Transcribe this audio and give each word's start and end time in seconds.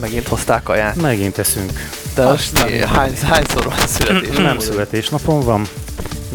Megint 0.00 0.28
hozták 0.28 0.62
kaját. 0.62 0.96
Megint 0.96 1.38
eszünk. 1.38 1.72
De 2.14 2.24
most 2.24 2.58
hány, 2.86 3.16
hányszor 3.22 3.64
van 3.64 3.86
születés? 3.86 4.36
Nem 4.36 4.58
születésnapom 4.58 5.40
van. 5.40 5.68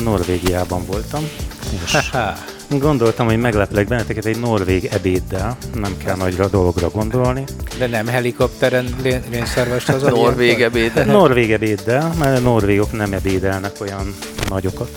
Norvégiában 0.03 0.85
voltam. 0.85 1.29
És 1.85 2.11
gondoltam, 2.69 3.25
hogy 3.25 3.37
megleplek 3.37 3.87
benneteket 3.87 4.25
egy 4.25 4.39
norvég 4.39 4.85
ebéddel. 4.91 5.57
Nem 5.73 5.97
kell 5.97 6.15
nagyra 6.15 6.47
dologra 6.47 6.89
gondolni. 6.89 7.43
De 7.77 7.87
nem 7.87 8.07
helikopteren 8.07 8.95
rénszervest 9.29 9.89
az 9.89 10.01
Norvég 10.01 10.61
ebéddel. 10.61 11.05
Norvég 11.21 11.51
ebéddel, 11.51 12.13
mert 12.19 12.37
a 12.37 12.41
norvégok 12.41 12.91
nem 12.91 13.13
ebédelnek 13.13 13.71
olyan 13.81 14.15
nagyokat. 14.49 14.89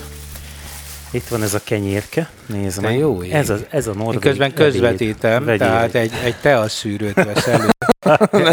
Itt 1.11 1.29
van 1.29 1.43
ez 1.43 1.55
a 1.55 1.61
kenyérke, 1.65 2.29
nézd 2.47 2.81
meg. 2.83 2.99
jó 2.99 3.23
ég. 3.23 3.33
ez 3.33 3.51
a, 3.51 3.57
ez 3.71 3.87
a 3.87 3.93
norvég 3.95 4.15
Én 4.15 4.21
közben 4.21 4.53
közvetítem, 4.53 5.45
Vegyél 5.45 5.67
tehát 5.67 5.95
egy, 5.95 6.13
egy 6.25 6.37
teaszűrőt 6.41 7.15
vesz 7.15 7.47
elő. 7.47 7.69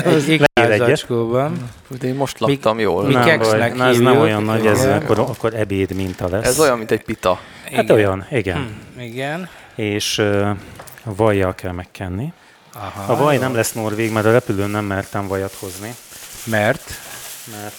egy 0.03 0.29
iklázacskóban. 0.29 1.69
De 1.99 2.07
én 2.07 2.15
most 2.15 2.39
laktam 2.39 2.79
jól. 2.79 3.03
mi 3.03 3.13
nem 3.13 3.39
baj, 3.39 3.71
na, 3.71 3.85
ez 3.85 3.97
nem 3.97 4.17
olyan 4.17 4.43
nagy, 4.43 4.65
ez 4.65 4.83
Igen. 4.83 5.01
akkor, 5.01 5.19
akkor 5.19 5.53
ebéd 5.53 5.91
minta 5.95 6.27
lesz. 6.29 6.45
Ez 6.45 6.59
olyan, 6.59 6.77
mint 6.77 6.91
egy 6.91 7.03
pita. 7.03 7.39
Hát 7.71 7.89
olyan, 7.89 8.25
igen. 8.31 8.77
Hm, 8.95 8.99
igen. 9.01 9.49
És 9.75 10.17
uh, 10.17 10.49
vajjal 11.03 11.55
kell 11.55 11.71
megkenni. 11.71 12.33
Aha, 12.73 13.13
A 13.13 13.17
vaj 13.17 13.35
jó. 13.35 13.41
nem 13.41 13.55
lesz 13.55 13.71
norvég, 13.73 14.11
mert 14.11 14.25
a 14.25 14.31
repülőn 14.31 14.69
nem 14.69 14.85
mertem 14.85 15.27
vajat 15.27 15.53
hozni. 15.59 15.95
Mert 16.43 16.91
Mert 17.61 17.75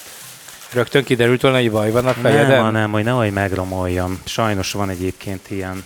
rögtön 0.76 1.04
kiderült 1.04 1.40
volna, 1.42 1.56
hogy 1.56 1.70
vaj 1.70 1.90
van 1.90 2.06
a 2.06 2.12
fejeden. 2.12 2.50
nem, 2.50 2.62
hanem, 2.62 2.90
hogy 2.92 3.04
nehogy 3.04 3.32
megromoljam. 3.32 4.20
Sajnos 4.24 4.72
van 4.72 4.88
egyébként 4.90 5.50
ilyen, 5.50 5.84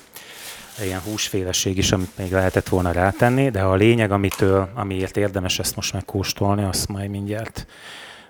ilyen 0.85 1.01
húsféleség 1.01 1.77
is, 1.79 1.93
amit 1.93 2.19
még 2.19 2.33
lehetett 2.33 2.69
volna 2.69 2.93
rátenni, 2.93 3.51
de 3.51 3.61
a 3.61 3.75
lényeg, 3.75 4.11
amitől, 4.13 4.69
amiért 4.75 5.17
érdemes 5.17 5.59
ezt 5.59 5.77
most 5.77 5.93
megkóstolni, 5.93 6.65
azt 6.65 6.89
majd 6.89 7.11
mindjárt 7.11 7.67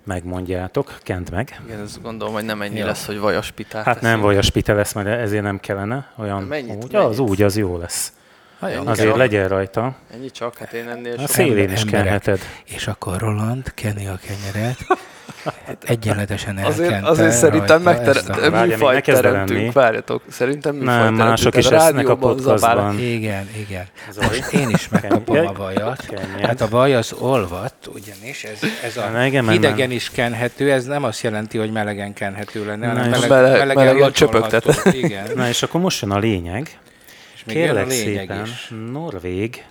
megmondjátok. 0.04 0.98
Kent 1.02 1.30
meg. 1.30 1.60
Igen, 1.66 1.80
ezt 1.80 2.02
gondolom, 2.02 2.34
hogy 2.34 2.44
nem 2.44 2.62
ennyi 2.62 2.78
Ja. 2.78 2.86
lesz, 2.86 3.06
hogy 3.06 3.18
vajas 3.18 3.50
pitát 3.50 3.84
Hát 3.84 4.00
nem 4.00 4.20
vajas 4.20 4.50
pite 4.50 4.72
lesz, 4.72 4.92
mert 4.92 5.08
ezért 5.08 5.42
nem 5.42 5.60
kellene. 5.60 6.12
Olyan 6.16 6.42
Mennyit, 6.42 6.84
úgy, 6.84 6.92
mennyit? 6.92 7.08
az 7.08 7.18
úgy, 7.18 7.42
az 7.42 7.56
jó 7.56 7.78
lesz. 7.78 8.12
Hát 8.60 8.70
ennyi 8.70 8.86
Azért 8.86 9.08
csak. 9.08 9.16
legyen 9.16 9.48
rajta. 9.48 9.94
Ennyi 10.14 10.30
csak, 10.30 10.56
hát 10.58 10.72
én 10.72 10.88
ennél 10.88 11.14
A 11.18 11.26
szélén 11.26 11.70
is 11.70 11.84
kenheted. 11.84 12.40
És 12.64 12.86
akkor 12.86 13.18
Roland 13.18 13.74
keni 13.74 14.06
a 14.06 14.18
kenyeret, 14.26 14.78
egyenletesen 15.86 16.58
elkente 16.58 16.82
Azért, 16.82 17.04
azért 17.04 17.32
szerintem 17.32 17.82
megter- 17.82 18.66
műfajt 18.66 19.04
teremtünk. 19.04 19.72
Várjatok, 19.72 20.22
szerintem 20.30 20.74
műfajt 20.74 20.88
Nem, 20.98 21.02
teremtünk. 21.02 21.28
mások 21.28 21.56
is 21.56 21.66
a 21.66 21.74
esznek 21.74 22.08
a 22.08 22.16
podcastban. 22.16 22.98
Igen, 22.98 23.48
igen. 23.56 23.84
Zoli. 24.12 24.26
Most 24.26 24.52
én 24.52 24.68
is 24.68 24.88
megkapom 24.88 25.46
a 25.46 25.52
vajat. 25.52 26.14
Hát 26.42 26.60
a 26.60 26.68
vaj 26.68 26.94
az 26.94 27.12
olvadt, 27.18 27.86
ugyanis 27.86 28.44
ez, 28.44 28.58
ez 28.84 28.96
a 28.96 29.08
Na, 29.08 29.24
igen, 29.26 29.48
hidegen 29.48 29.88
nem. 29.88 29.90
is 29.96 30.10
kenhető, 30.10 30.72
ez 30.72 30.84
nem 30.84 31.04
azt 31.04 31.22
jelenti, 31.22 31.58
hogy 31.58 31.72
melegen 31.72 32.12
kenhető 32.12 32.64
lenne, 32.66 32.86
hanem 32.86 33.10
meleg, 33.10 33.28
meleg- 33.28 33.50
melegen 33.52 33.66
melegen 33.76 33.96
locsolható. 33.96 34.48
csöpögtet. 34.58 34.94
Igen. 34.94 35.24
Na 35.36 35.48
és 35.48 35.62
akkor 35.62 35.80
most 35.80 36.02
jön 36.02 36.10
a 36.10 36.18
lényeg. 36.18 36.78
És 37.34 37.42
jön 37.46 37.56
a 37.56 37.60
Kérlek 37.66 37.86
lényeg 37.88 38.18
szépen, 38.28 38.42
is. 38.44 38.72
norvég 38.92 39.64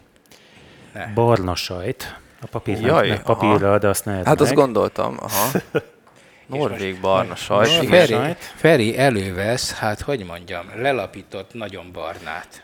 Ne. 0.93 1.05
barna 1.13 1.55
sajt. 1.55 2.15
A 2.41 2.47
papír, 2.51 2.79
Jaj, 2.81 3.09
meg 3.09 3.21
papírra, 3.21 3.77
de 3.77 3.87
azt 3.87 4.05
ne 4.05 4.13
Hát 4.15 4.27
azt 4.41 4.49
meg. 4.49 4.53
gondoltam, 4.53 5.17
aha. 5.19 5.59
Norvég 6.47 6.99
barna 6.99 7.35
sajt. 7.35 7.81
Igen. 7.83 7.89
Feri, 7.89 8.11
sajt. 8.13 8.37
Feri 8.55 8.97
elővesz, 8.97 9.73
hát 9.73 10.01
hogy 10.01 10.25
mondjam, 10.25 10.65
lelapított 10.75 11.53
nagyon 11.53 11.91
barnát. 11.91 12.63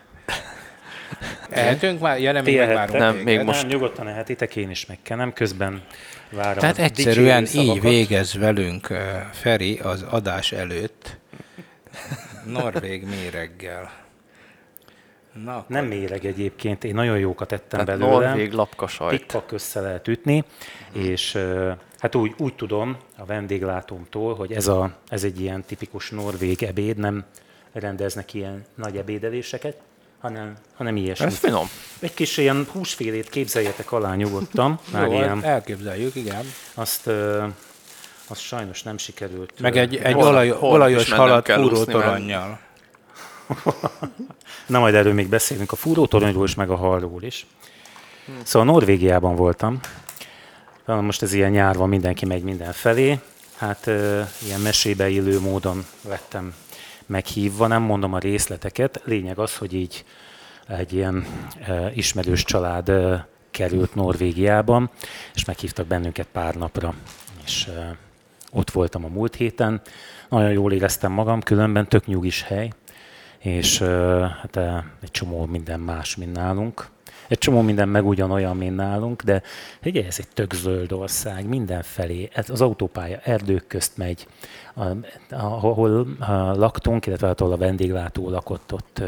Ehetünk 1.50 2.00
már? 2.00 2.20
Ja 2.20 2.32
nem, 2.32 2.44
még 2.44 2.56
megvárunk 2.56 2.98
Nem, 2.98 3.10
téged. 3.12 3.24
még 3.24 3.42
most- 3.42 3.60
Nem, 3.62 3.70
nyugodtan 3.70 4.08
ehetitek, 4.08 4.56
én 4.56 4.70
is 4.70 4.86
megkenem, 4.86 5.32
közben 5.32 5.82
várom 6.30 6.58
Tehát 6.58 6.78
egyszerűen 6.78 7.46
így 7.54 7.80
végez 7.80 8.34
velünk 8.38 8.88
Feri 9.32 9.78
az 9.78 10.02
adás 10.10 10.52
előtt 10.52 11.16
norvég 12.44 13.04
méreggel. 13.04 13.90
Na, 15.44 15.56
akkor 15.56 15.64
Nem 15.68 15.84
méreg 15.84 16.24
egyébként, 16.24 16.84
én 16.84 16.94
nagyon 16.94 17.18
jókat 17.18 17.52
ettem 17.52 17.84
Tehát 17.84 18.00
belőle. 18.00 18.26
norvég 18.26 18.52
lapka 18.52 18.86
sajt. 18.86 19.18
Pikpak 19.18 19.52
össze 19.52 19.80
lehet 19.80 20.08
ütni, 20.08 20.44
és 20.92 21.38
hát 21.98 22.14
úgy, 22.14 22.34
úgy 22.38 22.54
tudom 22.54 22.96
a 23.16 23.24
vendéglátómtól, 23.24 24.34
hogy 24.34 24.52
ez, 24.52 24.68
a, 24.68 24.90
ez 25.08 25.24
egy 25.24 25.40
ilyen 25.40 25.64
tipikus 25.66 26.10
norvég 26.10 26.62
ebéd, 26.62 26.96
nem 26.96 27.24
rendeznek 27.72 28.34
ilyen 28.34 28.64
nagy 28.74 28.96
ebédeléseket, 28.96 29.76
hanem, 30.20 30.54
hanem 30.74 30.96
ilyesmi. 30.96 31.26
Ez 31.26 31.38
finom. 31.38 31.66
Egy 32.00 32.14
kis 32.14 32.36
ilyen 32.36 32.66
húsfélét 32.72 33.28
képzeljetek 33.28 33.92
alá 33.92 34.14
nyugodtan, 34.14 34.78
már 34.92 35.06
jó, 35.10 35.12
ilyen, 35.12 35.44
elképzeljük, 35.44 36.14
igen. 36.14 36.44
azt, 36.74 37.06
ö, 37.06 37.44
azt 38.26 38.40
sajnos 38.40 38.82
nem 38.82 38.98
sikerült. 38.98 39.60
Meg 39.60 39.76
egy, 39.76 39.96
egy 39.96 40.14
olaj, 40.14 40.50
olajos 40.60 41.12
halat 41.12 41.52
fúrótoronnyal. 41.52 42.58
Na 44.66 44.78
majd 44.78 44.94
erről 44.94 45.14
még 45.14 45.28
beszélünk 45.28 45.72
a 45.72 45.76
fúrótoronyról 45.76 46.44
is, 46.44 46.54
meg 46.54 46.70
a 46.70 46.76
halról 46.76 47.22
is. 47.22 47.46
Szóval 48.42 48.68
Norvégiában 48.68 49.36
voltam. 49.36 49.80
Most 50.84 51.22
ez 51.22 51.32
ilyen 51.32 51.50
nyár 51.50 51.76
van, 51.76 51.88
mindenki 51.88 52.26
megy 52.26 52.42
mindenfelé. 52.42 53.18
Hát 53.56 53.86
ilyen 54.46 54.60
mesébe 54.62 55.08
illő 55.08 55.40
módon 55.40 55.86
lettem 56.08 56.54
meghívva, 57.06 57.66
nem 57.66 57.82
mondom 57.82 58.12
a 58.12 58.18
részleteket. 58.18 59.00
Lényeg 59.04 59.38
az, 59.38 59.56
hogy 59.56 59.74
így 59.74 60.04
egy 60.68 60.92
ilyen 60.92 61.26
ismerős 61.94 62.44
család 62.44 62.92
került 63.50 63.94
Norvégiában, 63.94 64.90
és 65.34 65.44
meghívtak 65.44 65.86
bennünket 65.86 66.28
pár 66.32 66.54
napra. 66.54 66.94
És 67.44 67.68
ott 68.50 68.70
voltam 68.70 69.04
a 69.04 69.08
múlt 69.08 69.34
héten. 69.34 69.80
Nagyon 70.28 70.52
jól 70.52 70.72
éreztem 70.72 71.12
magam, 71.12 71.42
különben 71.42 71.88
tök 71.88 72.06
nyugis 72.06 72.42
hely 72.42 72.70
és 73.46 73.78
hát 74.40 74.56
egy 75.02 75.10
csomó 75.10 75.44
minden 75.44 75.80
más, 75.80 76.16
mint 76.16 76.32
nálunk. 76.32 76.88
Egy 77.28 77.38
csomó 77.38 77.60
minden 77.60 77.88
meg 77.88 78.06
ugyanolyan, 78.06 78.56
mint 78.56 78.76
nálunk, 78.76 79.22
de 79.22 79.42
ugye 79.84 80.06
ez 80.06 80.16
egy 80.18 80.28
tök 80.28 80.54
zöld 80.54 80.92
ország, 80.92 81.48
mindenfelé. 81.48 82.28
Ez 82.32 82.50
az 82.50 82.60
autópálya 82.60 83.18
erdők 83.22 83.66
közt 83.66 83.96
megy, 83.96 84.26
ahol 85.30 86.06
laktunk, 86.54 87.06
illetve 87.06 87.30
ahol 87.30 87.52
a 87.52 87.56
vendéglátó 87.56 88.30
lakott 88.30 88.72
ott, 88.72 89.02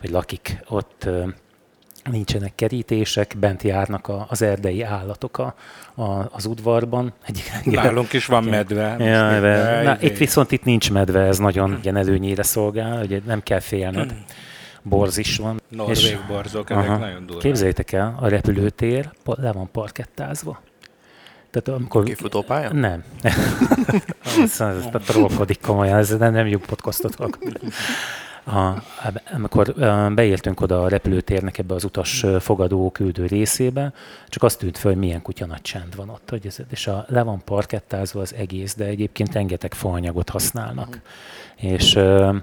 vagy 0.00 0.10
lakik, 0.10 0.58
ott 0.68 1.08
nincsenek 2.10 2.54
kerítések, 2.54 3.34
bent 3.38 3.62
járnak 3.62 4.08
a, 4.08 4.26
az 4.28 4.42
erdei 4.42 4.82
állatok 4.82 5.38
a, 5.38 5.54
a, 5.94 6.28
az 6.30 6.46
udvarban. 6.46 7.12
Egy, 7.26 7.42
Nálunk 7.64 8.12
is 8.12 8.26
van 8.26 8.44
medve. 8.44 8.88
most 8.88 9.00
Ja, 9.00 9.40
de 9.40 9.82
na, 9.82 9.94
izé- 9.96 10.02
itt 10.10 10.18
viszont 10.18 10.52
itt 10.52 10.64
nincs 10.64 10.90
medve, 10.92 11.20
ez 11.20 11.38
nagyon 11.38 11.78
ilyen 11.82 11.96
előnyére 11.96 12.42
szolgál, 12.42 12.98
hogy 12.98 13.22
nem 13.26 13.42
kell 13.42 13.60
félned. 13.60 14.14
Borz 14.82 15.18
is 15.18 15.36
van. 15.36 15.60
Norvég 15.68 16.18
borzok, 16.28 16.70
ezek 16.70 16.84
Aha. 16.84 16.96
nagyon 16.96 17.26
durvák. 17.26 17.42
Képzeljétek 17.44 17.92
el, 17.92 18.18
a 18.20 18.28
repülőtér 18.28 19.10
le 19.24 19.52
van 19.52 19.70
parkettázva. 19.70 20.60
Tehát 21.50 21.80
amikor... 21.80 22.04
Kifutópálya? 22.04 22.72
Nem. 22.72 23.04
ez, 23.22 24.60
ez, 24.60 24.60
ez 24.60 24.86
trollkodik 25.06 25.60
komolyan, 25.60 25.98
ez 25.98 26.10
nem, 26.16 26.32
nem 26.32 26.46
jó 26.46 26.58
podcastot 26.58 27.14
hallgatunk. 27.14 27.58
A, 28.48 28.82
amikor 29.34 29.74
beértünk 30.14 30.60
oda 30.60 30.82
a 30.82 30.88
repülőtérnek 30.88 31.58
ebbe 31.58 31.74
az 31.74 31.84
utas 31.84 32.24
fogadó 32.40 32.90
küldő 32.90 33.26
részébe, 33.26 33.92
csak 34.28 34.42
azt 34.42 34.58
tűnt 34.58 34.78
föl, 34.78 34.92
hogy 34.92 35.00
milyen 35.00 35.22
kutya 35.22 35.46
nagy 35.46 35.60
csend 35.60 35.96
van 35.96 36.08
ott. 36.08 36.30
Hogy 36.30 36.46
ez, 36.46 36.56
és 36.70 36.86
a, 36.86 37.04
le 37.08 37.22
van 37.22 37.44
parkettázva 37.44 38.20
az 38.20 38.34
egész, 38.34 38.74
de 38.74 38.84
egyébként 38.84 39.32
rengeteg 39.32 39.74
faanyagot 39.74 40.28
használnak. 40.28 41.00
És 41.56 41.94
ö, 41.94 42.36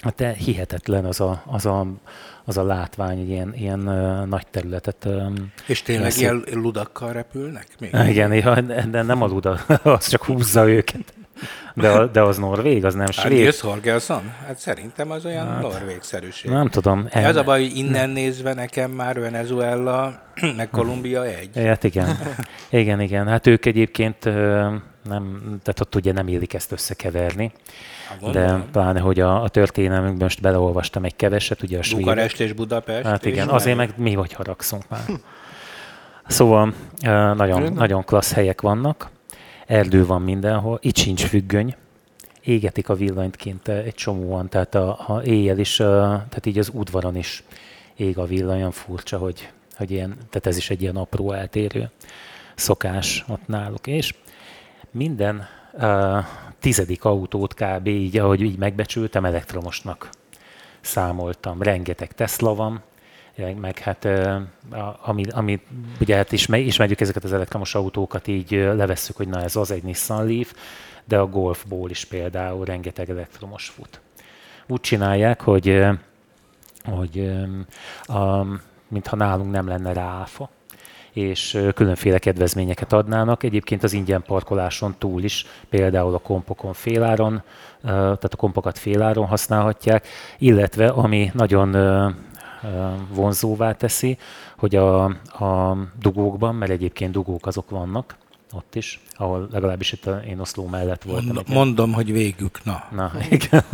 hát 0.00 0.14
de 0.14 0.32
hihetetlen 0.32 1.04
az 1.04 1.20
a, 1.20 1.42
az 1.46 1.66
a, 1.66 1.86
az 2.44 2.56
a 2.56 2.62
látvány, 2.62 3.18
hogy 3.18 3.28
ilyen, 3.28 3.54
ilyen 3.54 3.78
nagy 4.28 4.46
területet. 4.50 5.08
És 5.66 5.82
tényleg 5.82 6.04
Lesz- 6.04 6.20
ilyen 6.20 6.44
ludakkal 6.52 7.12
repülnek? 7.12 7.66
Még? 7.78 7.94
igen, 8.08 8.90
de 8.90 9.02
nem 9.02 9.22
a 9.22 9.26
Luda, 9.26 9.60
az 9.82 10.08
csak 10.08 10.24
húzza 10.24 10.68
őket. 10.68 11.14
De, 11.76 12.06
de 12.06 12.22
az 12.22 12.38
norvég, 12.38 12.84
az 12.84 12.94
nem 12.94 13.04
Hát 13.04 13.12
svéd. 13.12 13.38
Nils 13.38 13.60
Holgersson? 13.60 14.32
Hát 14.46 14.58
szerintem 14.58 15.10
az 15.10 15.24
olyan 15.24 15.46
hát, 15.46 15.62
norvégszerűség. 15.62 16.50
Nem 16.50 16.68
tudom. 16.68 17.08
Az 17.12 17.36
a 17.36 17.42
baj, 17.42 17.62
hogy 17.62 17.76
innen 17.76 18.10
nézve 18.10 18.54
nekem 18.54 18.90
már 18.90 19.20
Venezuela, 19.20 20.22
meg 20.56 20.70
Kolumbia 20.70 21.24
egy. 21.24 21.50
Hát 21.54 21.84
igen. 21.84 22.18
Igen, 22.70 23.00
igen. 23.00 23.26
Hát 23.26 23.46
ők 23.46 23.66
egyébként 23.66 24.24
nem, 25.04 25.40
tehát 25.62 25.80
ott 25.80 25.94
ugye 25.94 26.12
nem 26.12 26.28
illik 26.28 26.54
ezt 26.54 26.72
összekeverni. 26.72 27.52
Hát 28.08 28.30
De 28.30 28.64
pláne, 28.72 29.00
hogy 29.00 29.20
a, 29.20 29.42
a 29.42 29.48
történelmünkben 29.48 30.22
most 30.22 30.40
beleolvastam 30.40 31.04
egy 31.04 31.16
keveset, 31.16 31.62
ugye 31.62 31.78
a 31.78 31.82
svéd. 31.82 31.98
Bukarest 31.98 32.40
és 32.40 32.52
Budapest. 32.52 33.06
Hát 33.06 33.24
igen, 33.24 33.48
azért 33.48 33.76
meg 33.76 33.92
mi 33.96 34.14
vagy 34.14 34.32
haragszunk 34.32 34.82
már. 34.88 35.00
Szóval 36.26 36.74
nagyon, 37.34 37.72
nagyon 37.72 38.04
klassz 38.04 38.32
helyek 38.32 38.60
vannak, 38.60 39.10
erdő 39.66 40.06
van 40.06 40.22
mindenhol, 40.22 40.78
itt 40.82 40.96
sincs 40.96 41.24
függöny, 41.24 41.74
égetik 42.44 42.88
a 42.88 42.94
villanyt 42.94 43.36
kint 43.36 43.68
egy 43.68 43.94
csomóan, 43.94 44.48
tehát 44.48 44.74
a, 44.74 44.98
a 45.06 45.22
éjjel 45.22 45.58
is, 45.58 45.78
ö, 45.78 45.84
tehát 46.04 46.46
így 46.46 46.58
az 46.58 46.70
udvaron 46.72 47.16
is 47.16 47.44
ég 47.96 48.18
a 48.18 48.26
villany, 48.26 48.56
olyan 48.56 48.70
furcsa, 48.70 49.18
hogy, 49.18 49.50
hogy 49.76 49.90
ilyen, 49.90 50.08
tehát 50.08 50.46
ez 50.46 50.56
is 50.56 50.70
egy 50.70 50.82
ilyen 50.82 50.96
apró 50.96 51.32
eltérő. 51.32 51.90
szokás 52.54 53.24
ott 53.28 53.46
náluk. 53.46 53.86
És 53.86 54.14
minden 54.90 55.46
uh, 55.72 56.24
tizedik 56.58 57.04
autót 57.04 57.54
kb. 57.54 57.86
így, 57.86 58.18
ahogy 58.18 58.40
így 58.40 58.58
megbecsültem, 58.58 59.24
elektromosnak 59.24 60.10
számoltam. 60.80 61.62
Rengeteg 61.62 62.12
Tesla 62.12 62.54
van, 62.54 62.82
meg 63.60 63.78
hát 63.78 64.08
ami, 65.02 65.24
ami 65.30 65.60
ugye 66.00 66.16
hát 66.16 66.32
ismerjük 66.32 67.00
ezeket 67.00 67.24
az 67.24 67.32
elektromos 67.32 67.74
autókat, 67.74 68.26
így 68.26 68.50
levesszük, 68.50 69.16
hogy 69.16 69.28
na 69.28 69.42
ez 69.42 69.56
az 69.56 69.70
egy 69.70 69.82
Nissan 69.82 70.26
Leaf, 70.26 70.54
de 71.04 71.18
a 71.18 71.26
Golfból 71.26 71.90
is 71.90 72.04
például 72.04 72.64
rengeteg 72.64 73.10
elektromos 73.10 73.68
fut. 73.68 74.00
Úgy 74.66 74.80
csinálják, 74.80 75.40
hogy, 75.40 75.84
hogy 76.84 77.30
a, 78.02 78.44
mintha 78.88 79.16
nálunk 79.16 79.50
nem 79.50 79.68
lenne 79.68 79.92
rá 79.92 80.26
és 81.12 81.58
különféle 81.74 82.18
kedvezményeket 82.18 82.92
adnának. 82.92 83.42
Egyébként 83.42 83.82
az 83.82 83.92
ingyen 83.92 84.22
parkoláson 84.22 84.94
túl 84.98 85.22
is, 85.22 85.46
például 85.68 86.14
a 86.14 86.18
kompokon 86.18 86.72
féláron, 86.72 87.42
tehát 87.82 88.32
a 88.32 88.36
kompokat 88.36 88.78
féláron 88.78 89.26
használhatják, 89.26 90.06
illetve 90.38 90.88
ami 90.88 91.30
nagyon 91.34 91.74
vonzóvá 93.10 93.72
teszi, 93.72 94.18
hogy 94.56 94.76
a, 94.76 95.04
a 95.44 95.76
dugókban, 96.00 96.54
mert 96.54 96.70
egyébként 96.70 97.12
dugók 97.12 97.46
azok 97.46 97.70
vannak, 97.70 98.16
ott 98.52 98.74
is, 98.74 99.00
ahol 99.12 99.48
legalábbis 99.52 99.92
itt 99.92 100.06
a, 100.06 100.16
én 100.26 100.40
Oszló 100.40 100.66
mellett 100.66 101.02
voltam. 101.02 101.26
Mondom, 101.26 101.54
mondom 101.54 101.92
hogy 101.92 102.12
végük, 102.12 102.64
na. 102.64 102.84
Na, 102.90 103.12
igen. 103.30 103.64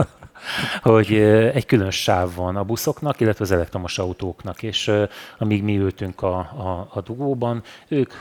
hogy 0.83 1.13
egy 1.55 1.67
külön 1.67 1.91
sáv 1.91 2.35
van 2.35 2.57
a 2.57 2.65
buszoknak, 2.65 3.21
illetve 3.21 3.45
az 3.45 3.51
elektromos 3.51 3.99
autóknak, 3.99 4.63
és 4.63 4.93
amíg 5.39 5.63
mi 5.63 5.79
ültünk 5.79 6.23
a, 6.23 6.39
a, 6.39 6.89
a 6.95 7.01
dugóban, 7.01 7.63
ők 7.89 8.13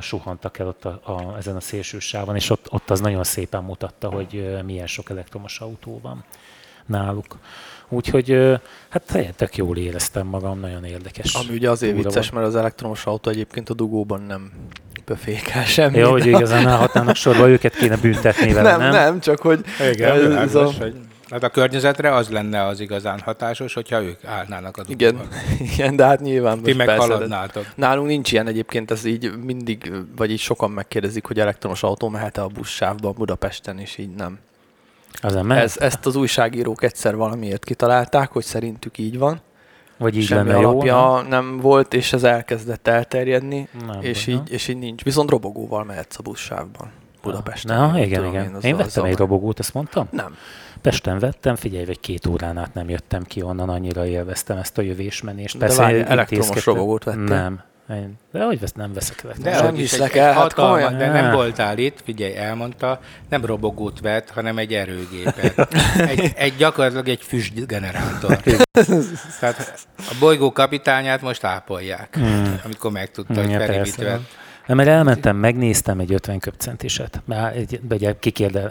suhantak 0.00 0.58
el 0.58 0.66
ott 0.66 0.84
a, 0.84 1.00
a, 1.04 1.36
ezen 1.36 1.56
a 1.56 1.60
szélső 1.60 1.98
sávon, 1.98 2.36
és 2.36 2.50
ott, 2.50 2.66
ott 2.70 2.90
az 2.90 3.00
nagyon 3.00 3.24
szépen 3.24 3.62
mutatta, 3.64 4.10
hogy 4.10 4.58
milyen 4.64 4.86
sok 4.86 5.10
elektromos 5.10 5.60
autó 5.60 6.00
van 6.02 6.24
náluk. 6.86 7.38
Úgyhogy 7.92 8.58
hát 8.88 9.18
tök 9.36 9.56
jól 9.56 9.76
éreztem 9.76 10.26
magam, 10.26 10.60
nagyon 10.60 10.84
érdekes. 10.84 11.34
Ami 11.34 11.54
ugye 11.56 11.70
azért 11.70 11.96
vicces, 11.96 12.30
mert 12.30 12.46
az 12.46 12.56
elektromos 12.56 13.06
autó 13.06 13.30
egyébként 13.30 13.70
a 13.70 13.74
dugóban 13.74 14.22
nem 14.22 14.50
pöfékel 15.04 15.64
semmi. 15.64 15.98
Jó, 15.98 16.10
hogy 16.10 16.26
igazán 16.26 16.66
állhatnának 16.72 17.16
sorba, 17.16 17.48
őket 17.48 17.74
kéne 17.74 17.96
büntetni 17.96 18.52
vele, 18.52 18.70
nem? 18.70 18.80
Nem, 18.80 18.90
nem, 18.90 19.20
csak 19.20 19.38
hogy... 19.38 19.64
Igen, 19.92 20.36
ez 20.36 20.54
a... 20.54 20.72
hogy 20.80 20.94
Hát 21.32 21.42
a 21.42 21.48
környezetre 21.48 22.14
az 22.14 22.28
lenne 22.28 22.64
az 22.66 22.80
igazán 22.80 23.20
hatásos, 23.20 23.74
hogyha 23.74 24.02
ők 24.02 24.24
állnának 24.24 24.76
a 24.76 24.82
Igen, 24.86 25.20
igen 25.72 25.96
de 25.96 26.04
hát 26.04 26.20
nyilván 26.20 26.62
Ti 26.62 26.72
meghaladnátok. 26.72 27.66
Nálunk 27.74 28.06
nincs 28.06 28.32
ilyen 28.32 28.46
egyébként, 28.46 28.90
ez 28.90 29.04
így 29.04 29.32
mindig, 29.44 29.92
vagy 30.16 30.30
így 30.30 30.38
sokan 30.38 30.70
megkérdezik, 30.70 31.24
hogy 31.24 31.40
elektromos 31.40 31.82
autó 31.82 32.08
mehet-e 32.08 32.42
a 32.42 32.46
buszsávba 32.46 33.12
Budapesten, 33.12 33.78
és 33.78 33.98
így 33.98 34.10
nem. 34.10 34.38
Az 35.22 35.34
nem 35.34 35.50
Ez, 35.50 35.76
ezt 35.78 36.06
az 36.06 36.16
újságírók 36.16 36.82
egyszer 36.82 37.16
valamiért 37.16 37.64
kitalálták, 37.64 38.30
hogy 38.32 38.44
szerintük 38.44 38.98
így 38.98 39.18
van. 39.18 39.40
Vagy 39.98 40.16
így 40.16 40.24
Semmi 40.24 40.48
lenne 40.48 40.66
alapja 40.66 40.96
jó, 40.96 41.14
nem? 41.14 41.26
nem 41.28 41.60
volt, 41.60 41.94
és 41.94 42.12
ez 42.12 42.24
elkezdett 42.24 42.88
elterjedni, 42.88 43.68
Nem, 43.86 44.02
és, 44.02 44.26
nem. 44.26 44.36
így, 44.36 44.52
és 44.52 44.68
így 44.68 44.78
nincs. 44.78 45.02
Viszont 45.04 45.30
robogóval 45.30 45.84
mehetsz 45.84 46.18
a 46.18 46.22
buszsávban. 46.22 46.90
Budapesten. 47.22 47.76
Na, 47.76 47.86
Tudom 47.86 48.02
igen, 48.02 48.24
igen. 48.24 48.54
az 48.54 48.64
Én 48.64 48.74
a 48.74 48.76
vettem 48.76 49.04
egy 49.04 49.16
robogót, 49.16 49.58
ezt 49.58 49.74
mondtam? 49.74 50.08
Nem. 50.10 50.36
Pesten 50.80 51.18
vettem, 51.18 51.54
figyelj, 51.56 51.84
vagy 51.84 52.00
két 52.00 52.26
órán 52.26 52.58
át 52.58 52.74
nem 52.74 52.88
jöttem 52.88 53.22
ki 53.22 53.42
onnan, 53.42 53.68
annyira 53.68 54.06
élveztem 54.06 54.56
ezt 54.56 54.78
a 54.78 54.82
jövésmenést. 54.82 55.58
De 55.58 55.74
várj, 55.74 55.96
én 55.96 56.04
elektromos 56.04 56.66
robogót 56.66 57.04
vettél? 57.04 57.22
Nem. 57.22 57.62
Én, 57.90 58.18
de 58.32 58.44
hogy 58.44 58.60
vesz, 58.60 58.72
nem 58.72 58.92
veszek 58.92 59.24
elektromos 59.24 59.58
Nem 59.58 59.70
hogy 59.70 59.80
is 59.80 59.90
hiszlek 59.90 60.14
el, 60.14 60.32
hát 60.32 60.54
komolyan. 60.54 60.98
de 60.98 61.08
nem 61.08 61.32
voltál 61.32 61.78
itt, 61.78 62.00
figyelj, 62.04 62.36
elmondta, 62.36 63.00
nem 63.28 63.44
robogót 63.44 64.00
vett, 64.00 64.30
hanem 64.30 64.58
egy 64.58 64.74
erőgépet. 64.74 65.74
Egy, 66.10 66.32
egy 66.36 66.56
gyakorlatilag 66.56 67.08
egy 67.08 67.22
füstgenerátor. 67.22 68.36
Tehát 69.40 69.86
a 69.96 70.14
bolygó 70.20 70.52
kapitányát 70.52 71.22
most 71.22 71.44
ápolják, 71.44 72.18
amikor 72.64 72.90
megtudta, 72.90 73.34
hogy 73.34 73.44
Hmm. 73.44 73.52
Ja, 73.52 73.66
Feri 73.66 73.78
mit 73.78 73.96
vett. 73.96 74.20
Nem, 74.66 74.76
mert 74.76 74.88
elmentem, 74.88 75.36
megnéztem 75.36 75.98
egy 75.98 76.12
50 76.12 76.38
köpcentiset. 76.38 77.22
Már 77.24 77.56
egy, 77.56 77.80
ugye 77.90 78.14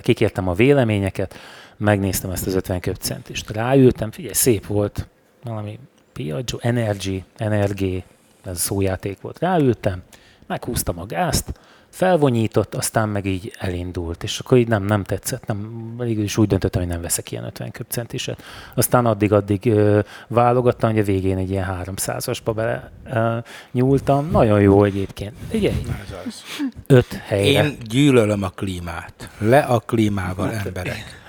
kikértem 0.02 0.48
a 0.48 0.54
véleményeket, 0.54 1.40
megnéztem 1.78 2.32
ezt 2.32 2.48
az 2.48 2.56
50 2.56 2.80
köpcentist. 2.80 3.50
Ráültem, 3.50 4.12
figyelj, 4.12 4.34
szép 4.34 4.66
volt, 4.66 5.08
valami 5.44 5.80
Piaggio, 6.14 6.58
Energy, 6.62 7.24
Energy, 7.38 8.04
ez 8.46 8.60
szójáték 8.60 9.22
volt. 9.22 9.40
Ráültem, 9.40 10.02
meghúztam 10.48 11.00
a 11.00 11.06
gázt, 11.06 11.60
felvonyított, 11.90 12.76
aztán 12.76 13.10
meg 13.10 13.26
így 13.26 13.54
elindult, 13.60 14.24
és 14.24 14.40
akkor 14.40 14.58
így 14.58 14.68
nem, 14.68 14.84
nem 14.84 15.04
tetszett, 15.04 15.46
nem, 15.46 15.94
végül 15.98 16.24
is 16.24 16.38
úgy 16.38 16.48
döntöttem, 16.48 16.82
hogy 16.82 16.92
nem 16.92 17.02
veszek 17.02 17.32
ilyen 17.32 17.44
50 17.44 17.72
köpcentiset. 17.72 18.44
Aztán 18.76 19.06
addig-addig 19.06 19.66
ö, 19.66 20.00
válogattam, 20.28 20.90
hogy 20.92 21.00
a 21.00 21.04
végén 21.04 21.38
egy 21.38 21.50
ilyen 21.50 21.84
300-asba 21.86 22.52
bele 22.56 22.92
ö, 23.14 23.38
nyúltam. 23.72 24.30
Nagyon 24.32 24.62
jó 24.62 24.84
egyébként. 24.84 25.34
Ugye, 25.54 25.72
Ez 25.72 26.16
az. 26.26 26.42
öt 26.88 27.14
helyre. 27.14 27.64
Én 27.64 27.78
gyűlölöm 27.90 28.44
a 28.44 28.50
klímát. 28.50 29.30
Le 29.38 29.60
a 29.60 29.80
klímával, 29.80 30.52
emberek. 30.52 31.20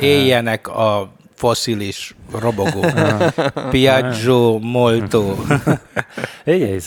Éljenek 0.00 0.68
a 0.68 1.12
foszilis 1.38 2.14
robogó. 2.40 2.84
Piaggio, 3.70 4.58
Molto. 4.58 5.34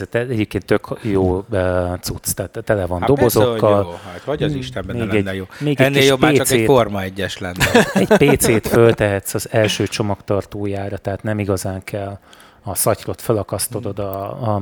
Te- 0.09 0.19
egyébként 0.19 0.65
tök 0.65 0.87
jó 1.01 1.45
cucc, 2.01 2.31
tehát 2.33 2.57
tele 2.65 2.85
van 2.85 2.99
persze, 2.99 3.13
hogy 3.13 3.17
dobozokkal. 3.17 3.81
jó. 3.83 3.89
Hát 4.11 4.21
hogy 4.25 4.43
az 4.43 4.53
Istenben 4.53 4.95
Még 4.95 5.07
lenne 5.07 5.29
egy- 5.29 5.35
jó. 5.37 5.45
még 5.59 5.79
egy 5.79 5.85
Ennél 5.85 6.03
jobb 6.03 6.21
már 6.21 6.33
csak 6.33 6.49
egy. 6.49 6.65
Forma 6.65 6.99
1-es 7.03 7.39
lenne. 7.39 7.65
Egy 8.17 8.35
PC-t 8.37 8.67
föltehetsz 8.67 9.33
az 9.33 9.47
első 9.51 9.87
csomagtartójára, 9.87 10.97
tehát 10.97 11.23
nem 11.23 11.39
igazán 11.39 11.83
kell 11.83 12.19
a 12.63 12.75
szatyrot 12.75 13.21
felakasztod 13.21 13.99
a, 13.99 14.27
a 14.55 14.61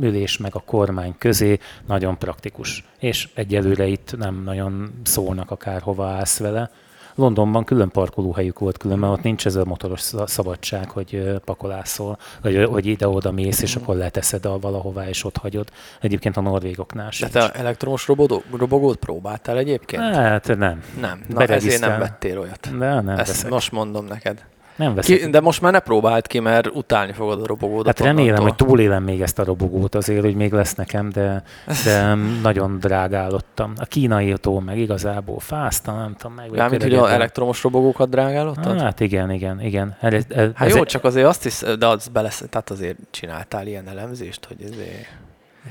ülés 0.00 0.36
meg 0.38 0.54
a 0.54 0.62
kormány 0.66 1.14
közé, 1.18 1.58
nagyon 1.86 2.18
praktikus. 2.18 2.84
És 2.98 3.28
egyelőre 3.34 3.86
itt 3.86 4.14
nem 4.18 4.42
nagyon 4.44 4.92
szólnak 5.02 5.50
akár 5.50 5.80
hova 5.82 6.06
állsz 6.06 6.38
vele. 6.38 6.70
Londonban 7.14 7.64
külön 7.64 7.88
parkolóhelyük 7.90 8.58
volt 8.58 8.76
külön, 8.78 8.98
mert 8.98 9.12
ott 9.12 9.22
nincs 9.22 9.46
ez 9.46 9.54
a 9.56 9.64
motoros 9.64 10.00
sz- 10.00 10.28
szabadság, 10.28 10.90
hogy 10.90 11.38
pakolászol, 11.44 12.18
vagy 12.42 12.64
hogy 12.70 12.86
ide-oda 12.86 13.30
mész, 13.32 13.62
és 13.62 13.76
akkor 13.76 13.96
leteszed 13.96 14.44
a 14.44 14.58
valahová, 14.58 15.08
és 15.08 15.24
ott 15.24 15.36
hagyod. 15.36 15.68
Egyébként 16.00 16.36
a 16.36 16.40
norvégoknál 16.40 17.04
De 17.06 17.12
sincs. 17.12 17.30
te 17.32 17.50
elektromos 17.50 18.06
robodó, 18.06 18.42
robogót 18.56 18.96
próbáltál 18.96 19.58
egyébként? 19.58 20.02
Hát 20.02 20.56
nem. 20.56 20.82
Nem. 21.00 21.24
Na 21.28 21.44
ezért 21.44 21.80
nem 21.80 21.98
vettél 21.98 22.38
olyat. 22.38 22.78
De 22.78 23.00
nem 23.00 23.08
Ezt 23.18 23.26
veszek. 23.26 23.50
most 23.50 23.72
mondom 23.72 24.04
neked. 24.04 24.44
Nem 24.76 24.94
veszek. 24.94 25.18
Ki, 25.18 25.30
de 25.30 25.40
most 25.40 25.60
már 25.60 25.72
ne 25.72 25.78
próbáld 25.78 26.26
ki, 26.26 26.38
mert 26.38 26.66
utálni 26.66 27.12
fogod 27.12 27.42
a 27.42 27.46
robogódat. 27.46 27.98
Hát 27.98 28.06
remélem, 28.06 28.34
onnantól. 28.34 28.44
hogy 28.44 28.66
túlélem 28.66 29.02
még 29.02 29.20
ezt 29.20 29.38
a 29.38 29.44
robogót 29.44 29.94
azért, 29.94 30.24
hogy 30.24 30.34
még 30.34 30.52
lesz 30.52 30.74
nekem, 30.74 31.10
de, 31.10 31.42
de 31.84 32.14
nagyon 32.42 32.78
drágálottam. 32.78 33.72
A 33.76 33.84
kínaiatól 33.84 34.60
meg 34.60 34.78
igazából 34.78 35.40
fáztam, 35.40 35.96
nem 35.96 36.14
tudom 36.18 36.36
meg. 36.36 36.50
Mármint, 36.50 36.82
hogy 36.82 36.94
az 36.94 37.10
elektromos 37.10 37.62
robogókat 37.62 38.08
drágálodtad? 38.08 38.80
Hát 38.80 39.00
igen, 39.00 39.30
igen, 39.30 39.60
igen. 39.60 39.96
Ez, 40.00 40.24
ez, 40.28 40.50
Hát 40.54 40.68
ez 40.68 40.74
jó, 40.74 40.84
csak 40.84 41.04
azért 41.04 41.26
azt 41.26 41.44
is, 41.44 41.62
de 41.78 41.86
az 41.86 42.08
belesz, 42.08 42.44
tehát 42.50 42.70
azért 42.70 42.98
csináltál 43.10 43.66
ilyen 43.66 43.88
elemzést, 43.88 44.44
hogy 44.44 44.56
ezért 44.62 45.06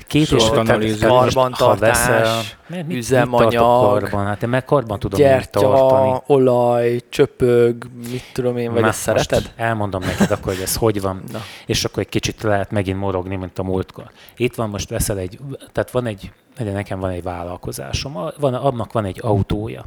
két 0.06 0.30
és 0.30 0.44
Karbantartás, 1.00 2.56
mit- 2.66 2.96
üzemanyag, 2.96 3.52
karban? 3.62 4.26
Hát 4.26 4.42
én 4.42 4.48
meg 4.48 4.64
karban 4.64 4.98
tudom 4.98 5.20
gyertya, 5.20 5.60
tartani. 5.60 6.20
olaj, 6.26 7.00
csöpög, 7.08 7.86
mit 8.10 8.22
tudom 8.32 8.56
én, 8.56 8.72
vagy 8.72 8.82
Na, 8.82 8.88
ezt 8.88 8.98
szereted? 9.00 9.52
elmondom 9.56 10.00
neked 10.02 10.30
akkor, 10.30 10.52
hogy 10.52 10.62
ez 10.62 10.76
hogy 10.76 11.00
van, 11.00 11.22
Na. 11.32 11.38
és 11.66 11.84
akkor 11.84 12.02
egy 12.02 12.08
kicsit 12.08 12.42
lehet 12.42 12.70
megint 12.70 12.98
morogni, 12.98 13.36
mint 13.36 13.58
a 13.58 13.62
múltkor. 13.62 14.10
Itt 14.36 14.54
van 14.54 14.68
most 14.68 14.88
veszel 14.88 15.18
egy, 15.18 15.38
tehát 15.72 15.90
van 15.90 16.06
egy, 16.06 16.32
nekem 16.58 17.00
van 17.00 17.10
egy 17.10 17.22
vállalkozásom, 17.22 18.12
van, 18.38 18.54
annak 18.54 18.92
van 18.92 19.04
egy 19.04 19.18
autója. 19.22 19.84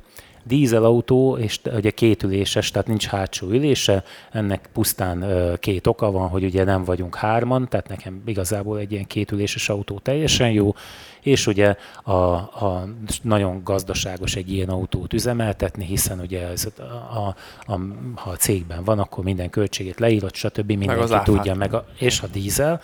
Dízelautó, 0.47 1.37
és 1.37 1.59
ugye 1.75 1.89
kétüléses, 1.89 2.71
tehát 2.71 2.87
nincs 2.87 3.05
hátsó 3.05 3.47
ülése, 3.47 4.03
ennek 4.31 4.69
pusztán 4.73 5.25
két 5.59 5.87
oka 5.87 6.11
van, 6.11 6.27
hogy 6.29 6.43
ugye 6.43 6.63
nem 6.63 6.83
vagyunk 6.83 7.15
hárman, 7.15 7.67
tehát 7.69 7.87
nekem 7.87 8.21
igazából 8.25 8.79
egy 8.79 8.91
ilyen 8.91 9.07
kétüléses 9.07 9.69
autó 9.69 9.99
teljesen 9.99 10.51
jó, 10.51 10.73
és 11.21 11.47
ugye 11.47 11.75
a, 12.03 12.11
a 12.11 12.87
nagyon 13.21 13.61
gazdaságos 13.63 14.35
egy 14.35 14.51
ilyen 14.51 14.69
autót 14.69 15.13
üzemeltetni, 15.13 15.85
hiszen 15.85 16.19
ugye 16.19 16.47
ez 16.47 16.67
a, 16.77 16.81
a, 17.17 17.35
a, 17.73 17.79
ha 18.15 18.29
a 18.29 18.35
cégben 18.35 18.83
van, 18.83 18.99
akkor 18.99 19.23
minden 19.23 19.49
költségét 19.49 19.99
leírod, 19.99 20.35
stb. 20.35 20.67
mindenki 20.67 21.01
áfát. 21.01 21.23
tudja 21.23 21.55
meg, 21.55 21.73
a, 21.73 21.85
és 21.97 22.21
a 22.21 22.27
dízel, 22.27 22.81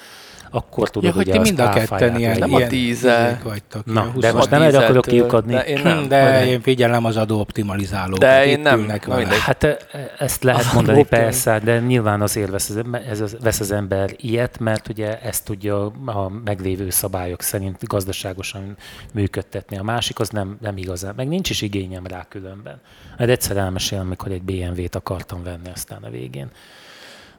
akkor 0.56 0.90
tudod, 0.90 1.10
Ja, 1.10 1.16
hogy 1.16 1.28
ugye 1.28 1.32
ti 1.32 1.40
mind 1.40 1.60
a 1.60 1.70
ketten 1.70 2.18
ilyen, 2.20 2.38
Nem 2.38 2.54
a 2.54 2.58
ilyen 2.58 2.70
dízel. 2.70 3.30
izék 3.30 3.44
vagytok. 3.44 3.86
Na, 3.86 4.02
ilyen 4.02 4.20
de 4.20 4.28
20 4.28 4.38
most 4.38 4.50
nem 4.50 4.62
erre 4.62 4.78
akarok 4.78 5.06
kiukadni. 5.06 5.54
De 5.54 5.66
én 5.66 5.82
nem. 5.84 6.08
De 6.08 6.46
én 6.46 6.62
figyelem 6.62 7.06
az 7.06 7.18
adóoptimalizálókat. 7.18 8.20
De 8.20 8.46
én 8.46 8.60
nem. 8.60 8.90
Hát 9.30 9.64
e- 9.64 9.78
ezt 10.18 10.44
lehet 10.44 10.74
mondani 10.74 11.06
persze, 11.06 11.60
de 11.60 11.80
nyilván 11.80 12.22
azért 12.22 12.50
vesz 12.50 12.70
az, 12.70 12.82
ez 13.10 13.20
az, 13.22 13.38
vesz 13.42 13.60
az 13.60 13.72
ember 13.72 14.10
ilyet, 14.18 14.60
mert 14.60 14.90
ugye 14.90 15.20
ezt 15.22 15.46
tudja 15.46 15.86
a 16.06 16.30
meglévő 16.44 16.90
szabályok 16.90 17.42
szerint 17.42 17.88
gazdaságosan 17.88 18.76
működtetni. 19.14 19.78
A 19.78 19.84
másik 19.84 20.20
az 20.20 20.30
nem, 20.30 20.58
nem 20.62 20.78
igazán, 20.78 21.14
meg 21.16 21.28
nincs 21.28 21.50
is 21.50 21.62
igényem 21.62 22.08
rá 22.08 22.26
különben. 22.30 22.82
Hát 23.18 23.30
egyszer 23.30 23.58
elmesélem, 23.58 24.06
amikor 24.06 24.32
egy 24.32 24.44
BMW-t 24.44 24.96
akartam 24.96 25.44
venni 25.44 25.70
aztán 25.74 26.04
a 26.04 26.10
végén. 26.10 26.48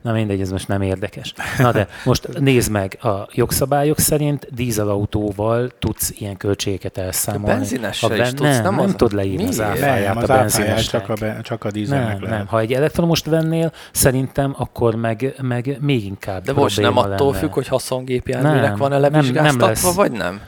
Na 0.05 0.13
mindegy, 0.13 0.41
ez 0.41 0.51
most 0.51 0.69
nem 0.69 0.83
érdekes. 0.83 1.35
Na 1.59 1.73
de 1.73 1.89
most 2.05 2.39
nézd 2.39 2.71
meg, 2.71 2.99
a 3.03 3.29
jogszabályok 3.33 3.99
szerint 3.99 4.47
dízelautóval 4.55 5.71
tudsz 5.79 6.13
ilyen 6.19 6.37
költségeket 6.37 6.99
elszámolni. 6.99 7.47
benzinessel 7.57 8.09
Ha 8.09 8.15
is 8.15 8.21
ben- 8.21 8.35
tudsz, 8.35 8.49
nem, 8.49 8.63
nem 8.63 8.75
nem 8.75 8.85
az- 8.85 8.91
tudod 8.91 9.13
leírni 9.13 9.47
az 9.47 9.57
Miért? 9.57 9.71
áfáját 9.73 10.07
Nem, 10.15 10.17
a 10.17 10.21
az 10.23 10.31
áfáját 10.31 10.41
benzinesnek. 10.57 11.01
csak 11.07 11.09
a, 11.11 11.15
be- 11.21 11.41
csak 11.43 11.65
a 11.65 11.71
dízelnek 11.71 12.13
Nem, 12.13 12.23
lehet. 12.23 12.39
nem. 12.39 12.47
Ha 12.47 12.61
egy 12.61 12.73
elektromost 12.73 13.27
vennél, 13.27 13.73
szerintem 13.93 14.55
akkor 14.59 14.95
meg, 14.95 15.35
meg 15.43 15.77
még 15.81 16.05
inkább 16.05 16.45
De 16.45 16.53
most 16.53 16.81
nem 16.81 16.97
attól 16.97 17.27
lenne. 17.27 17.39
függ, 17.39 17.53
hogy 17.53 17.69
haszongépjárműnek 17.69 18.63
Nem, 18.63 18.77
van-e 18.77 18.99
nem- 18.99 19.01
nem 19.03 19.13
levizsgáztatva, 19.13 19.67
lesz. 19.67 19.95
vagy 19.95 20.13
nem? 20.13 20.41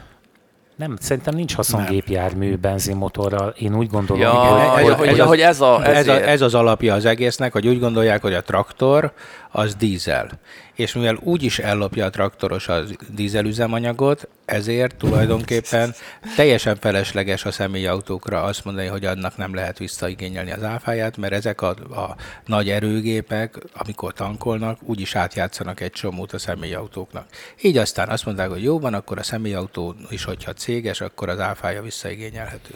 Nem, 0.77 0.95
szerintem 0.99 1.35
nincs 1.35 1.55
haszongépjármű 1.55 2.55
benzinmotorral. 2.55 3.53
Én 3.57 3.75
úgy 3.75 3.89
gondolom, 3.89 4.21
Ja, 4.21 4.29
hogy, 4.31 4.83
hogy, 4.83 4.91
ez- 4.91 4.97
hogy, 4.97 5.07
ez 5.07 5.17
ja, 5.17 5.23
az- 5.23 5.29
hogy 5.29 5.39
ez 5.39 5.61
a... 5.61 5.85
Ez, 5.85 6.07
a, 6.07 6.27
ez 6.29 6.41
az 6.41 6.53
alapja 6.53 6.93
az 6.93 7.05
egésznek, 7.05 7.51
hogy 7.51 7.67
úgy 7.67 7.79
gondolják, 7.79 8.21
hogy 8.21 8.33
a 8.33 8.41
traktor 8.41 9.11
az 9.51 9.75
dízel. 9.75 10.29
És 10.77 10.93
mivel 10.93 11.19
úgy 11.21 11.43
is 11.43 11.59
ellopja 11.59 12.05
a 12.05 12.09
traktoros 12.09 12.67
a 12.67 12.83
dízelüzemanyagot, 13.09 14.27
ezért 14.45 14.95
tulajdonképpen 14.95 15.93
teljesen 16.35 16.75
felesleges 16.75 17.45
a 17.45 17.51
személyautókra 17.51 18.43
azt 18.43 18.65
mondani, 18.65 18.87
hogy 18.87 19.05
annak 19.05 19.37
nem 19.37 19.53
lehet 19.53 19.77
visszaigényelni 19.77 20.51
az 20.51 20.63
áfáját, 20.63 21.17
mert 21.17 21.33
ezek 21.33 21.61
a, 21.61 21.69
a 21.69 22.15
nagy 22.45 22.69
erőgépek, 22.69 23.57
amikor 23.73 24.13
tankolnak, 24.13 24.79
úgyis 24.83 25.15
átjátszanak 25.15 25.79
egy 25.79 25.91
csomót 25.91 26.33
a 26.33 26.37
személyautóknak. 26.37 27.27
Így 27.61 27.77
aztán 27.77 28.09
azt 28.09 28.25
mondták, 28.25 28.49
hogy 28.49 28.63
jó 28.63 28.79
van, 28.79 28.93
akkor 28.93 29.17
a 29.17 29.23
személyautó 29.23 29.95
is, 30.09 30.23
hogyha 30.23 30.53
céges, 30.53 31.01
akkor 31.01 31.29
az 31.29 31.39
áfája 31.39 31.81
visszaigényelhető. 31.81 32.73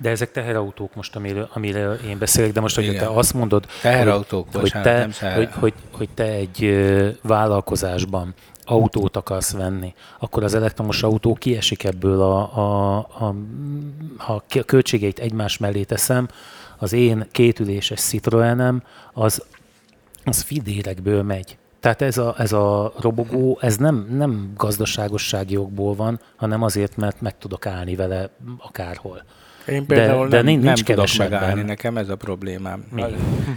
De 0.00 0.10
ezek 0.10 0.30
teherautók 0.30 0.94
most, 0.94 1.16
amiről, 1.16 1.48
amiről 1.52 1.94
én 1.94 2.18
beszélek, 2.18 2.52
de 2.52 2.60
most, 2.60 2.74
hogy 2.74 2.96
te 2.96 3.06
azt 3.06 3.34
mondod, 3.34 3.66
Teherautók, 3.82 4.46
hogy, 4.52 4.60
hogy, 4.60 4.82
te, 4.82 4.98
nem 4.98 5.34
hogy, 5.34 5.48
hogy, 5.52 5.74
hogy 5.90 6.08
te 6.14 6.24
egy 6.24 6.74
vállalkozásban 7.22 8.34
autót 8.64 9.16
akarsz 9.16 9.52
venni, 9.52 9.94
akkor 10.18 10.44
az 10.44 10.54
elektromos 10.54 11.02
autó 11.02 11.34
kiesik 11.34 11.84
ebből 11.84 12.20
a, 12.20 12.56
a, 12.56 12.96
a 12.98 13.34
ha 14.16 14.34
a 14.34 14.62
költségeit 14.64 15.18
egymás 15.18 15.58
mellé 15.58 15.82
teszem, 15.82 16.28
az 16.78 16.92
én 16.92 17.26
kétüléses 17.32 18.00
Citroenem, 18.00 18.82
az, 19.12 19.44
az 20.24 20.40
fidérekből 20.42 21.22
megy. 21.22 21.58
Tehát 21.80 22.02
ez 22.02 22.18
a, 22.18 22.34
ez 22.38 22.52
a 22.52 22.92
robogó, 23.00 23.58
ez 23.60 23.76
nem, 23.76 24.06
nem 24.10 24.52
gazdaságossági 24.56 25.56
okból 25.56 25.94
van, 25.94 26.20
hanem 26.36 26.62
azért, 26.62 26.96
mert 26.96 27.20
meg 27.20 27.38
tudok 27.38 27.66
állni 27.66 27.96
vele 27.96 28.30
akárhol. 28.58 29.22
Én 29.68 29.84
De- 29.86 29.94
például 29.94 30.28
de 30.28 30.36
nem, 30.36 30.44
nincs 30.44 30.64
nem 30.64 30.74
tudok 30.74 31.06
megállni, 31.18 31.62
nekem 31.62 31.96
ez 31.96 32.08
a 32.08 32.16
problémám. 32.16 32.84
Mi? 32.90 33.04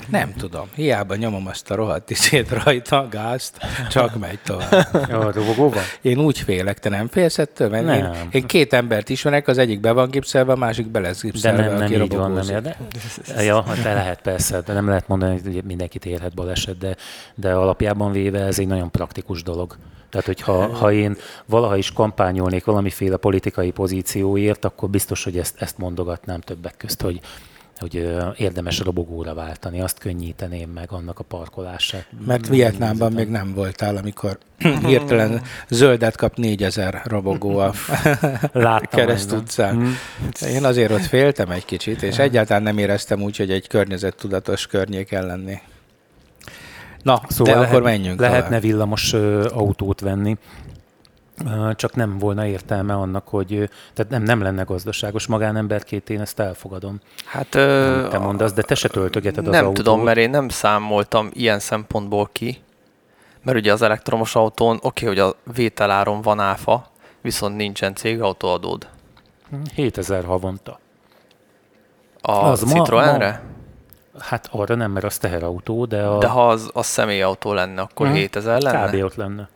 Nem 0.09 0.33
tudom. 0.37 0.67
Hiába 0.75 1.15
nyomom 1.15 1.47
azt 1.47 1.71
a 1.71 1.75
rohadt 1.75 2.09
izét 2.09 2.49
rajta, 2.63 2.99
a 2.99 3.07
gázt, 3.09 3.57
csak 3.89 4.19
megy 4.19 4.39
tovább. 4.43 4.87
A 5.23 5.31
robogóval? 5.31 5.83
Én 6.01 6.17
úgy 6.19 6.39
félek, 6.39 6.79
te 6.79 6.89
nem 6.89 7.07
félsz 7.07 7.37
ettől? 7.37 7.69
Mert 7.69 7.83
én, 7.83 7.89
Nem. 7.89 8.13
én, 8.31 8.45
két 8.45 8.73
embert 8.73 9.09
ismerek, 9.09 9.47
az 9.47 9.57
egyik 9.57 9.79
be 9.79 9.91
van 9.91 10.09
gipszelve, 10.09 10.51
a 10.51 10.55
másik 10.55 10.87
be 10.87 10.99
lesz 10.99 11.21
De 11.21 11.27
gipszelve, 11.29 11.61
nem, 11.61 11.73
nem 11.73 11.83
aki 11.83 12.01
így 12.01 12.15
van, 12.15 12.31
nem 12.31 12.49
érde. 12.49 12.77
Ja, 13.37 13.63
hát 13.63 13.81
de 13.81 13.93
lehet 13.93 14.21
persze, 14.21 14.61
de 14.61 14.73
nem 14.73 14.87
lehet 14.87 15.07
mondani, 15.07 15.39
hogy 15.43 15.63
mindenkit 15.63 16.05
érhet 16.05 16.33
baleset, 16.33 16.77
de, 16.77 16.95
de 17.35 17.53
alapjában 17.53 18.11
véve 18.11 18.39
ez 18.39 18.59
egy 18.59 18.67
nagyon 18.67 18.91
praktikus 18.91 19.43
dolog. 19.43 19.77
Tehát, 20.13 20.27
hogyha 20.27 20.67
ha 20.67 20.91
én 20.91 21.17
valaha 21.45 21.77
is 21.77 21.91
kampányolnék 21.91 22.65
valamiféle 22.65 23.17
politikai 23.17 23.71
pozícióért, 23.71 24.65
akkor 24.65 24.89
biztos, 24.89 25.23
hogy 25.23 25.37
ezt, 25.37 25.61
ezt 25.61 25.77
mondogatnám 25.77 26.39
többek 26.39 26.77
közt, 26.77 27.01
hogy, 27.01 27.19
hogy 27.77 27.95
érdemes 28.37 28.79
robogóra 28.79 29.33
váltani, 29.33 29.81
azt 29.81 29.97
könnyíteném 29.97 30.69
meg 30.69 30.91
annak 30.91 31.19
a 31.19 31.23
parkolását. 31.23 32.07
Mert 32.25 32.47
Vietnámban 32.47 33.11
még 33.11 33.27
nem 33.27 33.53
voltál, 33.53 33.97
amikor 33.97 34.37
hirtelen 34.85 35.41
zöldet 35.69 36.15
kap 36.15 36.37
4000 36.37 37.01
robogó 37.05 37.57
a 37.57 37.73
Láttam 38.51 38.99
kereszt 38.99 39.31
utcán. 39.31 39.95
Én 40.47 40.63
azért 40.63 40.91
ott 40.91 41.05
féltem 41.05 41.49
egy 41.49 41.65
kicsit, 41.65 42.01
és 42.01 42.17
egyáltalán 42.17 42.63
nem 42.63 42.77
éreztem 42.77 43.21
úgy, 43.21 43.37
hogy 43.37 43.51
egy 43.51 43.67
környezettudatos 43.67 44.67
környék 44.67 45.07
kell 45.07 45.25
lenni. 45.25 45.57
Na, 47.03 47.21
szóval 47.27 47.53
de 47.53 47.59
lehet, 47.59 47.73
akkor 47.75 47.83
menjünk 47.85 48.19
Lehetne 48.19 48.45
tovább. 48.47 48.61
villamos 48.61 49.13
ö, 49.13 49.47
autót 49.53 49.99
venni, 49.99 50.37
Ö, 51.45 51.71
csak 51.75 51.95
nem 51.95 52.17
volna 52.17 52.45
értelme 52.45 52.93
annak, 52.93 53.27
hogy 53.27 53.53
ö, 53.53 53.63
tehát 53.93 54.11
nem, 54.11 54.23
nem 54.23 54.41
lenne 54.41 54.63
gazdaságos 54.63 55.27
magánemberként, 55.27 56.09
én 56.09 56.21
ezt 56.21 56.39
elfogadom. 56.39 56.99
Hát, 57.25 57.55
ö, 57.55 58.07
Te 58.09 58.17
mondasz, 58.17 58.53
de 58.53 58.61
te 58.61 58.75
se 58.75 58.87
töltögeted 58.87 59.47
az 59.47 59.53
nem 59.53 59.65
autót. 59.65 59.75
tudom, 59.83 60.01
mert 60.01 60.17
én 60.17 60.29
nem 60.29 60.49
számoltam 60.49 61.29
ilyen 61.33 61.59
szempontból 61.59 62.29
ki, 62.31 62.61
mert 63.43 63.57
ugye 63.57 63.71
az 63.73 63.81
elektromos 63.81 64.35
autón 64.35 64.79
oké, 64.81 65.05
hogy 65.05 65.19
a 65.19 65.35
vételáron 65.53 66.21
van 66.21 66.39
áfa, 66.39 66.85
viszont 67.21 67.55
nincsen 67.55 67.95
cégautóadód. 67.95 68.87
7000 69.75 70.23
havonta. 70.25 70.79
A 72.21 72.31
Az 72.31 72.61
ma- 72.63 72.69
Citroenre? 72.71 73.41
Hát 74.19 74.47
arra 74.51 74.75
nem, 74.75 74.91
mert 74.91 75.05
az 75.05 75.17
teherautó, 75.17 75.85
de 75.85 76.03
a 76.03 76.17
De 76.17 76.27
ha 76.27 76.49
az, 76.49 76.69
az 76.73 76.85
személyautó 76.85 77.53
lenne, 77.53 77.81
akkor 77.81 78.07
Mhm. 78.07 78.15
7000 78.15 78.61
lenne? 78.61 78.87
kb. 78.97 79.03
ott 79.03 79.15
lenne. 79.15 79.49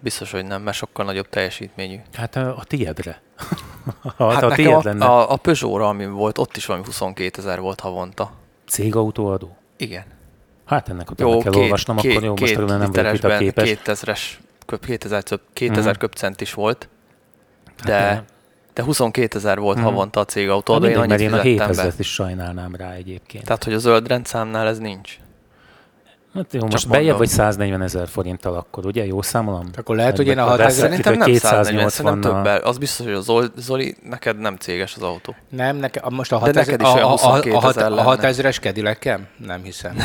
Biztos, 0.00 0.30
hogy 0.30 0.44
nem, 0.46 0.62
mert 0.62 0.76
sokkal 0.76 1.04
nagyobb 1.04 1.28
teljesítményű. 1.28 1.96
Hát 2.12 2.36
a, 2.36 2.56
a 2.56 2.64
tiédre. 2.64 3.20
ha 4.16 4.32
Hát 4.32 4.42
a 4.42 4.48
nekem 4.48 4.64
tiéd 4.64 4.74
a, 4.74 4.80
lenne. 4.84 5.04
a, 5.04 5.32
a 5.32 5.36
Peugeot-ra, 5.36 5.88
ami 5.88 6.06
volt, 6.06 6.38
ott 6.38 6.56
is 6.56 6.66
valami 6.66 6.84
22 6.84 7.40
ezer 7.40 7.60
volt 7.60 7.80
havonta. 7.80 8.32
Cégautóadó. 8.68 9.56
Igen. 9.76 10.04
Hát 10.64 10.88
ennek 10.88 11.10
utána 11.10 11.38
kell 11.38 11.52
olvasnom, 11.54 11.98
akkor 11.98 12.22
jó, 12.22 12.34
most 12.40 12.52
erről 12.52 12.66
nem 12.66 12.90
vagyok 12.92 13.14
itt 13.14 13.24
a 13.24 13.36
képes. 13.36 13.78
2000-es 13.84 14.20
köp, 14.66 14.84
2000, 14.84 15.22
köp, 15.22 15.40
2000 15.52 15.90
Mhm. 15.92 16.00
köpcent 16.00 16.40
is 16.40 16.54
volt, 16.54 16.88
de, 17.84 17.92
Hát, 17.98 18.24
de 18.74 18.82
22 18.82 19.34
ezer 19.36 19.58
volt 19.58 19.76
Mhm. 19.76 19.84
havonta 19.86 20.20
a 20.20 20.24
cégautó, 20.24 20.78
de 20.78 20.88
én 20.90 20.96
annyit 20.96 21.08
mert 21.08 21.20
én 21.20 21.32
a 21.32 21.40
fizettem 21.40 21.66
be. 21.66 21.72
7000-et 21.82 21.98
is 21.98 22.12
sajnálnám 22.12 22.74
rá 22.74 22.92
egyébként. 22.92 23.44
Tehát, 23.44 23.64
hogy 23.64 23.72
a 23.72 23.78
zöld 23.78 24.06
rendszámnál 24.08 24.66
ez 24.66 24.78
nincs. 24.78 25.18
Hát 26.34 26.52
jó, 26.52 26.60
Csak 26.60 26.70
most 26.70 26.88
bejebb 26.88 27.16
vagy 27.16 27.28
140 27.28 27.82
ezer 27.82 28.08
forinttal 28.08 28.54
akkor, 28.54 28.86
ugye? 28.86 29.06
Jó 29.06 29.22
számolom? 29.22 29.68
Akkor 29.76 29.96
lehet, 29.96 30.16
hogy 30.16 30.26
én 30.26 30.38
a 30.38 30.46
Meg- 30.46 30.50
6000 30.50 30.66
veszettük 30.66 31.04
Szerintem 31.04 31.22
a 31.22 31.26
nem 31.26 31.34
140, 31.38 31.88
szerintem 31.88 32.20
280-nal. 32.20 32.22
többel. 32.36 32.58
Az 32.60 32.78
biztos, 32.78 33.06
hogy 33.06 33.14
a 33.14 33.20
Zoli, 33.20 33.46
Zoli, 33.56 33.96
neked 34.08 34.38
nem 34.38 34.56
céges 34.56 34.94
az 34.96 35.02
autó. 35.02 35.34
Nem, 35.48 35.76
neke, 35.76 36.00
a- 36.00 36.10
most 36.10 36.32
a 36.32 36.38
6000 36.38 36.64
neked 36.66 36.80
is 36.80 36.86
a, 36.86 36.96
a, 36.96 37.04
a, 37.04 37.08
22 37.08 37.54
a, 37.56 37.60
hat- 37.60 37.76
a 37.76 37.88
lenne. 37.90 38.32
6000-es 38.32 38.60
Cadillac-em? 38.60 39.26
Nem 39.46 39.62
hiszem. 39.62 39.96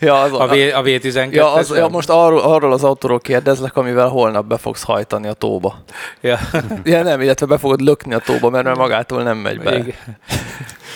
ja, 0.00 0.20
az, 0.20 0.32
A, 0.32 0.46
v, 0.46 0.50
a 0.50 0.82
V12 0.82 1.30
ja, 1.32 1.52
az, 1.52 1.70
ja, 1.76 1.88
most 1.88 2.08
arról, 2.10 2.40
arról 2.40 2.72
az 2.72 2.84
autóról 2.84 3.20
kérdezlek, 3.20 3.76
amivel 3.76 4.08
holnap 4.08 4.46
be 4.46 4.56
fogsz 4.56 4.82
hajtani 4.84 5.26
a 5.28 5.32
tóba. 5.32 5.74
Ja. 6.20 6.38
Ja, 6.84 7.02
nem, 7.02 7.20
illetve 7.20 7.46
be 7.46 7.58
fogod 7.58 7.80
lökni 7.80 8.14
a 8.14 8.18
tóba, 8.18 8.50
mert 8.50 8.64
már 8.64 8.76
magától 8.76 9.22
nem 9.22 9.36
megy 9.36 9.58
be. 9.60 9.84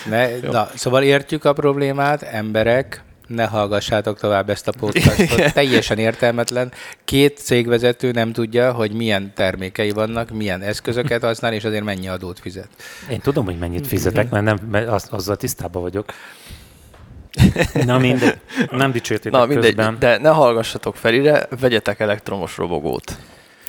Ne, 0.09 0.27
na, 0.51 0.67
szóval 0.75 1.03
értjük 1.03 1.45
a 1.45 1.53
problémát, 1.53 2.21
emberek, 2.21 3.03
ne 3.29 3.45
hallgassátok 3.45 4.19
tovább 4.19 4.49
ezt 4.49 4.67
a 4.67 4.71
podcastot. 4.79 5.53
Teljesen 5.53 5.97
értelmetlen. 5.97 6.71
Két 7.05 7.37
cégvezető 7.37 8.11
nem 8.11 8.31
tudja, 8.31 8.71
hogy 8.71 8.91
milyen 8.91 9.31
termékei 9.35 9.91
vannak, 9.91 10.29
milyen 10.29 10.61
eszközöket 10.61 11.21
használ, 11.23 11.53
és 11.53 11.63
azért 11.63 11.83
mennyi 11.83 12.07
adót 12.07 12.39
fizet. 12.39 12.67
Én 13.09 13.19
tudom, 13.19 13.45
hogy 13.45 13.57
mennyit 13.57 13.87
fizetek, 13.87 14.29
mert, 14.29 14.43
nem, 14.43 14.57
mert 14.71 14.87
az, 14.87 15.07
azzal 15.11 15.35
tisztában 15.35 15.81
vagyok. 15.81 16.13
Na 17.85 17.97
mindegy, 17.97 18.37
nem 18.71 18.91
dicsértétek 18.91 19.39
Na 19.39 19.45
mindegy, 19.45 19.75
közben. 19.75 19.95
de 19.99 20.17
ne 20.17 20.29
hallgassatok 20.29 20.95
Ferire, 20.95 21.47
vegyetek 21.59 21.99
elektromos 21.99 22.57
robogót. 22.57 23.17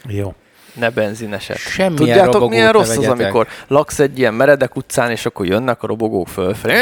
Jó. 0.09 0.35
Ne 0.75 0.91
benzineset. 0.91 1.57
Semmilyen 1.57 1.97
Tudjátok, 1.97 2.51
milyen 2.51 2.73
rossz 2.73 2.97
az, 2.97 3.07
amikor 3.07 3.49
laksz 3.67 3.99
egy 3.99 4.19
ilyen 4.19 4.35
meredek 4.35 4.77
utcán, 4.77 5.11
és 5.11 5.27
akkor 5.27 5.47
jönnek 5.47 5.83
a 5.83 5.87
robogók 5.87 6.29
fölfelé. 6.29 6.75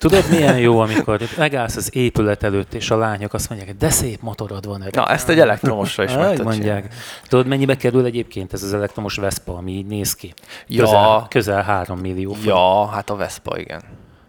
Tudod, 0.00 0.24
milyen 0.30 0.58
jó, 0.58 0.78
amikor 0.78 1.20
megállsz 1.36 1.76
az 1.76 1.96
épület 1.96 2.42
előtt, 2.42 2.74
és 2.74 2.90
a 2.90 2.96
lányok 2.96 3.34
azt 3.34 3.48
mondják, 3.48 3.76
de 3.76 3.90
szép 3.90 4.20
motorod 4.20 4.66
van. 4.66 4.84
Na, 4.90 5.06
ezt 5.06 5.28
egy 5.28 5.38
elektromosra 5.38 6.04
is 6.04 6.14
meg 6.14 6.42
mondják. 6.42 6.94
Tudod, 7.28 7.46
mennyibe 7.46 7.76
kerül 7.76 8.04
egyébként 8.04 8.52
ez 8.52 8.62
az 8.62 8.72
elektromos 8.72 9.16
Vespa, 9.16 9.56
ami 9.56 9.72
így 9.72 9.86
néz 9.86 10.14
ki? 10.14 10.34
Ja. 10.66 10.84
Közel, 10.84 11.26
közel 11.28 11.62
3 11.62 11.98
millió 11.98 12.32
forint. 12.32 12.48
Ja, 12.48 12.86
hát 12.86 13.10
a 13.10 13.16
Vespa, 13.16 13.58
igen. 13.58 13.82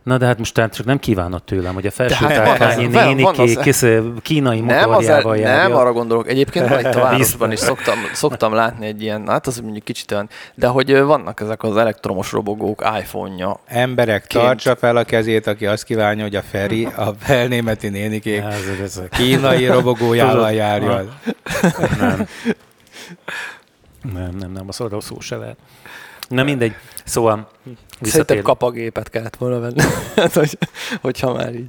Na 0.04 0.18
de 0.18 0.26
hát 0.26 0.38
most 0.38 0.54
tehát 0.54 0.74
csak 0.76 0.86
nem 0.86 1.00
kívánod 1.00 1.44
tőlem, 1.44 1.74
hogy 1.74 1.86
a 1.86 1.92
felső 1.92 2.26
hát 2.26 2.44
tárkányi 2.44 2.86
nénikék 2.88 3.58
az- 3.60 3.86
kínai 4.22 4.60
Nem, 4.60 4.90
motorjával 4.90 5.34
nem 5.36 5.42
járja. 5.44 5.78
arra 5.78 5.92
gondolok. 5.92 6.28
Egyébként 6.30 6.68
van 6.68 6.80
itt 6.80 6.86
a 6.96 7.02
városban 7.02 7.52
is 7.52 7.60
szoktam, 7.60 7.98
szoktam 8.14 8.54
látni 8.54 8.86
egy 8.86 9.02
ilyen, 9.02 9.28
hát 9.28 9.48
az 9.48 9.60
mondjuk 9.60 9.84
kicsit 9.84 10.12
olyan, 10.12 10.30
de 10.56 10.68
hogy 10.68 11.00
vannak 11.02 11.40
ezek 11.42 11.64
az 11.64 11.78
elektromos 11.78 12.32
robogók 12.32 12.84
iPhone-ja. 13.00 13.60
Emberek, 13.66 14.28
Ként. 14.28 14.44
tartsa 14.44 14.76
fel 14.76 14.96
a 14.96 15.04
kezét, 15.04 15.48
aki 15.48 15.66
azt 15.66 15.84
kívánja, 15.84 16.24
hogy 16.24 16.36
a 16.36 16.42
Feri, 16.42 16.86
a 16.86 17.14
felnémeti 17.20 17.90
nénikék 17.90 18.42
Ez, 18.42 18.68
ez, 18.82 18.98
ez. 18.98 19.02
kínai 19.18 19.66
robogójával 19.78 20.52
járjon. 20.52 21.12
Nem. 22.00 22.28
Nem, 24.14 24.36
nem, 24.40 24.52
nem, 24.52 24.66
az 24.68 24.80
arról 24.80 25.02
szó 25.02 25.20
se 25.20 25.36
lehet. 25.36 25.58
Na 26.32 26.44
mindegy. 26.44 26.74
Szóval 27.04 27.48
Szerintem 27.64 27.76
visszatér, 28.00 28.42
kapagépet 28.42 29.10
kellett 29.10 29.36
volna 29.36 29.60
venni, 29.60 29.82
hát, 30.16 30.34
hogy, 30.34 30.58
hogyha 31.02 31.34
már 31.34 31.54
így. 31.54 31.68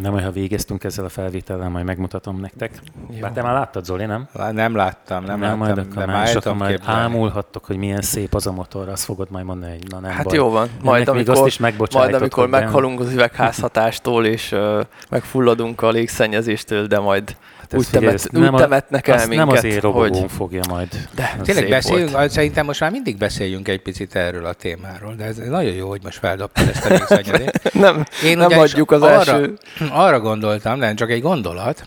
nem, 0.00 0.12
ha 0.12 0.30
végeztünk 0.30 0.84
ezzel 0.84 1.04
a 1.04 1.08
felvétellel, 1.08 1.68
majd 1.68 1.84
megmutatom 1.84 2.40
nektek. 2.40 2.80
Jó. 3.10 3.18
Bár 3.20 3.32
te 3.32 3.42
már 3.42 3.52
láttad, 3.52 3.84
Zoli, 3.84 4.04
nem? 4.04 4.28
Nem 4.52 4.74
láttam, 4.74 5.24
nem, 5.24 5.38
nem 5.38 5.40
láttam, 5.40 5.58
majd 5.58 5.74
de 5.74 5.80
akkor 5.80 5.96
már 5.96 6.06
már, 6.06 6.28
és 6.28 6.34
akkor 6.34 6.54
majd 6.54 6.80
ámulhattok, 6.84 7.64
hogy 7.64 7.76
milyen 7.76 8.02
szép 8.02 8.34
az 8.34 8.46
a 8.46 8.52
motor, 8.52 8.88
azt 8.88 9.04
fogod 9.04 9.30
majd 9.30 9.44
mondani, 9.44 9.72
hogy 9.72 9.90
na 9.90 9.98
nem 9.98 10.10
Hát 10.10 10.24
baj. 10.24 10.36
jó 10.36 10.50
van, 10.50 10.68
majd 10.82 11.02
Ennek 11.02 11.14
még 11.14 11.28
amikor, 11.28 11.34
azt 11.36 11.46
is 11.46 11.58
majd 11.58 12.14
amikor 12.14 12.48
nem. 12.48 12.60
meghalunk 12.60 13.00
az 13.00 13.12
üvegházhatástól, 13.12 14.26
és 14.26 14.52
uh, 14.52 14.80
megfulladunk 15.10 15.82
a 15.82 15.90
légszennyezéstől, 15.90 16.86
de 16.86 16.98
majd 16.98 17.36
Hát 17.70 17.80
úgy, 17.80 17.86
temet, 17.90 18.28
úgy 18.32 18.40
nem 18.40 18.54
a- 18.54 18.58
temetnek 18.58 19.08
el 19.08 19.26
minket, 19.26 19.46
nem 19.46 19.48
az 19.48 19.64
én 19.64 19.78
robogón 19.80 20.20
hogy... 20.20 20.30
fogja 20.30 20.60
majd. 20.68 20.88
De, 21.14 21.38
Tényleg 21.42 21.68
beszéljünk, 21.68 22.10
volt. 22.10 22.30
szerintem 22.30 22.66
most 22.66 22.80
már 22.80 22.90
mindig 22.90 23.16
beszéljünk 23.16 23.68
egy 23.68 23.82
picit 23.82 24.14
erről 24.14 24.44
a 24.46 24.52
témáról, 24.52 25.14
de 25.14 25.24
ez 25.24 25.36
nagyon 25.36 25.72
jó, 25.72 25.88
hogy 25.88 26.00
most 26.02 26.18
feldobtad 26.18 26.68
ezt 26.68 26.84
a 26.84 26.88
légszennyezést. 26.88 27.72
Nem, 27.72 28.04
Én 28.24 28.38
nem 28.38 28.58
adjuk 28.58 28.90
az 28.90 29.02
arra, 29.02 29.14
első... 29.14 29.58
Arra 29.90 30.20
gondoltam, 30.20 30.78
nem 30.78 30.94
csak 30.94 31.10
egy 31.10 31.22
gondolat, 31.22 31.86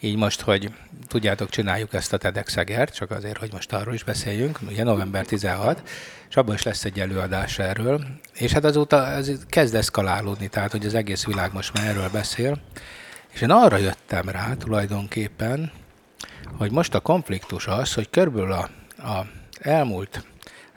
így 0.00 0.16
most, 0.16 0.40
hogy 0.40 0.70
tudjátok, 1.08 1.50
csináljuk 1.50 1.94
ezt 1.94 2.12
a 2.12 2.16
TEDx 2.16 2.56
Egert, 2.56 2.94
csak 2.94 3.10
azért, 3.10 3.38
hogy 3.38 3.52
most 3.52 3.72
arról 3.72 3.94
is 3.94 4.04
beszéljünk, 4.04 4.58
ugye 4.68 4.84
november 4.84 5.26
16, 5.26 5.82
és 6.28 6.36
abban 6.36 6.54
is 6.54 6.62
lesz 6.62 6.84
egy 6.84 7.00
előadás 7.00 7.58
erről, 7.58 8.00
és 8.34 8.52
hát 8.52 8.64
azóta 8.64 9.06
ez 9.06 9.30
kezd 9.48 9.74
eszkalálódni, 9.74 10.48
tehát 10.48 10.70
hogy 10.70 10.86
az 10.86 10.94
egész 10.94 11.24
világ 11.24 11.52
most 11.52 11.72
már 11.74 11.86
erről 11.86 12.08
beszél, 12.12 12.58
és 13.30 13.40
én 13.40 13.50
arra 13.50 13.76
jöttem 13.76 14.28
rá 14.28 14.54
tulajdonképpen, 14.54 15.72
hogy 16.56 16.70
most 16.70 16.94
a 16.94 17.00
konfliktus 17.00 17.66
az, 17.66 17.94
hogy 17.94 18.10
körülbelül 18.10 18.52
a, 18.52 18.68
a 19.08 19.26
elmúlt 19.60 20.26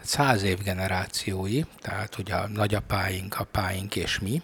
száz 0.01 0.43
év 0.43 0.57
generációi, 0.63 1.61
tehát 1.81 2.17
ugye 2.17 2.35
a 2.35 2.47
nagyapáink, 2.47 3.39
apáink 3.39 3.95
és 3.95 4.19
mi, 4.19 4.41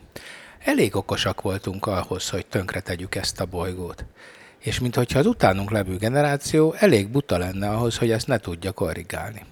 elég 0.59 0.95
okosak 0.95 1.41
voltunk 1.41 1.85
ahhoz, 1.85 2.29
hogy 2.29 2.45
tönkre 2.45 2.79
tegyük 2.79 3.15
ezt 3.15 3.39
a 3.39 3.45
bolygót. 3.45 4.05
És 4.59 4.79
mintha 4.79 5.19
az 5.19 5.25
utánunk 5.25 5.71
levő 5.71 5.97
generáció 5.97 6.73
elég 6.77 7.09
buta 7.09 7.37
lenne 7.37 7.69
ahhoz, 7.69 7.97
hogy 7.97 8.11
ezt 8.11 8.27
ne 8.27 8.37
tudja 8.37 8.71
korrigálni. 8.71 9.45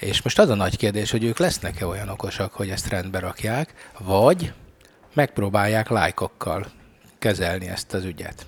És 0.00 0.22
most 0.22 0.38
az 0.38 0.48
a 0.48 0.54
nagy 0.54 0.76
kérdés, 0.76 1.10
hogy 1.10 1.24
ők 1.24 1.38
lesznek-e 1.38 1.86
olyan 1.86 2.08
okosak, 2.08 2.52
hogy 2.52 2.70
ezt 2.70 2.88
rendbe 2.88 3.18
rakják, 3.18 3.90
vagy 3.98 4.52
megpróbálják 5.14 5.88
lájkokkal 5.88 6.66
kezelni 7.18 7.68
ezt 7.68 7.94
az 7.94 8.04
ügyet. 8.04 8.46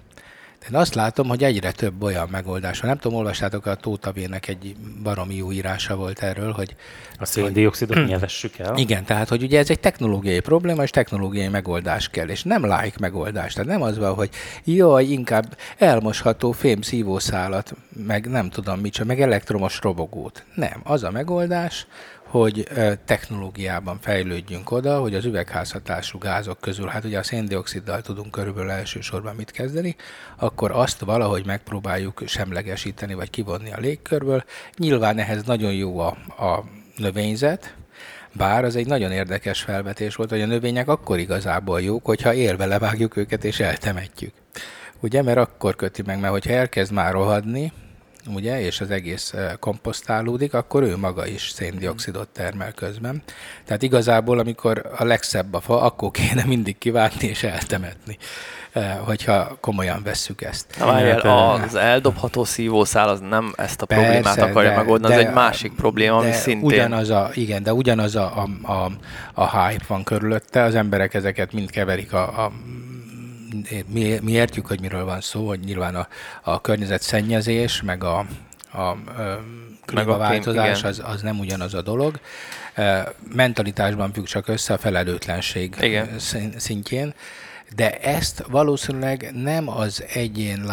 Én 0.71 0.75
azt 0.75 0.95
látom, 0.95 1.29
hogy 1.29 1.45
egyre 1.45 1.73
több 1.73 2.03
olyan 2.03 2.29
megoldás 2.31 2.81
van. 2.81 2.91
Nem 2.91 2.99
tudom, 2.99 3.19
olvastátok 3.19 3.67
a 3.67 3.75
Tóta 3.75 4.13
V-nek 4.13 4.49
egy 4.49 4.77
baromi 5.03 5.35
jó 5.35 5.53
írása 5.53 5.97
volt 5.97 6.23
erről, 6.23 6.53
hogy 6.53 6.77
A 7.19 7.25
széndiokszidot 7.25 8.07
nyelessük 8.07 8.59
el. 8.59 8.77
igen, 8.77 9.05
tehát, 9.05 9.29
hogy 9.29 9.43
ugye 9.43 9.59
ez 9.59 9.71
egy 9.71 9.81
technológiai 9.81 10.41
probléma, 10.41 10.83
és 10.83 10.91
technológiai 10.91 11.49
megoldás 11.49 12.09
kell, 12.09 12.29
és 12.29 12.43
nem 12.43 12.65
like 12.65 12.97
megoldás. 13.01 13.53
Tehát 13.53 13.69
nem 13.69 13.83
az 13.83 13.99
van, 13.99 14.15
hogy 14.15 14.31
jaj, 14.65 15.05
inkább 15.05 15.57
elmosható 15.79 16.53
fém 16.53 16.83
szívószálat, 16.83 17.75
meg 18.07 18.27
nem 18.27 18.51
tudom 18.51 18.81
mit, 18.81 19.05
meg 19.05 19.21
elektromos 19.21 19.79
robogót. 19.83 20.45
Nem, 20.55 20.81
az 20.85 21.03
a 21.03 21.11
megoldás, 21.11 21.87
hogy 22.29 22.69
technológiában 23.05 23.99
fejlődjünk 24.01 24.71
oda, 24.71 25.01
hogy 25.01 25.15
az 25.15 25.25
üvegházhatású 25.25 26.19
gázok 26.19 26.61
közül, 26.61 26.87
hát 26.87 27.05
ugye 27.05 27.19
a 27.19 27.23
széndioksziddal 27.23 28.01
tudunk 28.01 28.31
körülbelül 28.31 28.71
elsősorban 28.71 29.35
mit 29.35 29.51
kezdeni, 29.51 29.97
akkor 30.37 30.71
azt 30.71 31.01
valahogy 31.01 31.47
megpróbáljuk 31.47 32.23
semlegesíteni, 32.27 33.15
vagy 33.15 33.31
kivonni 33.31 33.73
a 33.73 33.79
légkörből. 33.79 34.45
Nyilván 34.77 35.19
ehhez 35.19 35.43
nagyon 35.43 35.73
jó 35.73 35.99
a, 35.99 36.17
a 36.45 36.65
növényzet, 36.97 37.75
bár 38.33 38.65
az 38.65 38.77
egy 38.77 38.87
nagyon 38.87 39.13
érdekes 39.13 39.61
felvetés 39.61 40.15
volt, 40.15 40.31
hogy 40.31 40.43
a 40.43 40.47
növények 40.47 40.89
akkor 40.89 41.19
igazából 41.19 41.83
jók, 41.83 42.05
hogyha 42.05 42.35
élve 42.35 42.67
levágjuk 42.67 43.17
őket 43.17 43.45
és 43.45 43.61
eltemetjük. 43.61 44.33
Ugye, 45.01 45.23
mert 45.23 45.39
akkor 45.39 45.77
köti 45.77 46.03
meg, 46.07 46.21
mert 46.21 46.33
hogyha 46.33 46.53
elkezd 46.53 46.93
már 46.93 47.13
rohadni, 47.13 47.73
ugye, 48.35 48.61
és 48.61 48.81
az 48.81 48.91
egész 48.91 49.35
komposztálódik, 49.59 50.55
akkor 50.55 50.83
ő 50.83 50.97
maga 50.97 51.27
is 51.27 51.49
széndiokszidot 51.49 52.29
termel 52.29 52.73
közben. 52.73 53.23
Tehát 53.65 53.83
igazából, 53.83 54.39
amikor 54.39 54.91
a 54.97 55.05
legszebb 55.05 55.55
a 55.55 55.61
fa, 55.61 55.83
akkor 55.83 56.11
kéne 56.11 56.45
mindig 56.45 56.79
kivágni 56.79 57.29
és 57.29 57.43
eltemetni, 57.43 58.19
hogyha 59.05 59.57
komolyan 59.61 60.03
vesszük 60.03 60.43
ezt. 60.43 60.67
Na, 60.79 60.87
várjál, 60.87 61.21
az 61.21 61.75
eldobható 61.75 62.45
szívószál 62.45 63.09
az 63.09 63.21
nem 63.21 63.53
ezt 63.57 63.83
a 63.83 63.87
Persze, 63.87 64.05
problémát 64.05 64.51
akarja 64.51 64.71
de- 64.71 64.77
megoldani, 64.77 65.15
de- 65.15 65.21
az 65.21 65.27
egy 65.27 65.35
másik 65.35 65.73
probléma, 65.73 66.17
ami 66.17 66.33
szintén... 66.33 66.65
Ugyanaz 66.65 67.11
a, 67.11 67.31
igen, 67.35 67.63
de 67.63 67.73
ugyanaz 67.73 68.17
a, 68.17 68.33
a, 68.37 68.73
a, 68.73 68.91
a 69.35 69.59
hype 69.59 69.85
van 69.89 70.05
körülötte, 70.05 70.63
az 70.63 70.75
emberek 70.75 71.15
ezeket 71.15 71.53
mind 71.53 71.71
keverik 71.71 72.13
a, 72.13 72.45
a 72.45 72.53
mi, 73.87 74.19
mi 74.23 74.33
értjük, 74.33 74.67
hogy 74.67 74.81
miről 74.81 75.05
van 75.05 75.21
szó, 75.21 75.47
hogy 75.47 75.61
nyilván 75.61 75.95
a, 75.95 76.09
a 76.43 76.61
környezetszennyezés, 76.61 77.83
meg 77.83 78.05
a, 78.05 78.19
a, 78.73 78.97
ö, 79.19 79.35
klímaváltozás 79.85 80.85
az, 80.85 81.03
az 81.05 81.23
nem 81.23 81.39
ugyanaz 81.39 81.75
a 81.75 81.83
dolog. 81.83 82.21
Mentalitásban 83.35 84.13
függ 84.13 84.25
csak 84.25 84.49
össze 84.49 84.75
a 84.75 84.79
felelőtlenség 84.79 85.77
Igen. 85.81 86.09
szintjén, 86.57 87.15
de 87.75 87.99
ezt 87.99 88.45
valószínűleg 88.47 89.31
nem 89.35 89.69
az 89.69 90.05
egyén 90.13 90.71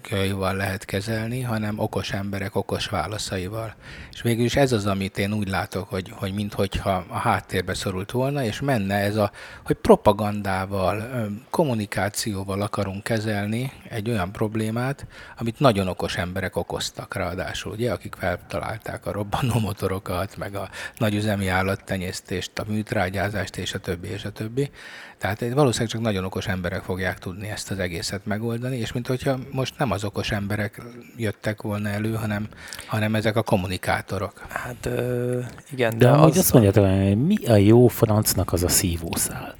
könyvvel 0.00 0.56
lehet 0.56 0.84
kezelni, 0.84 1.40
hanem 1.40 1.78
okos 1.78 2.12
emberek 2.12 2.56
okos 2.56 2.86
válaszaival. 2.86 3.74
És 4.12 4.22
végül 4.22 4.44
is 4.44 4.56
ez 4.56 4.72
az, 4.72 4.86
amit 4.86 5.18
én 5.18 5.32
úgy 5.32 5.48
látok, 5.48 5.88
hogy, 5.88 6.12
hogy 6.14 6.34
minthogyha 6.34 7.04
a 7.08 7.16
háttérbe 7.16 7.74
szorult 7.74 8.10
volna, 8.10 8.44
és 8.44 8.60
menne 8.60 8.94
ez 8.94 9.16
a, 9.16 9.30
hogy 9.64 9.76
propagandával, 9.76 11.26
kommunikációval 11.50 12.62
akarunk 12.62 13.02
kezelni 13.02 13.72
egy 13.88 14.10
olyan 14.10 14.32
problémát, 14.32 15.06
amit 15.38 15.58
nagyon 15.58 15.88
okos 15.88 16.16
emberek 16.16 16.56
okoztak 16.56 17.14
ráadásul, 17.14 17.72
ugye, 17.72 17.92
akik 17.92 18.14
feltalálták 18.18 19.06
a 19.06 19.12
robbanó 19.12 19.58
motorokat, 19.58 20.36
meg 20.36 20.54
a 20.54 20.68
nagyüzemi 20.96 21.48
állattenyésztést, 21.48 22.58
a 22.58 22.64
műtrágyázást, 22.68 23.56
és 23.56 23.74
a 23.74 23.78
többi, 23.78 24.08
és 24.08 24.24
a 24.24 24.30
többi. 24.30 24.70
Tehát 25.18 25.40
valószínűleg 25.52 25.92
csak 25.92 26.00
nagyon 26.02 26.24
okos 26.24 26.46
emberek 26.46 26.82
fogják 26.82 27.18
tudni 27.18 27.48
ezt 27.48 27.70
az 27.70 27.78
egészet 27.78 28.26
megoldani, 28.26 28.76
és 28.76 28.92
mint 28.92 29.06
hogyha 29.06 29.38
most 29.50 29.74
nem 29.78 29.90
az 29.90 30.04
okos 30.04 30.30
emberek 30.30 30.82
jöttek 31.16 31.62
volna 31.62 31.88
elő, 31.88 32.12
hanem, 32.14 32.46
hanem 32.86 33.14
ezek 33.14 33.36
a 33.36 33.42
kommunikátorok. 33.42 34.42
Hát 34.48 34.86
ö, 34.86 35.38
igen, 35.72 35.90
De 35.90 35.96
de, 36.04 36.10
amúgy 36.10 36.30
az, 36.30 36.38
azt 36.38 36.52
mondjátok, 36.52 36.84
hogy 36.86 37.24
mi 37.26 37.44
a 37.46 37.56
jó 37.56 37.88
francnak 37.88 38.52
az 38.52 38.62
a 38.62 38.68
szívószál? 38.68 39.54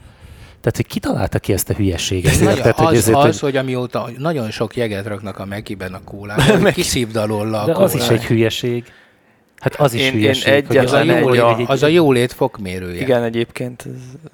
Tehát, 0.61 0.77
hogy 0.77 0.87
kitalálta 0.87 1.39
ki 1.39 1.53
ezt 1.53 1.71
a 1.71 1.75
hülyeséget? 1.75 2.41
Nagyon, 2.41 2.73
hogy 2.73 2.87
az, 2.87 2.95
ezért, 2.95 3.17
az, 3.17 3.25
hogy- 3.25 3.39
hogy 3.41 3.57
amióta 3.57 4.11
nagyon 4.19 4.51
sok 4.51 4.77
jeget 4.77 5.07
raknak 5.07 5.39
a 5.39 5.45
megiben 5.45 5.95
a 5.95 6.01
kólában, 6.05 6.61
hogy 6.63 6.73
kiszívd 6.73 7.17
alól 7.17 7.55
a 7.55 7.65
De 7.65 7.73
az 7.73 7.95
is 7.95 8.01
kólát. 8.01 8.13
egy 8.19 8.25
hülyeség. 8.25 8.85
Hát 9.63 9.75
az 9.75 9.93
is 9.95 10.01
Én- 10.01 10.07
én 10.07 10.13
hülyeség. 10.13 10.67
hogy 10.67 10.77
az 10.77 10.93
a, 10.93 11.01
egyetlen 11.01 11.23
jólét, 11.35 11.59
egy- 11.59 11.65
az 11.69 11.83
a 11.83 11.87
jólét 11.87 12.33
fokmérője. 12.33 13.01
igen, 13.01 13.23
egyébként 13.23 13.87
ez, 13.87 14.33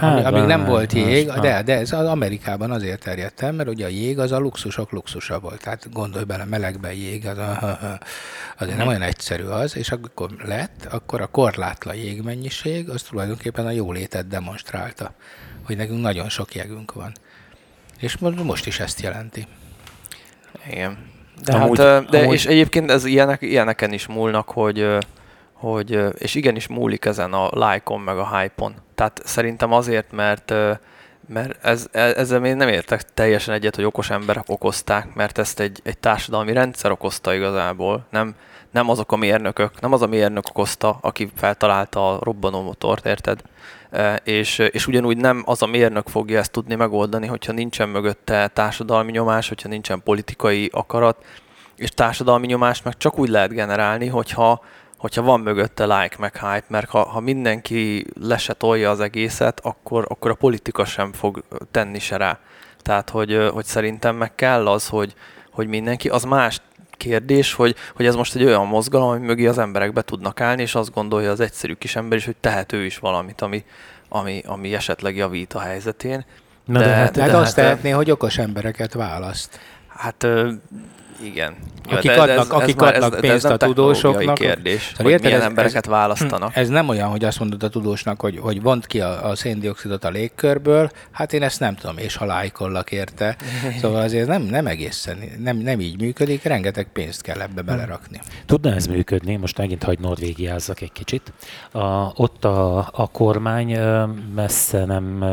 Ami, 0.00 0.22
amíg 0.24 0.42
nem 0.42 0.64
volt 0.64 0.92
jég, 0.92 1.26
de, 1.26 1.62
de 1.62 1.78
ez 1.78 1.92
az 1.92 2.06
Amerikában 2.06 2.70
azért 2.70 3.02
terjedt 3.02 3.42
el, 3.42 3.52
mert 3.52 3.68
ugye 3.68 3.84
a 3.84 3.88
jég 3.88 4.18
az 4.18 4.32
a 4.32 4.38
luxusok 4.38 4.90
luxusa 4.92 5.40
volt. 5.40 5.62
Tehát 5.62 5.92
gondolj 5.92 6.24
bele, 6.24 6.44
melegben 6.44 6.92
jég, 6.92 7.26
az 7.26 7.38
a, 7.38 7.78
azért 8.58 8.76
nem 8.76 8.86
olyan 8.86 9.02
egyszerű 9.02 9.44
az, 9.44 9.76
és 9.76 9.90
akkor 9.90 10.30
lett, 10.44 10.88
akkor 10.90 11.20
a 11.20 11.26
korlátlan 11.26 11.94
jégmennyiség, 11.94 12.88
az 12.88 13.02
tulajdonképpen 13.02 13.66
a 13.66 13.70
jólétet 13.70 14.28
demonstrálta, 14.28 15.14
hogy 15.62 15.76
nekünk 15.76 16.00
nagyon 16.00 16.28
sok 16.28 16.54
jegünk 16.54 16.92
van. 16.92 17.12
És 17.98 18.16
mo- 18.18 18.42
most 18.44 18.66
is 18.66 18.80
ezt 18.80 19.00
jelenti. 19.00 19.46
Igen. 20.70 20.98
De, 21.44 21.52
Amúgy- 21.56 21.78
hát, 21.78 22.08
de 22.10 22.18
amúgy- 22.18 22.34
és 22.34 22.46
egyébként 22.46 22.90
ez 22.90 23.04
ilyenek, 23.04 23.42
ilyeneken 23.42 23.92
is 23.92 24.06
múlnak, 24.06 24.50
hogy, 24.50 24.96
hogy 25.52 25.98
és 26.18 26.34
igenis 26.34 26.66
múlik 26.66 27.04
ezen 27.04 27.32
a 27.32 27.70
like-on 27.70 28.00
meg 28.00 28.18
a 28.18 28.38
hype-on. 28.38 28.74
Tehát 28.94 29.20
szerintem 29.24 29.72
azért, 29.72 30.12
mert 30.12 30.54
mert 31.28 31.64
ez, 31.64 31.86
e- 31.92 32.00
ezzel 32.16 32.40
még 32.40 32.54
nem 32.54 32.68
értek 32.68 33.02
teljesen 33.14 33.54
egyet, 33.54 33.74
hogy 33.76 33.84
okos 33.84 34.10
emberek 34.10 34.44
okozták, 34.46 35.14
mert 35.14 35.38
ezt 35.38 35.60
egy, 35.60 35.80
egy 35.84 35.98
társadalmi 35.98 36.52
rendszer 36.52 36.90
okozta 36.90 37.34
igazából. 37.34 38.06
Nem, 38.10 38.34
nem 38.76 38.88
azok 38.88 39.12
a 39.12 39.16
mérnökök, 39.16 39.80
nem 39.80 39.92
az 39.92 40.02
a 40.02 40.06
mérnök 40.06 40.48
okozta, 40.48 40.98
aki 41.00 41.30
feltalálta 41.34 42.12
a 42.12 42.18
robbanó 42.22 42.62
motort, 42.62 43.06
érted? 43.06 43.42
És, 44.24 44.58
és 44.58 44.86
ugyanúgy 44.86 45.16
nem 45.16 45.42
az 45.46 45.62
a 45.62 45.66
mérnök 45.66 46.08
fogja 46.08 46.38
ezt 46.38 46.50
tudni 46.50 46.74
megoldani, 46.74 47.26
hogyha 47.26 47.52
nincsen 47.52 47.88
mögötte 47.88 48.48
társadalmi 48.48 49.10
nyomás, 49.10 49.48
hogyha 49.48 49.68
nincsen 49.68 50.02
politikai 50.02 50.70
akarat, 50.72 51.24
és 51.76 51.90
társadalmi 51.90 52.46
nyomást 52.46 52.84
meg 52.84 52.96
csak 52.96 53.18
úgy 53.18 53.28
lehet 53.28 53.50
generálni, 53.50 54.06
hogyha, 54.06 54.60
hogyha 54.98 55.22
van 55.22 55.40
mögötte 55.40 55.84
like 55.84 56.16
meg 56.18 56.32
hype, 56.32 56.66
mert 56.68 56.90
ha, 56.90 57.08
ha 57.08 57.20
mindenki 57.20 58.06
lesetolja 58.20 58.90
az 58.90 59.00
egészet, 59.00 59.60
akkor, 59.60 60.06
akkor 60.08 60.30
a 60.30 60.34
politika 60.34 60.84
sem 60.84 61.12
fog 61.12 61.44
tenni 61.70 61.98
se 61.98 62.16
rá. 62.16 62.38
Tehát, 62.82 63.10
hogy, 63.10 63.48
hogy 63.52 63.64
szerintem 63.64 64.16
meg 64.16 64.34
kell 64.34 64.68
az, 64.68 64.88
hogy, 64.88 65.14
hogy 65.50 65.66
mindenki, 65.66 66.08
az 66.08 66.24
más 66.24 66.60
kérdés, 66.96 67.52
hogy, 67.52 67.74
hogy 67.94 68.06
ez 68.06 68.14
most 68.14 68.34
egy 68.34 68.44
olyan 68.44 68.66
mozgalom, 68.66 69.08
ami 69.08 69.26
mögé 69.26 69.46
az 69.46 69.58
emberek 69.58 69.92
be 69.92 70.02
tudnak 70.02 70.40
állni, 70.40 70.62
és 70.62 70.74
azt 70.74 70.94
gondolja 70.94 71.30
az 71.30 71.40
egyszerű 71.40 71.72
kis 71.72 71.96
ember 71.96 72.18
is, 72.18 72.24
hogy 72.24 72.36
tehet 72.40 72.72
ő 72.72 72.84
is 72.84 72.98
valamit, 72.98 73.40
ami, 73.40 73.64
ami, 74.08 74.42
ami 74.46 74.74
esetleg 74.74 75.16
javít 75.16 75.52
a 75.52 75.58
helyzetén. 75.58 76.24
Na 76.64 76.78
de, 76.78 76.84
de, 76.84 76.94
hát, 76.94 77.12
de, 77.12 77.26
de 77.26 77.36
azt 77.36 77.54
hát, 77.56 77.64
tehetné, 77.64 77.90
hogy 77.90 78.10
okos 78.10 78.38
embereket 78.38 78.92
választ. 78.92 79.60
Hát 79.88 80.26
igen. 81.22 81.54
Akik 81.90 82.10
adnak, 82.10 82.28
ez, 82.28 82.48
akik 82.48 82.80
ez 82.80 82.94
adnak 82.94 83.14
ez, 83.14 83.20
pénzt 83.20 83.44
ez 83.44 83.50
a 83.50 83.56
tudósoknak. 83.56 84.34
kérdés, 84.34 84.92
hogy 84.96 85.06
érted, 85.06 85.24
milyen 85.24 85.40
ez, 85.40 85.46
embereket 85.46 85.84
ez, 85.84 85.90
választanak. 85.90 86.56
Ez 86.56 86.68
nem 86.68 86.88
olyan, 86.88 87.08
hogy 87.08 87.24
azt 87.24 87.38
mondod 87.38 87.62
a 87.62 87.68
tudósnak, 87.68 88.20
hogy, 88.20 88.38
hogy 88.38 88.62
vont 88.62 88.86
ki 88.86 89.00
a, 89.00 89.28
a 89.28 89.34
széndiokszidot 89.34 90.04
a 90.04 90.08
légkörből, 90.08 90.90
hát 91.10 91.32
én 91.32 91.42
ezt 91.42 91.60
nem 91.60 91.74
tudom, 91.74 91.98
és 91.98 92.16
ha 92.16 92.24
lájkollak 92.24 92.92
érte. 92.92 93.36
Szóval 93.80 94.02
azért 94.02 94.26
nem, 94.28 94.42
nem 94.42 94.66
egészen, 94.66 95.18
nem, 95.38 95.56
nem 95.56 95.80
így 95.80 96.00
működik, 96.00 96.42
rengeteg 96.42 96.86
pénzt 96.92 97.22
kell 97.22 97.40
ebbe 97.40 97.62
belerakni. 97.62 98.20
Tudna 98.46 98.74
ez 98.74 98.86
működni, 98.86 99.36
most 99.36 99.58
megint 99.58 99.82
hagy 99.82 99.98
Norvégiázzak 99.98 100.80
egy 100.80 100.92
kicsit. 100.92 101.32
A, 101.70 102.12
ott 102.14 102.44
a, 102.44 102.78
a 102.92 103.08
kormány 103.12 103.78
messze 104.34 104.84
nem 104.84 105.24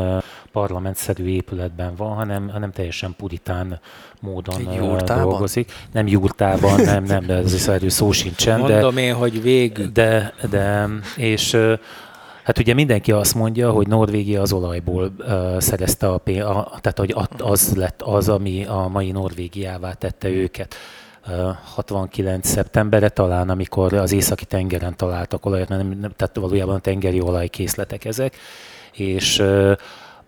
parlamentszerű 0.54 1.24
épületben 1.24 1.94
van, 1.96 2.14
hanem, 2.14 2.48
hanem 2.48 2.70
teljesen 2.70 3.14
puritán 3.16 3.80
módon 4.20 4.72
Jurtában? 4.74 5.28
dolgozik. 5.28 5.72
Nem 5.92 6.06
jurtában, 6.06 6.80
nem, 6.80 7.04
nem, 7.04 7.26
de 7.26 7.34
ez 7.34 7.82
is 7.82 7.92
szó 7.92 8.12
sincsen. 8.12 8.58
Mondom 8.58 8.94
de, 8.94 9.00
én, 9.00 9.14
hogy 9.14 9.42
végig. 9.42 9.92
De, 9.92 10.34
de, 10.50 10.88
és 11.16 11.56
Hát 12.44 12.58
ugye 12.58 12.74
mindenki 12.74 13.12
azt 13.12 13.34
mondja, 13.34 13.70
hogy 13.70 13.86
Norvégia 13.86 14.40
az 14.40 14.52
olajból 14.52 15.12
uh, 15.18 15.60
szerezte 15.60 16.08
a 16.08 16.18
pénzt, 16.18 16.46
tehát 16.80 16.98
hogy 16.98 17.14
az 17.38 17.72
lett 17.76 18.02
az, 18.02 18.28
ami 18.28 18.64
a 18.64 18.88
mai 18.92 19.10
Norvégiává 19.10 19.92
tette 19.92 20.28
őket. 20.28 20.74
Uh, 21.26 21.56
69. 21.74 22.48
szeptemberre 22.48 23.08
talán, 23.08 23.48
amikor 23.50 23.92
az 23.92 24.12
északi 24.12 24.44
tengeren 24.44 24.96
találtak 24.96 25.46
olajat, 25.46 25.68
nem, 25.68 25.78
nem, 25.78 26.12
tehát 26.16 26.36
valójában 26.36 26.74
a 26.74 26.78
tengeri 26.78 27.20
olajkészletek 27.20 28.04
ezek, 28.04 28.36
és 28.92 29.42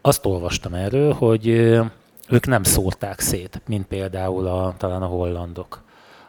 azt 0.07 0.27
olvastam 0.27 0.75
erről, 0.75 1.13
hogy 1.13 1.47
ők 2.29 2.47
nem 2.47 2.63
szórták 2.63 3.21
szét, 3.21 3.61
mint 3.67 3.87
például 3.87 4.47
a, 4.47 4.75
talán 4.79 5.03
a 5.03 5.07
hollandok, 5.07 5.83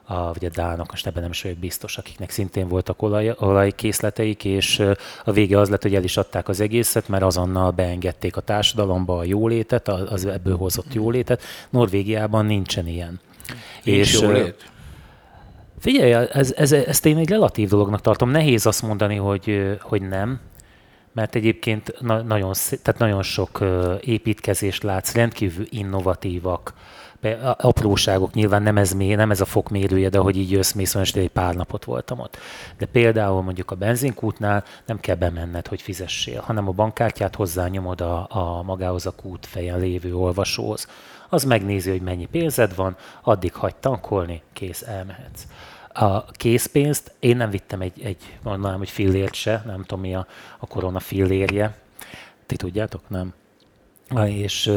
a, 0.03 0.33
vagy 0.33 0.45
a 0.45 0.49
dánok, 0.49 0.89
most 0.89 1.07
ebben 1.07 1.21
nem 1.21 1.31
is 1.31 1.41
vagyok 1.41 1.57
biztos, 1.57 1.97
akiknek 1.97 2.29
szintén 2.29 2.67
voltak 2.67 3.01
olaj, 3.01 3.35
olajkészleteik, 3.39 4.45
és 4.45 4.83
a 5.25 5.31
vége 5.31 5.59
az 5.59 5.69
lett, 5.69 5.81
hogy 5.81 5.95
el 5.95 6.03
is 6.03 6.17
adták 6.17 6.47
az 6.47 6.59
egészet, 6.59 7.07
mert 7.07 7.23
azonnal 7.23 7.71
beengedték 7.71 8.37
a 8.37 8.41
társadalomba 8.41 9.17
a 9.17 9.23
jólétet, 9.23 9.87
az 9.87 10.25
ebből 10.25 10.57
hozott 10.57 10.93
jólétet. 10.93 11.41
Norvégiában 11.69 12.45
nincsen 12.45 12.87
ilyen. 12.87 13.19
Nincs 13.83 14.13
és, 14.13 14.21
jólét? 14.21 14.71
Figyelj, 15.79 16.27
ez, 16.31 16.53
ez, 16.57 16.71
ezt 16.71 17.05
én 17.05 17.17
egy 17.17 17.29
relatív 17.29 17.69
dolognak 17.69 18.01
tartom. 18.01 18.29
Nehéz 18.29 18.65
azt 18.65 18.81
mondani, 18.81 19.15
hogy, 19.15 19.77
hogy 19.81 20.01
nem, 20.01 20.39
mert 21.17 21.35
egyébként 21.35 21.93
na- 21.99 22.21
nagyon, 22.21 22.53
tehát 22.81 22.99
nagyon 22.99 23.23
sok 23.23 23.63
építkezést 24.01 24.83
látsz, 24.83 25.13
rendkívül 25.13 25.65
innovatívak, 25.69 26.73
apróságok, 27.57 28.33
nyilván 28.33 28.63
nem 28.63 28.77
ez, 28.77 28.91
mély, 28.91 29.15
nem 29.15 29.31
ez 29.31 29.41
a 29.41 29.45
fokmérője, 29.45 30.09
de 30.09 30.17
hogy 30.17 30.37
így 30.37 30.51
jössz, 30.51 30.71
mész, 30.71 30.95
olyan 30.95 31.07
egy 31.13 31.29
pár 31.29 31.55
napot 31.55 31.85
voltam 31.85 32.19
ott. 32.19 32.37
De 32.77 32.85
például 32.85 33.41
mondjuk 33.41 33.71
a 33.71 33.75
benzinkútnál 33.75 34.63
nem 34.85 34.99
kell 34.99 35.15
bemenned, 35.15 35.67
hogy 35.67 35.81
fizessél, 35.81 36.41
hanem 36.41 36.67
a 36.67 36.71
bankkártyát 36.71 37.35
hozzányomod 37.35 38.01
a, 38.01 38.27
a 38.29 38.61
magához 38.63 39.05
a 39.05 39.11
kút 39.11 39.45
fejen 39.45 39.79
lévő 39.79 40.15
olvasóhoz. 40.15 40.87
Az 41.29 41.43
megnézi, 41.43 41.89
hogy 41.89 42.01
mennyi 42.01 42.25
pénzed 42.25 42.75
van, 42.75 42.95
addig 43.21 43.53
hagy 43.53 43.75
tankolni, 43.75 44.41
kész, 44.53 44.81
elmehetsz. 44.81 45.43
A 45.99 46.25
készpénzt 46.31 47.11
én 47.19 47.37
nem 47.37 47.49
vittem 47.49 47.81
egy, 47.81 48.01
egy 48.03 48.37
mondanám, 48.43 48.77
hogy 48.77 48.89
fillért 48.89 49.33
se, 49.33 49.63
nem 49.65 49.81
tudom 49.81 49.99
mi 49.99 50.15
a, 50.15 50.27
a 50.59 50.67
korona 50.67 50.99
fillérje. 50.99 51.77
Ti 52.45 52.55
tudjátok, 52.55 53.01
nem? 53.07 53.33
És 54.25 54.71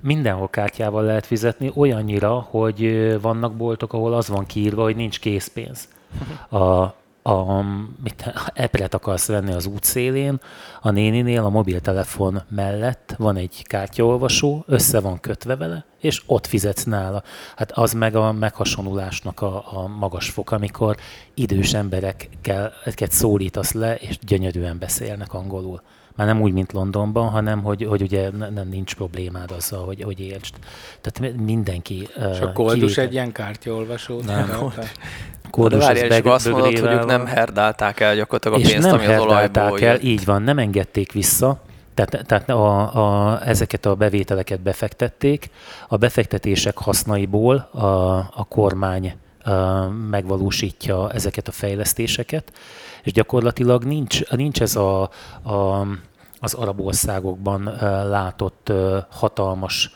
mindenhol 0.00 0.48
kártyával 0.48 1.04
lehet 1.04 1.26
fizetni, 1.26 1.72
olyannyira, 1.74 2.34
hogy 2.34 3.12
vannak 3.20 3.56
boltok, 3.56 3.92
ahol 3.92 4.14
az 4.14 4.28
van 4.28 4.46
kiírva, 4.46 4.82
hogy 4.82 4.96
nincs 4.96 5.20
készpénz. 5.20 5.88
A, 6.48 6.84
a, 7.26 7.64
mit, 8.02 8.32
epret 8.54 8.94
akarsz 8.94 9.26
venni 9.26 9.52
az 9.52 9.66
útszélén, 9.66 10.40
a 10.80 10.90
néninél 10.90 11.44
a 11.44 11.48
mobiltelefon 11.48 12.42
mellett 12.48 13.14
van 13.18 13.36
egy 13.36 13.62
kártyaolvasó, 13.66 14.64
össze 14.66 15.00
van 15.00 15.20
kötve 15.20 15.56
vele, 15.56 15.84
és 16.00 16.22
ott 16.26 16.46
fizetsz 16.46 16.84
nála. 16.84 17.22
Hát 17.56 17.72
az 17.72 17.92
meg 17.92 18.14
a 18.16 18.32
meghasonulásnak 18.32 19.40
a, 19.40 19.78
a 19.78 19.86
magas 19.86 20.30
fok, 20.30 20.50
amikor 20.50 20.96
idős 21.34 21.74
emberekkel 21.74 22.72
szólítasz 23.10 23.72
le, 23.72 23.94
és 23.94 24.18
gyönyörűen 24.18 24.78
beszélnek 24.78 25.34
angolul. 25.34 25.82
Már 26.16 26.26
nem 26.26 26.40
úgy, 26.40 26.52
mint 26.52 26.72
Londonban, 26.72 27.28
hanem 27.28 27.62
hogy, 27.62 27.84
hogy 27.84 28.02
ugye 28.02 28.30
nem 28.30 28.68
nincs 28.68 28.94
problémád 28.94 29.50
azzal, 29.50 29.84
hogy, 29.84 30.02
hogy 30.02 30.20
értsd. 30.20 30.54
Tehát 31.00 31.36
mindenki... 31.36 32.08
És 32.32 32.40
a 32.40 32.52
koldus 32.52 32.98
egy 32.98 33.12
ilyen 33.12 33.32
kártyaolvasó? 33.32 34.20
Nem. 34.20 34.72
De 35.68 35.76
várjál, 35.76 36.10
és 36.10 36.20
azt 36.24 36.48
mondod, 36.48 36.78
hogy 36.78 36.92
ők 36.92 37.04
nem 37.04 37.26
herdálták 37.26 38.00
el 38.00 38.14
gyakorlatilag 38.14 38.58
a 38.58 38.60
és 38.60 38.70
pénzt, 38.70 38.86
nem 38.86 38.98
ami 38.98 39.06
az 39.06 39.20
olajból 39.20 39.80
el, 39.80 40.00
így 40.00 40.24
van, 40.24 40.42
nem 40.42 40.58
engedték 40.58 41.12
vissza, 41.12 41.60
tehát, 41.94 42.26
tehát 42.26 42.50
a, 42.50 43.32
a, 43.34 43.40
ezeket 43.46 43.86
a 43.86 43.94
bevételeket 43.94 44.60
befektették, 44.60 45.50
a 45.88 45.96
befektetések 45.96 46.78
hasznaiból 46.78 47.56
a, 47.56 47.86
a 48.16 48.46
kormány 48.48 49.14
megvalósítja 50.10 51.10
ezeket 51.10 51.48
a 51.48 51.52
fejlesztéseket, 51.52 52.52
és 53.02 53.12
gyakorlatilag 53.12 53.84
nincs, 53.84 54.28
nincs 54.30 54.60
ez 54.60 54.76
a, 54.76 55.02
a, 55.42 55.86
az 56.40 56.54
arab 56.54 56.80
országokban 56.80 57.62
látott 58.08 58.72
hatalmas 59.10 59.94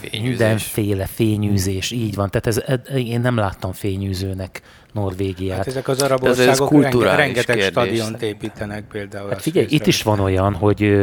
Fényűzés. 0.00 0.20
mindenféle 0.20 1.06
fényűzés, 1.06 1.90
így 1.90 2.14
van. 2.14 2.30
Tehát 2.30 2.46
ez, 2.46 2.80
én 2.94 3.20
nem 3.20 3.36
láttam 3.36 3.72
fényűzőnek 3.72 4.62
Norvégiát. 4.92 5.56
Hát 5.56 5.66
ezek 5.66 5.88
az 5.88 6.02
arab 6.02 6.22
országok 6.22 6.72
ez, 6.84 6.94
ez 6.94 7.00
rengeteg 7.02 7.56
kérdés. 7.56 7.66
stadiont 7.66 8.22
építenek 8.22 8.84
például. 8.84 9.28
Hát 9.28 9.42
figyelj, 9.42 9.66
itt 9.68 9.86
is 9.86 10.02
van 10.02 10.20
olyan, 10.20 10.54
hogy 10.54 10.94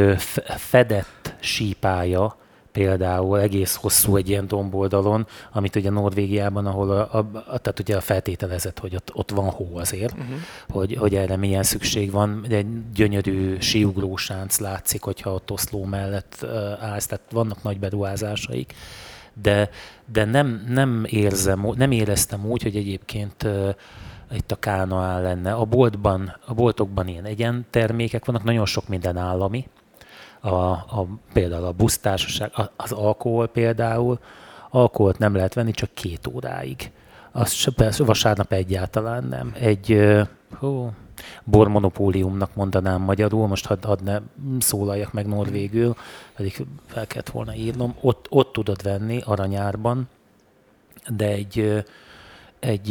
fedett 0.57 1.35
sípája, 1.39 2.37
például 2.73 3.39
egész 3.39 3.75
hosszú 3.75 4.15
egy 4.15 4.29
ilyen 4.29 4.47
domboldalon, 4.47 5.27
amit 5.51 5.75
ugye 5.75 5.89
Norvégiában, 5.89 6.65
ahol 6.65 6.91
a, 6.91 7.17
a, 7.17 7.17
a, 7.33 7.57
tehát 7.57 7.79
ugye 7.79 7.95
a 7.95 8.01
feltételezett, 8.01 8.79
hogy 8.79 8.95
ott, 8.95 9.11
ott 9.13 9.31
van 9.31 9.49
hó 9.49 9.77
azért, 9.77 10.13
uh-huh. 10.13 10.35
hogy, 10.69 10.95
hogy 10.95 11.15
erre 11.15 11.35
milyen 11.35 11.63
szükség 11.63 12.11
van. 12.11 12.45
Egy 12.49 12.91
gyönyörű 12.93 13.59
síugrósánc 13.59 14.59
látszik, 14.59 15.01
hogyha 15.01 15.33
ott 15.33 15.51
Oszló 15.51 15.83
mellett 15.83 16.45
állsz, 16.79 17.05
tehát 17.05 17.23
vannak 17.31 17.63
nagy 17.63 17.79
beruházásaik, 17.79 18.73
de, 19.41 19.69
de 20.11 20.25
nem, 20.25 20.65
nem, 20.69 21.05
érzem, 21.09 21.67
nem 21.75 21.91
éreztem 21.91 22.45
úgy, 22.45 22.63
hogy 22.63 22.75
egyébként 22.75 23.47
itt 24.31 24.51
a 24.51 24.55
Kánaán 24.55 25.21
lenne. 25.21 25.53
A 25.53 25.65
boltban, 25.65 26.35
a 26.45 26.53
boltokban 26.53 27.07
ilyen 27.07 27.25
egyen 27.25 27.65
termékek 27.69 28.25
vannak, 28.25 28.43
nagyon 28.43 28.65
sok 28.65 28.87
minden 28.87 29.17
állami, 29.17 29.67
a, 30.43 30.71
a, 30.71 31.07
például 31.33 31.65
a 31.65 31.71
busztársaság, 31.71 32.51
az 32.75 32.91
alkohol 32.91 33.47
például, 33.47 34.19
alkoholt 34.69 35.17
nem 35.17 35.35
lehet 35.35 35.53
venni 35.53 35.71
csak 35.71 35.93
két 35.93 36.27
óráig. 36.27 36.91
Se, 37.45 37.71
persze, 37.71 38.03
vasárnap 38.03 38.51
egyáltalán 38.51 39.23
nem. 39.23 39.53
Egy 39.59 40.11
hó, 40.59 40.91
bormonopóliumnak 41.43 42.55
mondanám 42.55 43.01
magyarul, 43.01 43.47
most 43.47 43.65
hadd 43.65 43.85
had 43.85 44.03
ne 44.03 44.19
szólaljak 44.59 45.13
meg 45.13 45.27
norvégül, 45.27 45.95
pedig 46.35 46.65
fel 46.85 47.07
kellett 47.07 47.29
volna 47.29 47.55
írnom. 47.55 47.95
Ott, 48.01 48.25
ott 48.29 48.53
tudod 48.53 48.81
venni 48.81 49.21
aranyárban, 49.25 50.09
de 51.07 51.27
egy, 51.27 51.83
egy 52.59 52.89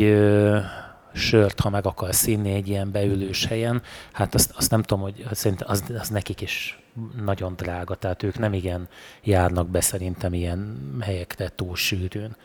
sört, 1.13 1.61
ha 1.61 1.71
meg 1.71 1.87
akarsz 1.87 2.27
inni 2.27 2.53
egy 2.53 2.69
ilyen 2.69 2.91
beülős 2.91 3.47
helyen, 3.47 3.83
hát 4.13 4.35
azt, 4.35 4.53
azt 4.57 4.71
nem 4.71 4.83
tudom, 4.83 5.03
hogy 5.03 5.27
szerintem 5.33 5.69
az, 5.71 5.85
az 5.99 6.09
nekik 6.09 6.41
is 6.41 6.82
nagyon 7.25 7.55
drága, 7.57 7.95
tehát 7.95 8.23
ők 8.23 8.39
nem 8.39 8.53
igen 8.53 8.89
járnak 9.23 9.69
be 9.69 9.81
szerintem 9.81 10.35
ilyen 10.35 10.79
helyekre 11.01 11.49
túl 11.49 11.77
sűrűn. 11.77 12.37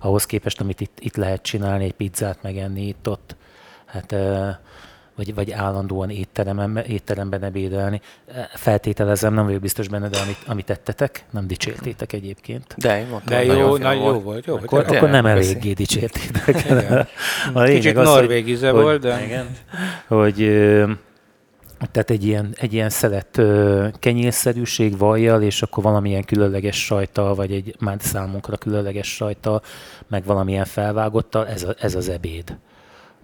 Ahhoz 0.00 0.26
képest, 0.26 0.60
amit 0.60 0.80
itt, 0.80 0.98
itt 1.00 1.16
lehet 1.16 1.42
csinálni, 1.42 1.84
egy 1.84 1.94
pizzát 1.94 2.42
megenni 2.42 2.86
itt-ott, 2.86 3.36
hát 3.86 4.14
vagy, 5.16 5.34
vagy 5.34 5.50
állandóan 5.52 6.10
étteremben, 6.10 6.84
étteremben 6.84 7.42
ebédelni. 7.42 8.00
Feltételezem, 8.54 9.34
nem 9.34 9.44
vagyok 9.44 9.60
biztos 9.60 9.88
benne, 9.88 10.08
de 10.08 10.18
amit, 10.18 10.38
amit 10.46 10.64
tettetek, 10.64 11.24
nem 11.30 11.46
dicsértétek 11.46 12.12
egyébként. 12.12 12.74
De 12.76 13.00
én 13.00 13.06
mondtam, 13.06 13.36
De 13.36 13.44
jó, 13.44 13.76
nagyon 13.76 14.04
jó 14.04 14.20
volt. 14.20 14.46
Jó, 14.46 14.54
akkor, 14.54 14.68
volt. 14.68 14.90
akkor 14.90 15.10
nem 15.10 15.26
eléggé 15.26 15.72
dicsértétek. 15.72 16.66
A 17.54 17.62
Kicsit 17.62 17.96
az, 17.96 18.04
norvég 18.04 18.48
íze 18.48 18.70
hogy, 18.70 18.82
volt, 18.82 19.00
de... 19.00 19.24
Igen, 19.24 19.46
hogy 20.06 20.40
tehát 21.78 22.10
egy 22.10 22.24
ilyen, 22.24 22.54
egy 22.58 22.72
ilyen 22.72 22.90
szelet 22.90 23.40
kenyérszerűség 23.98 24.98
vajjal, 24.98 25.42
és 25.42 25.62
akkor 25.62 25.82
valamilyen 25.82 26.24
különleges 26.24 26.84
sajta, 26.84 27.34
vagy 27.34 27.52
egy 27.52 27.74
már 27.78 27.96
számunkra 28.00 28.56
különleges 28.56 29.14
sajta, 29.14 29.62
meg 30.08 30.24
valamilyen 30.24 30.64
felvágottal, 30.64 31.46
ez, 31.46 31.62
a, 31.62 31.74
ez 31.78 31.94
az 31.94 32.08
ebéd 32.08 32.56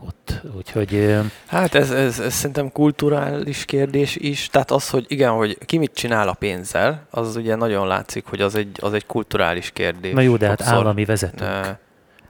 ott. 0.07 0.41
Úgyhogy... 0.57 1.19
Hát 1.47 1.75
ez, 1.75 1.91
ez, 1.91 2.19
ez 2.19 2.35
szerintem 2.35 2.73
kulturális 2.73 3.65
kérdés 3.65 4.17
is. 4.17 4.49
Tehát 4.49 4.71
az, 4.71 4.91
hogy 4.91 5.05
igen, 5.09 5.31
hogy 5.31 5.59
ki 5.67 5.79
mit 5.79 5.95
csinál 5.95 6.29
a 6.29 6.33
pénzzel, 6.33 7.07
az 7.11 7.37
ugye 7.37 7.55
nagyon 7.55 7.87
látszik, 7.87 8.25
hogy 8.27 8.41
az 8.41 8.55
egy, 8.55 8.79
az 8.81 8.93
egy 8.93 9.07
kulturális 9.07 9.71
kérdés. 9.71 10.13
Na 10.13 10.21
jó, 10.21 10.37
de 10.37 10.47
hát 10.47 10.63
állami 10.63 11.05
vezetők. 11.05 11.79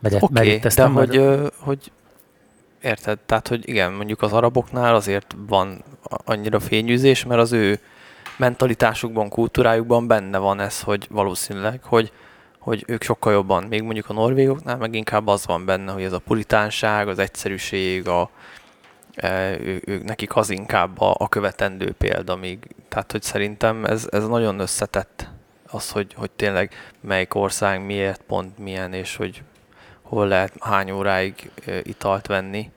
Oké, 0.02 0.16
okay, 0.20 0.58
de 0.58 0.84
hogy, 0.84 1.22
hogy 1.58 1.92
érted? 2.82 3.18
Tehát, 3.18 3.48
hogy 3.48 3.68
igen, 3.68 3.92
mondjuk 3.92 4.22
az 4.22 4.32
araboknál 4.32 4.94
azért 4.94 5.36
van 5.46 5.84
annyira 6.24 6.60
fényűzés, 6.60 7.24
mert 7.24 7.40
az 7.40 7.52
ő 7.52 7.80
mentalitásukban, 8.36 9.28
kultúrájukban 9.28 10.06
benne 10.06 10.38
van 10.38 10.60
ez, 10.60 10.80
hogy 10.80 11.06
valószínűleg, 11.10 11.80
hogy 11.84 12.12
hogy 12.62 12.84
ők 12.86 13.02
sokkal 13.02 13.32
jobban, 13.32 13.64
még 13.64 13.82
mondjuk 13.82 14.08
a 14.08 14.12
norvégoknál, 14.12 14.76
meg 14.76 14.94
inkább 14.94 15.26
az 15.26 15.46
van 15.46 15.64
benne, 15.64 15.92
hogy 15.92 16.02
ez 16.02 16.12
a 16.12 16.18
puritánság, 16.18 17.08
az 17.08 17.18
egyszerűség, 17.18 18.08
a, 18.08 18.30
e, 19.14 19.58
ő, 19.60 19.82
ő, 19.86 20.02
nekik 20.04 20.36
az 20.36 20.50
inkább 20.50 21.00
a, 21.00 21.14
a 21.18 21.28
követendő 21.28 21.92
példa 21.92 22.36
még. 22.36 22.58
Tehát, 22.88 23.12
hogy 23.12 23.22
szerintem 23.22 23.84
ez, 23.84 24.08
ez 24.10 24.26
nagyon 24.28 24.58
összetett 24.58 25.28
az, 25.66 25.90
hogy, 25.90 26.14
hogy 26.14 26.30
tényleg 26.30 26.72
melyik 27.00 27.34
ország 27.34 27.84
miért 27.84 28.22
pont 28.26 28.58
milyen, 28.58 28.92
és 28.92 29.16
hogy 29.16 29.42
hol 30.12 30.28
lehet 30.28 30.52
hány 30.60 30.90
óráig 30.90 31.50
italt 31.82 32.26
venni. 32.26 32.70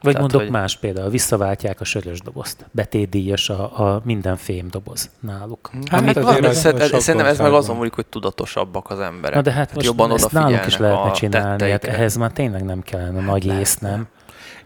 Vagy 0.00 0.12
Tehát, 0.12 0.20
mondok 0.20 0.40
hogy... 0.40 0.50
más 0.50 0.76
például, 0.76 1.10
visszaváltják 1.10 1.80
a 1.80 1.84
sörös 1.84 2.20
dobozt. 2.20 2.66
Betétdíjas 2.70 3.48
a, 3.48 3.80
a 3.80 4.00
minden 4.04 4.36
fém 4.36 4.68
doboz 4.70 5.10
náluk. 5.20 5.70
Hát, 5.90 6.04
hát 6.04 6.16
azért 6.16 6.44
ez, 6.80 6.92
ez, 6.92 7.02
szerintem 7.02 7.30
ez 7.30 7.38
meg 7.38 7.52
azon 7.52 7.76
múlik, 7.76 7.92
hogy 7.92 8.06
tudatosabbak 8.06 8.90
az 8.90 9.00
emberek. 9.00 9.36
Na 9.36 9.42
de 9.42 9.52
hát 9.52 9.74
most 9.74 9.86
jobban 9.86 10.12
ezt 10.12 10.32
náluk 10.32 10.66
is 10.66 10.76
lehetne 10.76 11.10
csinálni, 11.10 11.70
hát 11.70 11.84
ehhez 11.84 12.16
már 12.16 12.32
tényleg 12.32 12.64
nem 12.64 12.82
kellene 12.82 13.20
nagy 13.20 13.46
ész, 13.46 13.78
nem? 13.78 14.08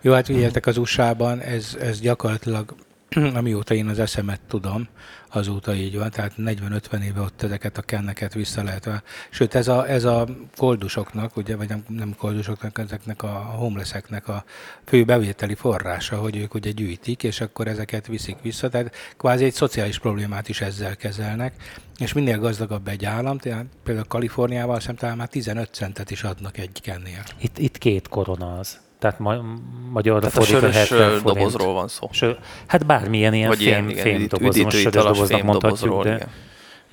Jó, 0.00 0.12
hát 0.12 0.26
figyeljetek, 0.26 0.66
az 0.66 0.76
USA-ban 0.76 1.40
ez, 1.40 1.76
ez 1.80 2.00
gyakorlatilag 2.00 2.74
amióta 3.34 3.74
én 3.74 3.86
az 3.86 3.98
eszemet 3.98 4.40
tudom, 4.48 4.88
azóta 5.30 5.74
így 5.74 5.98
van, 5.98 6.10
tehát 6.10 6.32
40-50 6.38 7.02
éve 7.02 7.20
ott 7.20 7.42
ezeket 7.42 7.78
a 7.78 7.82
kenneket 7.82 8.34
vissza 8.34 8.62
lehet. 8.62 9.02
Sőt, 9.30 9.54
ez 9.54 9.68
a, 9.68 9.88
ez 9.88 10.04
a 10.04 10.26
koldusoknak, 10.56 11.36
ugye, 11.36 11.56
vagy 11.56 11.68
nem, 11.68 11.84
nem 11.88 12.14
koldusoknak, 12.18 12.78
ezeknek 12.78 13.22
a 13.22 13.28
homelesseknek 13.28 14.28
a 14.28 14.44
fő 14.84 15.04
bevételi 15.04 15.54
forrása, 15.54 16.16
hogy 16.16 16.36
ők 16.36 16.54
ugye 16.54 16.70
gyűjtik, 16.70 17.22
és 17.22 17.40
akkor 17.40 17.66
ezeket 17.68 18.06
viszik 18.06 18.36
vissza, 18.42 18.68
tehát 18.68 18.94
kvázi 19.16 19.44
egy 19.44 19.54
szociális 19.54 19.98
problémát 19.98 20.48
is 20.48 20.60
ezzel 20.60 20.96
kezelnek, 20.96 21.54
és 21.98 22.12
minél 22.12 22.38
gazdagabb 22.38 22.88
egy 22.88 23.04
állam, 23.04 23.38
tehát 23.38 23.64
például 23.84 24.06
Kaliforniával 24.06 24.80
talán 24.96 25.16
már 25.16 25.28
15 25.28 25.68
centet 25.72 26.10
is 26.10 26.22
adnak 26.22 26.58
egy 26.58 26.80
kennél. 26.80 27.22
Itt, 27.40 27.58
itt 27.58 27.78
két 27.78 28.08
korona 28.08 28.58
az. 28.58 28.85
Tehát 28.98 29.18
ma, 29.18 29.44
magyarra 29.92 30.18
Tehát 30.20 30.36
a 30.36 30.42
sörös 30.42 31.22
dobozról 31.22 31.72
van 31.72 31.88
szó. 31.88 32.08
Sör, 32.10 32.38
hát 32.66 32.86
bármilyen 32.86 33.34
ilyen 33.34 33.48
Vagy 33.48 33.62
fém, 33.62 33.88
ilyen, 33.88 34.02
fém 34.02 34.26
doboz, 34.28 34.56
most 34.56 34.76
sörös 34.76 35.02
doboznak 35.02 35.42
mondhatjuk, 35.42 36.02
de, 36.02 36.28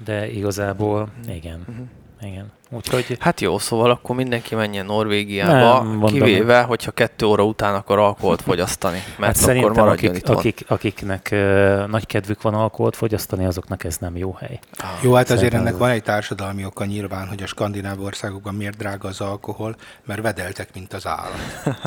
de 0.06 0.32
igazából 0.32 1.10
igen. 1.28 1.66
Uh-huh. 1.70 1.86
Igen. 2.32 2.52
Úgyhogy... 2.76 3.18
Hát 3.20 3.42
jó, 3.42 3.58
szóval 3.58 3.92
akkor 3.92 4.16
mindenki 4.16 4.56
menjen 4.56 4.86
Norvégiába, 4.86 5.84
nem, 5.84 6.04
kivéve, 6.06 6.62
hogyha 6.62 6.92
kettő 6.92 7.26
óra 7.26 7.44
után 7.44 7.76
akar 7.76 8.00
alkoholt 8.00 8.42
fogyasztani, 8.42 9.04
mert 9.18 9.40
hát 9.40 9.58
akkor 9.58 9.74
maradjon 9.74 10.16
akik, 10.16 10.30
akik, 10.30 10.64
akiknek 10.68 11.30
uh, 11.32 11.88
nagy 11.88 12.06
kedvük 12.06 12.42
van 12.42 12.54
alkoholt 12.54 12.96
fogyasztani, 12.96 13.46
azoknak 13.46 13.84
ez 13.84 13.98
nem 13.98 14.18
jó 14.18 14.32
hely. 14.40 14.60
Ah, 14.78 14.88
jó, 15.02 15.14
hát 15.14 15.30
azért 15.30 15.54
ennek 15.54 15.78
van 15.78 15.90
egy 15.90 16.04
társadalmi 16.04 16.66
oka 16.66 16.86
nyilván, 16.86 17.28
hogy 17.28 17.44
a 17.44 17.48
skandináv 17.48 18.02
országokban 18.02 18.56
miért 18.56 18.78
drága 18.78 19.08
az 19.08 19.22
alkohol, 19.22 19.76
mert 20.06 20.22
vedeltek, 20.22 20.70
mint 20.74 20.94
az 20.94 21.08
állat. 21.08 21.40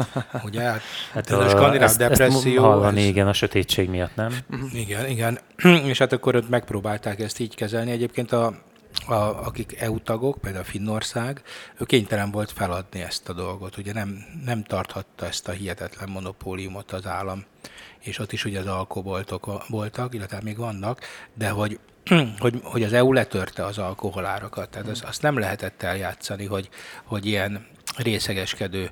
Ugye? 0.47 0.61
Hát, 0.61 0.81
hát 1.13 1.31
ez 1.31 1.39
a, 1.39 1.45
a 1.45 1.49
skandináv 1.49 1.89
ezt, 1.89 1.99
depresszió... 1.99 2.53
Ezt 2.53 2.65
hallani, 2.65 3.01
ez... 3.01 3.07
igen, 3.07 3.29
a 3.29 3.33
sötétség 3.33 3.89
miatt, 3.89 4.15
nem? 4.15 4.37
Igen, 4.73 5.09
igen. 5.09 5.39
És 5.91 5.99
hát 5.99 6.13
akkor 6.13 6.37
ott 6.37 6.49
megpróbálták 6.49 7.21
ezt 7.21 7.39
így 7.39 7.55
kezelni. 7.55 7.91
Egyébként 7.91 8.33
a 8.33 8.53
a, 9.07 9.15
akik 9.15 9.81
EU 9.81 9.99
tagok, 10.01 10.39
például 10.41 10.65
Finnország, 10.65 11.43
ő 11.79 11.85
kénytelen 11.85 12.31
volt 12.31 12.53
feladni 12.53 13.01
ezt 13.03 13.29
a 13.29 13.33
dolgot. 13.33 13.77
Ugye 13.77 13.93
nem, 13.93 14.25
nem 14.45 14.63
tarthatta 14.63 15.27
ezt 15.27 15.49
a 15.49 15.53
hihetetlen 15.53 16.09
monopóliumot 16.09 16.93
az 16.93 17.07
állam, 17.07 17.45
és 17.99 18.19
ott 18.19 18.33
is 18.33 18.45
ugye 18.45 18.59
az 18.59 18.67
alkoholboltok 18.67 19.69
voltak, 19.69 20.15
illetve 20.15 20.39
még 20.43 20.57
vannak, 20.57 21.01
de 21.35 21.49
hogy 21.49 21.79
hogy, 22.39 22.61
hogy 22.63 22.83
az 22.83 22.93
EU 22.93 23.13
letörte 23.13 23.65
az 23.65 23.79
alkoholárakat. 23.79 24.69
Tehát 24.69 24.89
az, 24.89 25.03
azt 25.07 25.23
nem 25.23 25.39
lehetett 25.39 25.83
eljátszani, 25.83 26.45
hogy, 26.45 26.69
hogy 27.05 27.27
ilyen 27.27 27.67
részegeskedő 27.97 28.91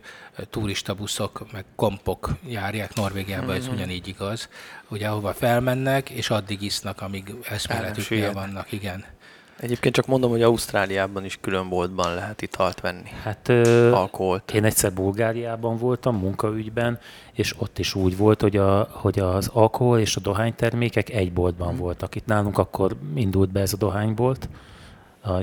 turistabuszok, 0.50 1.52
meg 1.52 1.64
kompok 1.76 2.30
járják 2.46 2.94
Norvégiába, 2.94 3.44
mm-hmm. 3.44 3.54
ez 3.54 3.66
ugyanígy 3.66 4.08
igaz, 4.08 4.48
ugye 4.88 5.08
ahova 5.08 5.32
felmennek, 5.32 6.10
és 6.10 6.30
addig 6.30 6.62
isznak, 6.62 7.00
amíg 7.00 7.34
eszméletüknél 7.48 8.32
vannak, 8.32 8.72
igen. 8.72 9.04
Egyébként 9.64 9.94
csak 9.94 10.06
mondom, 10.06 10.30
hogy 10.30 10.42
Ausztráliában 10.42 11.24
is 11.24 11.38
külön 11.40 11.68
boltban 11.68 12.14
lehet 12.14 12.42
italt 12.42 12.80
venni. 12.80 13.10
Hát 13.22 13.48
Alkoholt. 13.92 14.50
én 14.54 14.64
egyszer 14.64 14.92
Bulgáriában 14.92 15.76
voltam 15.76 16.16
munkaügyben, 16.16 16.98
és 17.32 17.54
ott 17.58 17.78
is 17.78 17.94
úgy 17.94 18.16
volt, 18.16 18.40
hogy, 18.40 18.56
a, 18.56 18.88
hogy 18.90 19.18
az 19.18 19.50
alkohol 19.52 19.98
és 19.98 20.16
a 20.16 20.20
dohánytermékek 20.20 21.10
egy 21.10 21.32
boltban 21.32 21.68
hmm. 21.68 21.76
voltak. 21.76 22.14
Itt 22.14 22.26
nálunk 22.26 22.58
akkor 22.58 22.96
indult 23.14 23.52
be 23.52 23.60
ez 23.60 23.72
a 23.72 23.76
dohánybolt, 23.76 24.48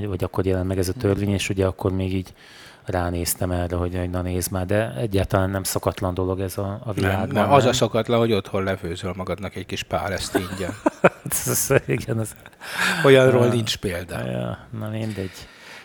vagy 0.06 0.24
akkor 0.24 0.46
jelent 0.46 0.68
meg 0.68 0.78
ez 0.78 0.88
a 0.88 0.92
törvény, 0.92 1.32
és 1.32 1.48
ugye 1.48 1.66
akkor 1.66 1.92
még 1.92 2.14
így 2.14 2.34
ránéztem 2.84 3.50
erre, 3.50 3.76
hogy 3.76 4.10
na 4.10 4.20
nézd 4.20 4.50
már, 4.50 4.66
de 4.66 4.94
egyáltalán 4.96 5.50
nem 5.50 5.62
szokatlan 5.62 6.14
dolog 6.14 6.40
ez 6.40 6.58
a, 6.58 6.80
a 6.84 6.92
világban. 6.92 7.26
Nem, 7.28 7.44
nem, 7.44 7.52
az 7.52 7.64
a 7.64 7.72
szokatlan, 7.72 8.18
hogy 8.18 8.32
otthon 8.32 8.62
lefőzöl 8.62 9.12
magadnak 9.16 9.54
egy 9.54 9.66
kis 9.66 9.82
pál, 9.82 10.12
ezt 10.12 10.38
ingyen. 10.38 10.74
Igen, 11.86 12.18
az... 12.18 12.34
Olyanról 13.04 13.44
ja, 13.44 13.52
nincs 13.52 13.76
példa. 13.76 14.26
Ja, 14.26 14.58
na 14.78 14.88
mindegy. 14.88 15.30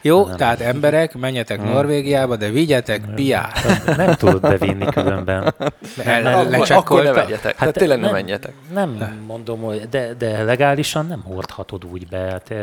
Jó, 0.01 0.25
nem. 0.25 0.37
tehát 0.37 0.59
emberek, 0.59 1.17
menjetek 1.17 1.59
hmm. 1.59 1.71
Norvégiába, 1.71 2.35
de 2.35 2.49
vigyetek 2.49 3.01
piát. 3.15 3.85
Nem 3.97 4.13
tudod 4.13 4.41
bevinni 4.41 4.85
különben. 4.85 5.43
El, 6.03 6.27
el, 6.27 6.61
akkor 6.67 7.03
ne 7.03 7.11
menjetek. 7.11 7.55
Hát 7.55 7.73
tényleg 7.73 7.99
nem, 7.99 8.11
menjetek. 8.11 8.53
Nem 8.73 9.19
mondom, 9.27 9.61
hogy 9.61 9.89
de, 9.89 10.13
de 10.13 10.43
legálisan 10.43 11.05
nem 11.05 11.21
hordhatod 11.21 11.85
úgy 11.85 12.07
be. 12.07 12.17
Hát, 12.17 12.53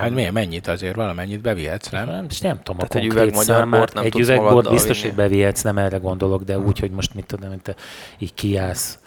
Hát 0.00 0.10
miért? 0.10 0.32
Mennyit 0.32 0.66
azért? 0.66 0.94
Valamennyit 0.94 1.40
bevihetsz, 1.40 1.88
nem? 1.88 2.06
Nem, 2.06 2.26
és 2.30 2.40
nem 2.40 2.62
tudom 2.62 2.76
Tehát 2.76 2.94
a 2.94 2.98
konkrét 2.98 3.22
egy 3.22 3.28
üveg 3.28 3.44
számát. 3.44 3.94
Nem 3.94 4.04
egy 4.04 4.18
üvegbort 4.18 4.70
biztos, 4.70 5.02
vinni. 5.02 5.14
hogy 5.14 5.24
bevihetsz, 5.24 5.62
nem 5.62 5.78
erre 5.78 5.96
gondolok, 5.96 6.42
de 6.42 6.58
úgy, 6.58 6.78
hogy 6.78 6.90
most 6.90 7.14
mit 7.14 7.26
tudom, 7.26 7.48
mint 7.48 7.62
te 7.62 7.74
így 8.18 8.34
kiállsz, 8.34 8.98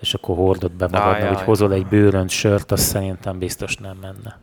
és 0.00 0.14
akkor 0.14 0.36
hordod 0.36 0.72
be 0.72 0.88
magadnak, 0.88 1.28
hogy 1.28 1.44
hozol 1.44 1.72
egy 1.72 1.86
bőrönt 1.86 2.30
sört, 2.30 2.72
azt 2.72 2.82
szerintem 2.82 3.38
biztos 3.38 3.76
nem 3.76 3.96
menne. 4.00 4.38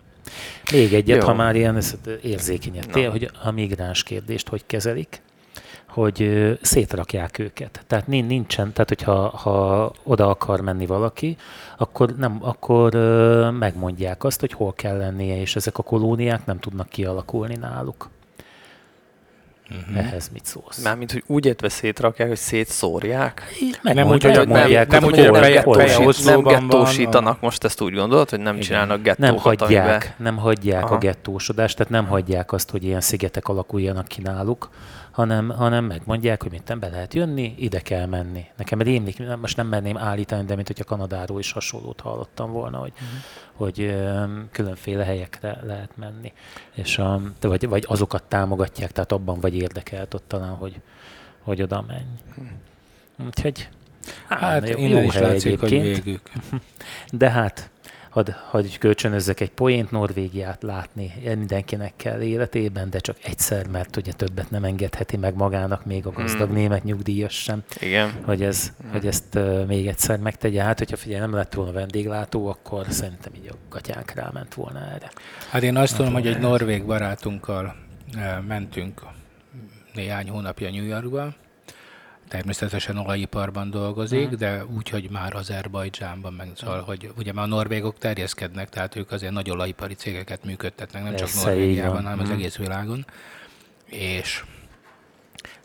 Még 0.72 0.94
egyet, 0.94 1.22
Jó. 1.22 1.28
ha 1.28 1.34
már 1.34 1.56
ilyen 1.56 1.82
érzékenyet, 2.22 2.92
hogy 2.92 3.32
a 3.44 3.52
migráns 3.52 4.04
kérdést 4.04 4.50
hogy 4.50 4.64
kezelik 4.66 5.22
hogy 5.94 6.52
szétrakják 6.62 7.40
őket. 7.40 7.84
Tehát 7.88 8.08
nincsen, 8.08 8.74
tehát 8.74 8.88
hogyha 8.88 9.30
ha 9.30 9.92
oda 10.04 10.30
akar 10.30 10.62
menni 10.62 10.86
valaki, 10.86 11.38
akkor, 11.78 12.16
nem, 12.16 12.38
akkor 12.42 12.94
megmondják 13.60 14.24
azt, 14.24 14.40
hogy 14.40 14.54
hol 14.54 14.74
kell 14.74 14.98
lennie, 14.98 15.40
és 15.40 15.56
ezek 15.56 15.78
a 15.78 15.84
kolóniák 15.84 16.46
nem 16.46 16.60
tudnak 16.60 16.90
kialakulni 16.90 17.56
náluk. 17.56 18.10
Uh-huh. 19.80 19.98
Ehhez 19.98 20.30
mit 20.34 20.46
szólsz? 20.46 20.84
Mármint, 20.84 21.12
hogy 21.12 21.24
úgy 21.28 21.46
értve 21.46 21.70
szétrakják, 21.70 22.28
hogy 22.28 22.38
szétszórják? 22.38 23.44
Meg 23.82 23.96
nem 23.96 24.08
úgy, 24.08 24.24
hogy 24.24 24.48
mondják, 24.48 24.92
nem, 24.92 25.04
úgy, 25.04 25.28
hogy 25.28 26.18
nem, 26.26 26.44
gettósítanak, 26.44 27.42
most 27.42 27.64
ezt 27.64 27.82
úgy 27.82 27.94
gondolod, 27.94 28.30
hogy 28.30 28.40
nem 28.40 28.54
Igen. 28.54 28.66
csinálnak 28.66 29.02
gettókat, 29.02 29.32
Nem 29.32 29.38
hagyják, 29.38 29.86
amiben... 29.86 30.14
nem 30.18 30.38
hagyják 30.38 30.84
Aha. 30.84 30.96
a 30.96 30.98
gettósodást, 30.98 31.78
tehát 31.78 31.92
nem 31.92 32.08
hagyják 32.08 32.52
azt, 32.52 32.70
hogy 32.70 32.84
ilyen 32.84 33.02
szigetek 33.02 33.48
alakuljanak 33.48 34.08
ki 34.08 34.22
náluk, 34.22 34.70
hanem, 35.12 35.50
hanem 35.50 35.86
megmondják, 35.86 36.42
hogy 36.42 36.52
minden 36.52 36.80
be 36.80 36.90
lehet 36.90 37.14
jönni, 37.14 37.54
ide 37.58 37.80
kell 37.80 38.06
menni. 38.06 38.46
Nekem 38.58 38.82
rémlik, 38.82 39.38
most 39.38 39.58
nem 39.58 39.68
merném 39.68 39.98
állítani, 39.98 40.46
de 40.46 40.56
mint 40.56 40.68
hogyha 40.68 40.84
Kanadáról 40.84 41.40
is 41.40 41.52
hasonlót 41.52 42.00
hallottam 42.00 42.52
volna, 42.52 42.78
hogy, 42.78 42.94
uh-huh. 42.94 43.08
hogy 43.54 43.96
különféle 44.52 45.04
helyekre 45.04 45.60
lehet 45.64 45.98
menni. 45.98 46.34
És 46.74 46.98
a, 46.98 47.22
vagy, 47.42 47.68
vagy 47.68 47.86
azokat 47.88 48.24
támogatják, 48.24 48.92
tehát 48.92 49.12
abban 49.12 49.40
vagy 49.40 49.56
érdekelt 49.56 50.14
ott 50.14 50.28
talán, 50.28 50.56
hogy, 50.56 50.82
hogy 51.44 51.62
oda 51.62 51.86
menj. 51.88 52.50
Úgyhogy 53.26 53.70
Hát 54.28 54.70
jó- 54.70 54.78
innen 54.78 55.02
jó 55.02 55.08
is 55.08 55.18
látszik, 55.18 55.60
hogy 55.60 55.74
egyébként. 55.74 56.04
végük. 56.04 56.32
De 57.12 57.30
hát, 57.30 57.70
hadd, 58.12 58.30
hadd 58.50 58.66
kölcsönözzek 58.80 59.40
egy 59.40 59.52
poént, 59.52 59.92
Norvégiát 59.92 60.64
látni 60.64 61.14
mindenkinek 61.24 61.94
kell 61.96 62.22
életében, 62.22 62.90
de 62.90 63.00
csak 63.00 63.18
egyszer, 63.24 63.68
mert 63.68 63.96
ugye 63.96 64.12
többet 64.12 64.50
nem 64.50 64.64
engedheti 64.64 65.18
meg 65.18 65.36
magának 65.36 65.86
még 65.86 66.06
a 66.06 66.12
gazdag 66.12 66.48
Hmm. 66.48 66.56
német 66.56 66.84
nyugdíjas 66.84 67.34
sem, 67.34 67.64
Igen. 67.80 68.12
hogy, 68.26 68.44
ez, 68.44 68.72
hogy 68.92 69.08
ezt 69.08 69.36
uh, 69.36 69.66
még 69.66 69.88
egyszer 69.88 70.20
megtegye. 70.20 70.64
Hát, 70.64 70.78
hogyha 70.78 70.98
figyelj, 70.98 71.20
nem 71.20 71.34
lett 71.34 71.54
volna 71.54 71.72
vendéglátó, 71.72 72.48
akkor 72.48 72.86
szerintem 72.90 73.34
így 73.36 73.48
a 73.52 73.56
gatyánk 73.70 74.12
ráment 74.12 74.54
volna 74.54 74.80
erre. 74.80 75.12
Hát 75.50 75.64
én 75.64 75.78
azt 75.78 75.96
tudom, 75.96 76.14
hogy 76.14 76.28
egy 76.28 76.40
norvég 76.40 76.86
barátunkkal 76.86 77.76
mentünk 78.48 79.02
néhány 79.94 80.30
hónapja 80.30 80.70
New 80.70 80.84
Yorkba. 80.86 81.34
Természetesen 82.32 82.98
olajiparban 82.98 83.70
dolgozik, 83.70 84.28
Mhm. 84.28 84.36
de 84.38 84.66
úgy, 84.66 84.90
hogy 84.90 85.10
már 85.10 85.36
Azerbajdzsánban, 85.36 86.34
meg 86.34 86.52
szóval, 86.56 86.82
hogy 86.82 87.12
ugye 87.18 87.34
már 87.34 87.46
a 87.46 87.48
norvégok 87.48 87.98
terjeszkednek, 87.98 88.70
tehát 88.70 88.96
ők 88.96 89.12
azért 89.12 89.32
nagy 89.34 89.50
olajipari 89.50 89.94
cégeket 89.94 90.44
működtetnek, 90.44 91.04
nem 91.04 91.12
csak 91.16 91.20
Persze, 91.20 91.40
így 91.40 91.46
Norvégiában, 91.58 92.04
hanem 92.04 92.20
az 92.20 92.28
Mhm. 92.28 92.38
egész 92.38 92.56
világon. 92.56 93.06
És 93.86 94.44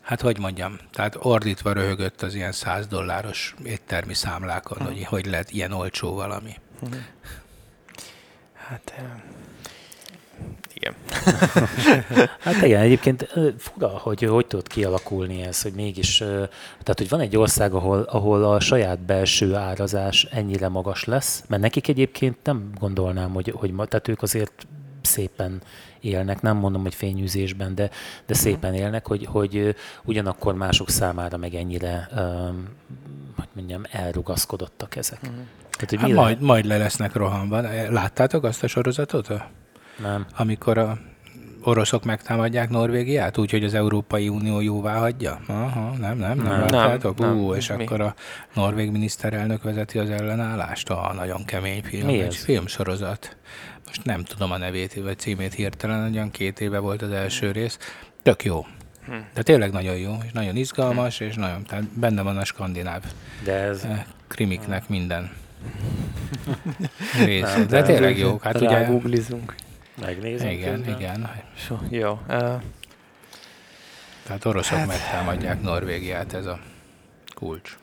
hát 0.01 0.21
hogy 0.21 0.39
mondjam, 0.39 0.77
tehát 0.91 1.15
ordítva 1.19 1.73
röhögött 1.73 2.21
az 2.21 2.35
ilyen 2.35 2.51
100 2.51 2.87
dolláros 2.87 3.55
éttermi 3.63 4.13
számlákon, 4.13 4.81
hogy 4.85 5.03
hogy 5.03 5.25
lehet 5.25 5.51
ilyen 5.51 5.71
olcsó 5.71 6.13
valami. 6.13 6.53
Hát, 8.53 8.93
eh, 8.97 9.03
igen. 10.87 10.95
Hát 12.39 12.61
igen, 12.61 12.81
egyébként 12.81 13.33
fura, 13.57 13.87
hogy 13.87 14.23
hogy 14.23 14.47
tudott 14.47 14.67
kialakulni 14.67 15.41
ez, 15.41 15.61
hogy 15.61 15.73
mégis, 15.73 16.17
tehát 16.17 16.97
hogy 16.97 17.09
van 17.09 17.19
egy 17.19 17.37
ország, 17.37 17.73
ahol, 17.73 18.01
ahol 18.01 18.43
a 18.43 18.59
saját 18.59 18.99
belső 18.99 19.55
árazás 19.55 20.23
ennyire 20.23 20.67
magas 20.67 21.03
lesz, 21.03 21.43
mert 21.47 21.61
nekik 21.61 21.87
egyébként 21.87 22.37
nem 22.43 22.71
gondolnám, 22.79 23.31
hogy, 23.31 23.53
hogy 23.55 23.73
tehát 23.75 24.07
ők 24.07 24.21
azért 24.21 24.67
szépen 25.01 25.61
élnek, 25.99 26.41
nem 26.41 26.57
mondom, 26.57 26.81
hogy 26.81 26.95
fényűzésben, 26.95 27.75
de, 27.75 27.89
de 28.25 28.33
szépen 28.33 28.73
élnek, 28.73 29.07
hogy, 29.07 29.25
hogy 29.25 29.75
ugyanakkor 30.03 30.53
mások 30.53 30.89
számára 30.89 31.37
meg 31.37 31.53
ennyire, 31.53 32.09
um, 32.15 32.67
hogy 33.35 33.47
mondjam, 33.53 33.81
elrugaszkodottak 33.91 34.95
ezek. 34.95 35.19
Tehát, 35.19 35.89
hogy 35.89 35.99
Hát 35.99 36.11
majd, 36.11 36.41
majd 36.41 36.65
le 36.65 36.77
lesznek 36.77 37.13
rohanva. 37.13 37.61
Láttátok 37.89 38.43
azt 38.43 38.63
a 38.63 38.67
sorozatot? 38.67 39.27
Nem. 40.01 40.25
Amikor 40.37 40.77
a 40.77 40.97
oroszok 41.63 42.03
megtámadják 42.03 42.69
Norvégiát, 42.69 43.37
úgyhogy 43.37 43.63
az 43.63 43.73
Európai 43.73 44.29
Unió 44.29 44.59
jóvá 44.59 44.97
hagyja? 44.97 45.39
Aha, 45.47 45.93
nem, 45.99 46.17
nem, 46.17 46.37
nem, 46.37 46.45
Nem. 46.45 46.59
láttátok? 46.59 47.17
Nem, 47.17 47.29
nem. 47.29 47.39
Ú, 47.39 47.53
és 47.53 47.71
Mi? 47.71 47.83
akkor 47.83 48.01
a 48.01 48.13
norvég 48.53 48.91
miniszterelnök 48.91 49.63
vezeti 49.63 49.99
az 49.99 50.09
ellenállást? 50.09 50.89
Ah, 50.89 51.15
nagyon 51.15 51.45
kemény 51.45 51.83
film. 51.83 52.05
Mi 52.05 52.13
egy 52.19 52.27
ez? 52.27 52.43
filmsorozat. 52.43 53.37
Most 53.85 54.03
nem 54.03 54.23
tudom 54.23 54.51
a 54.51 54.57
nevét 54.57 54.93
vagy 54.93 55.17
címét 55.17 55.53
hirtelen, 55.53 56.13
olyan 56.13 56.31
két 56.31 56.59
éve 56.59 56.79
volt 56.79 57.01
az 57.01 57.11
első 57.11 57.51
rész. 57.51 57.77
Tök 58.23 58.43
jó. 58.43 58.65
Hm. 59.05 59.13
De 59.33 59.41
tényleg 59.41 59.71
nagyon 59.71 59.95
jó, 59.95 60.17
és 60.25 60.31
nagyon 60.31 60.55
izgalmas, 60.55 61.19
és 61.19 61.35
nagyon, 61.35 61.63
tehát 61.63 61.83
benne 61.83 62.21
van 62.21 62.37
a 62.37 62.43
skandináv 62.43 63.03
De 63.43 63.53
ez, 63.53 63.83
eh, 63.83 64.03
krimiknek 64.27 64.89
minden 64.89 65.31
része. 67.25 67.57
Nem, 67.57 67.67
De 67.67 67.81
de 67.81 67.81
tényleg 67.81 68.17
jó. 68.17 68.39
Hát 68.41 68.55
ugye, 68.61 68.69
Rágooglizunk. 68.69 69.55
Megnézem. 70.01 70.47
igen, 70.49 70.75
közben. 70.75 70.95
igen. 70.99 71.29
So, 71.55 71.75
jó. 71.89 72.11
Uh, 72.11 72.61
Tehát 74.23 74.45
oroszok 74.45 74.85
megtámadják 74.85 75.61
Norvégiát, 75.61 76.33
ez 76.33 76.45
a 76.45 76.59
kulcs. 77.35 77.77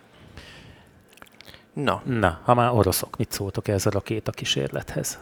na, 1.72 2.02
Na, 2.04 2.40
ha 2.44 2.54
már 2.54 2.70
oroszok, 2.72 3.16
mit 3.16 3.32
szóltok 3.32 3.68
ez 3.68 3.86
a 3.86 3.90
rakétakísérlethez? 3.90 5.18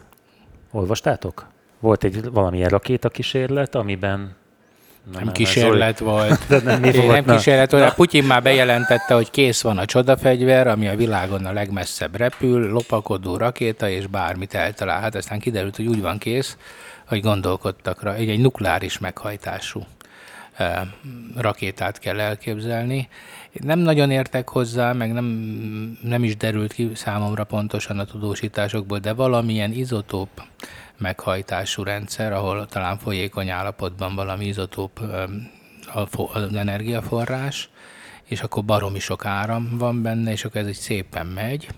Olvastátok? 0.70 1.46
Volt 1.80 2.04
egy 2.04 2.30
valamilyen 2.30 2.68
rakétakísérlet, 2.68 3.74
amiben... 3.74 4.36
Na, 5.04 5.12
Nem 5.16 5.24
már 5.24 5.34
kísérlet 5.34 5.98
volt. 5.98 6.28
Zoli- 6.48 6.62
De 6.62 6.70
nem, 6.70 6.80
mi 6.80 6.92
volt? 6.92 7.06
nem 7.12 7.24
Na, 7.26 7.34
kísérlet 7.34 7.70
volt. 7.70 7.94
Putin 7.94 8.24
már 8.24 8.42
bejelentette, 8.42 9.14
hogy 9.14 9.30
kész 9.30 9.60
van 9.62 9.78
a 9.78 9.84
csodafegyver, 9.84 10.66
ami 10.66 10.88
a 10.88 10.96
világon 10.96 11.46
a 11.46 11.52
legmesszebb 11.52 12.16
repül, 12.16 12.70
lopakodó 12.70 13.36
rakéta, 13.36 13.88
és 13.88 14.06
bármit 14.06 14.54
eltalál. 14.54 15.00
Hát 15.00 15.14
aztán 15.14 15.38
kiderült, 15.38 15.76
hogy 15.76 15.86
úgy 15.86 16.00
van 16.00 16.18
kész, 16.18 16.56
hogy 17.06 17.20
gondolkodtak 17.20 18.02
rá. 18.02 18.14
Egy, 18.14 18.28
egy 18.28 18.40
nukleáris 18.40 18.98
meghajtású 18.98 19.86
eh, 20.56 20.80
rakétát 21.36 21.98
kell 21.98 22.20
elképzelni. 22.20 23.08
Nem 23.52 23.78
nagyon 23.78 24.10
értek 24.10 24.48
hozzá, 24.48 24.92
meg 24.92 25.12
nem, 25.12 25.26
nem 26.02 26.24
is 26.24 26.36
derült 26.36 26.72
ki 26.72 26.90
számomra 26.94 27.44
pontosan 27.44 27.98
a 27.98 28.04
tudósításokból, 28.04 28.98
de 28.98 29.12
valamilyen 29.12 29.72
izotóp 29.72 30.42
meghajtású 30.98 31.82
rendszer, 31.82 32.32
ahol 32.32 32.66
talán 32.66 32.98
folyékony 32.98 33.50
állapotban 33.50 34.14
valami 34.14 34.46
izotóp 34.46 35.00
az 36.32 36.54
energiaforrás, 36.54 37.70
és 38.24 38.40
akkor 38.40 38.64
baromi 38.64 38.98
sok 38.98 39.24
áram 39.24 39.78
van 39.78 40.02
benne, 40.02 40.30
és 40.30 40.44
akkor 40.44 40.60
ez 40.60 40.66
egy 40.66 40.74
szépen 40.74 41.26
megy, 41.26 41.68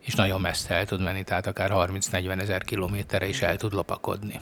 és 0.00 0.14
nagyon 0.14 0.40
messze 0.40 0.74
el 0.74 0.86
tud 0.86 1.02
menni, 1.02 1.22
tehát 1.22 1.46
akár 1.46 1.70
30-40 1.74 2.40
ezer 2.40 2.62
kilométerre 2.62 3.28
is 3.28 3.42
el 3.42 3.56
tud 3.56 3.72
lopakodni. 3.72 4.40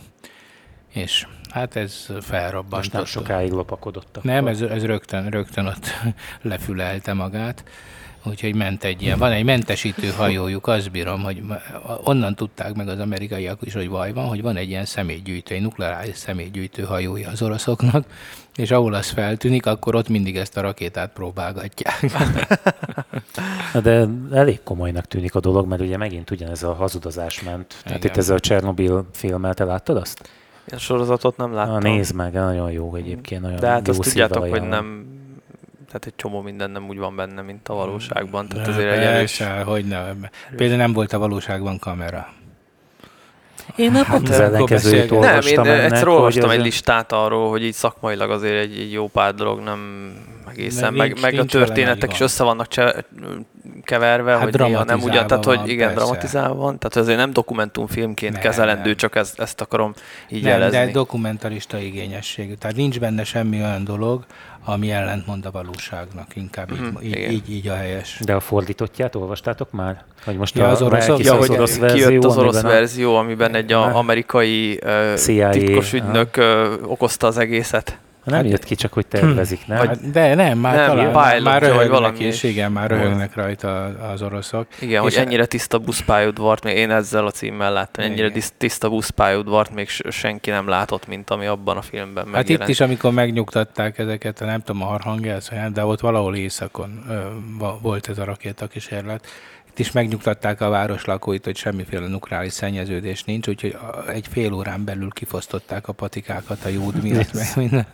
És 0.93 1.27
hát 1.51 1.77
ez 1.77 2.07
felrobbantott. 2.21 2.79
Most 2.79 2.93
nem 2.93 3.05
sokáig 3.05 3.51
lopakodott. 3.51 4.17
akkor. 4.17 4.31
Nem, 4.31 4.47
ez, 4.47 4.61
ez 4.61 4.85
rögtön, 4.85 5.29
rögtön 5.29 5.67
ott 5.67 5.87
lefülelte 6.43 7.13
magát. 7.13 7.65
Úgyhogy 8.25 8.55
ment 8.55 8.85
egy 8.85 9.03
ilyen, 9.03 9.19
van 9.19 9.33
egy 9.33 9.45
mentesítő 9.45 10.09
hajójuk, 10.09 10.67
azt 10.67 10.91
bírom, 10.91 11.23
hogy 11.23 11.43
onnan 12.05 12.35
tudták 12.35 12.75
meg 12.75 12.89
az 12.89 12.99
amerikaiak 12.99 13.59
is, 13.63 13.75
hogy 13.75 13.91
baj 13.91 14.13
van, 14.13 14.27
hogy 14.27 14.43
van 14.43 14.57
egy 14.57 14.69
ilyen 14.69 14.85
személygyűjtő, 14.85 15.55
egy 15.55 15.61
nukleáris 15.61 16.17
személygyűjtő 16.17 16.83
hajója 16.83 17.29
az 17.31 17.43
oroszoknak, 17.43 18.05
és 18.57 18.71
ahol 18.71 18.95
az 18.95 19.09
feltűnik, 19.09 19.67
akkor 19.67 19.95
ott 19.95 20.09
mindig 20.09 20.37
ezt 20.37 20.57
a 20.57 20.61
rakétát 20.61 21.13
próbálgatják. 21.13 22.01
Na, 23.73 23.81
De 23.81 24.07
elég 24.33 24.63
komolynak 24.63 25.07
tűnik 25.07 25.35
a 25.35 25.41
dolog, 25.41 25.67
mert 25.67 25.81
ugye 25.81 25.97
megint 25.97 26.31
ugyanez 26.31 26.63
a 26.63 26.75
hazudozás 26.75 27.43
ment. 27.43 27.75
Tehát 27.83 27.99
Igen. 27.99 28.11
itt 28.11 28.19
ez 28.19 28.29
a 28.29 28.41
Csernobil 28.41 29.09
filmmel, 29.13 29.55
te 29.55 29.65
láttad 29.65 29.97
azt? 29.97 30.29
Én 30.73 30.79
sorozatot 30.79 31.37
nem 31.37 31.55
láttam. 31.55 31.73
Na, 31.73 31.79
nézd 31.79 32.15
meg, 32.15 32.33
nagyon 32.33 32.71
jó 32.71 32.95
egyébként. 32.95 33.43
Nagyon 33.43 33.61
De 33.61 33.69
hát 33.69 33.87
jó 33.87 33.93
azt 33.93 34.03
tudjátok, 34.03 34.43
hogy 34.43 34.51
ajánlom. 34.51 34.71
nem, 34.71 35.07
tehát 35.87 36.07
egy 36.07 36.15
csomó 36.17 36.41
minden 36.41 36.71
nem 36.71 36.89
úgy 36.89 36.99
van 36.99 37.17
benne, 37.17 37.43
mint 37.43 37.69
a 37.69 37.75
valóságban. 37.75 38.49
Tehát 38.49 38.69
azért 38.69 38.93
egy 38.93 39.03
erős... 39.03 39.43
hogy 39.65 39.85
nem. 39.85 40.29
Például 40.57 40.79
nem 40.79 40.93
volt 40.93 41.13
a 41.13 41.19
valóságban 41.19 41.79
kamera. 41.79 42.29
Én 43.77 43.91
nem 43.93 44.05
pont 44.05 44.29
az 44.29 44.35
akkor 44.35 44.45
ellenkezőjét. 44.47 45.11
Nem, 45.11 45.41
én 45.47 45.59
ennek, 45.59 45.83
egyszer 45.83 46.07
hogy 46.07 46.15
olvastam 46.15 46.51
egy 46.51 46.61
listát 46.61 47.13
arról, 47.13 47.51
hogy 47.51 47.65
így 47.65 47.73
szakmailag 47.73 48.31
azért 48.31 48.55
egy, 48.63 48.79
egy 48.79 48.93
jó 48.93 49.09
pár 49.09 49.35
dolog 49.35 49.61
nem 49.61 50.13
egészen, 50.51 50.93
Meg 50.93 50.97
meg, 50.99 51.07
nincs- 51.09 51.21
meg 51.23 51.33
a 51.35 51.37
nincs 51.37 51.51
történetek 51.51 52.13
is 52.13 52.21
össze 52.21 52.45
vannak 52.45 52.67
cse, 52.69 53.05
keverve, 53.83 54.31
Hát 54.33 54.43
hogy 54.43 54.55
néha 54.61 54.85
nem 54.85 55.01
ugyan, 55.03 55.27
tehát 55.27 55.45
hogy 55.45 55.61
igen, 55.69 55.89
persze. 55.89 56.05
dramatizálva 56.05 56.55
van, 56.55 56.79
tehát 56.79 56.97
azért 56.97 57.19
nem 57.19 57.33
dokumentumfilmként 57.33 58.33
Nem, 58.33 58.43
kezelendő, 58.43 58.89
nem. 58.89 58.97
csak 58.97 59.17
ezt, 59.17 59.41
ezt 59.41 59.61
akarom 59.61 59.93
így 60.29 60.43
Nem, 60.43 60.51
jelezni. 60.51 60.79
de 60.79 60.91
dokumentarista 60.91 61.79
igényességű. 61.79 62.55
Tehát 62.55 62.77
nincs 62.77 63.01
benne 63.01 63.25
semmi 63.25 63.57
olyan 63.59 63.85
dolog, 63.85 64.25
ami 64.65 64.91
ellentmond 64.91 65.47
a 65.47 65.51
valóságnak. 65.51 66.37
Inkább 66.37 66.71
így, 66.73 66.81
Mhm, 66.81 67.03
így, 67.03 67.33
így, 67.33 67.51
így 67.51 67.69
a 67.69 67.75
helyes. 67.75 68.19
De 68.25 68.35
a 68.35 68.41
fordítottját 68.41 69.15
olvastátok 69.15 69.71
már? 69.71 70.05
Hogy 70.25 70.37
most 70.37 70.57
Ja, 70.57 70.67
a, 70.67 70.71
az 70.71 70.83
elkészült 70.83 71.25
Ja, 71.25 71.35
az 71.35 71.51
orosz 71.51 71.77
kijött 71.79 71.91
verzió, 71.91 72.29
az 72.29 72.37
orosz 72.37 72.55
amiben 72.55 72.73
verzió, 72.73 73.17
amiben 73.17 73.55
egy 73.55 73.73
a, 73.73 73.97
amerikai 73.97 74.81
uh, 74.85 75.15
CIA, 75.15 75.49
titkos 75.49 75.93
ügynök 75.93 76.37
uh, 76.37 76.73
okozta 76.87 77.27
az 77.27 77.39
egészet. 77.39 77.99
Nem 78.25 78.39
Hát- 78.39 78.49
jött 78.51 78.65
ki, 78.65 78.75
csak 78.75 78.93
hogy 78.93 79.07
tervezik, 79.07 79.67
nem? 79.67 79.87
Hát, 79.87 80.11
de 80.11 80.35
nem, 80.35 80.59
már 80.59 80.75
Nem, 80.77 80.87
talán, 80.87 80.99
ilyen 81.01 81.13
már, 81.13 81.43
vagy 81.43 81.69
röhögnek 81.69 81.89
valami 81.89 82.25
is, 82.25 82.43
igen, 82.43 82.73
már 82.73 82.91
röhögnek 82.91 83.35
rajta 83.35 83.85
az 83.85 84.23
oroszok. 84.23 84.67
Igen, 84.81 85.03
hogy 85.03 85.13
És- 85.13 85.19
ennyire 85.19 85.47
tiszta 85.47 85.79
buszpályaudvart, 85.79 86.65
még 86.65 86.77
én 86.77 86.91
ezzel 86.91 87.27
a 87.27 87.31
címmel 87.31 87.73
láttam, 87.73 88.05
ennyire 88.05 88.21
Igen. 88.23 88.33
tisz- 88.33 88.55
tiszta 88.57 88.89
buszpályaudvart 88.89 89.75
még 89.75 89.89
senki 90.09 90.51
nem 90.51 90.69
látott, 90.69 91.07
mint 91.07 91.31
ami 91.31 91.47
abban 91.47 91.77
a 91.77 91.83
filmben 91.83 92.25
Hát 92.25 92.33
megjelent. 92.33 92.63
itt 92.69 92.75
is, 92.75 92.81
amikor 92.81 93.13
megnyugtatták 93.13 93.99
ezeket, 93.99 94.41
nem 94.41 94.61
tudom, 94.61 94.83
a 94.83 94.93
Arhangelszaján, 94.93 95.73
de 95.73 95.85
ott 95.85 96.01
valahol 96.01 96.37
éjszakon 96.37 97.05
ö, 97.09 97.21
volt 97.83 98.09
ez 98.09 98.19
a 98.19 98.25
rakétakísérlet. 98.25 99.27
Is 99.81 99.93
megnyugtatták 99.93 100.61
a 100.61 100.69
város 100.69 101.05
lakóit, 101.05 101.45
hogy 101.45 101.57
semmiféle 101.57 102.07
nukleáris 102.07 102.53
szennyeződés 102.53 103.25
nincs, 103.25 103.49
úgyhogy 103.49 103.77
egy 104.09 104.27
fél 104.31 104.53
órán 104.53 104.85
belül 104.85 105.11
kifosztották 105.11 105.89
a 105.89 105.93
patikákat 105.93 106.65
a 106.65 106.69
jód 106.69 107.03
miatt, 107.03 107.33
meg 107.33 107.47
minden. 107.57 107.87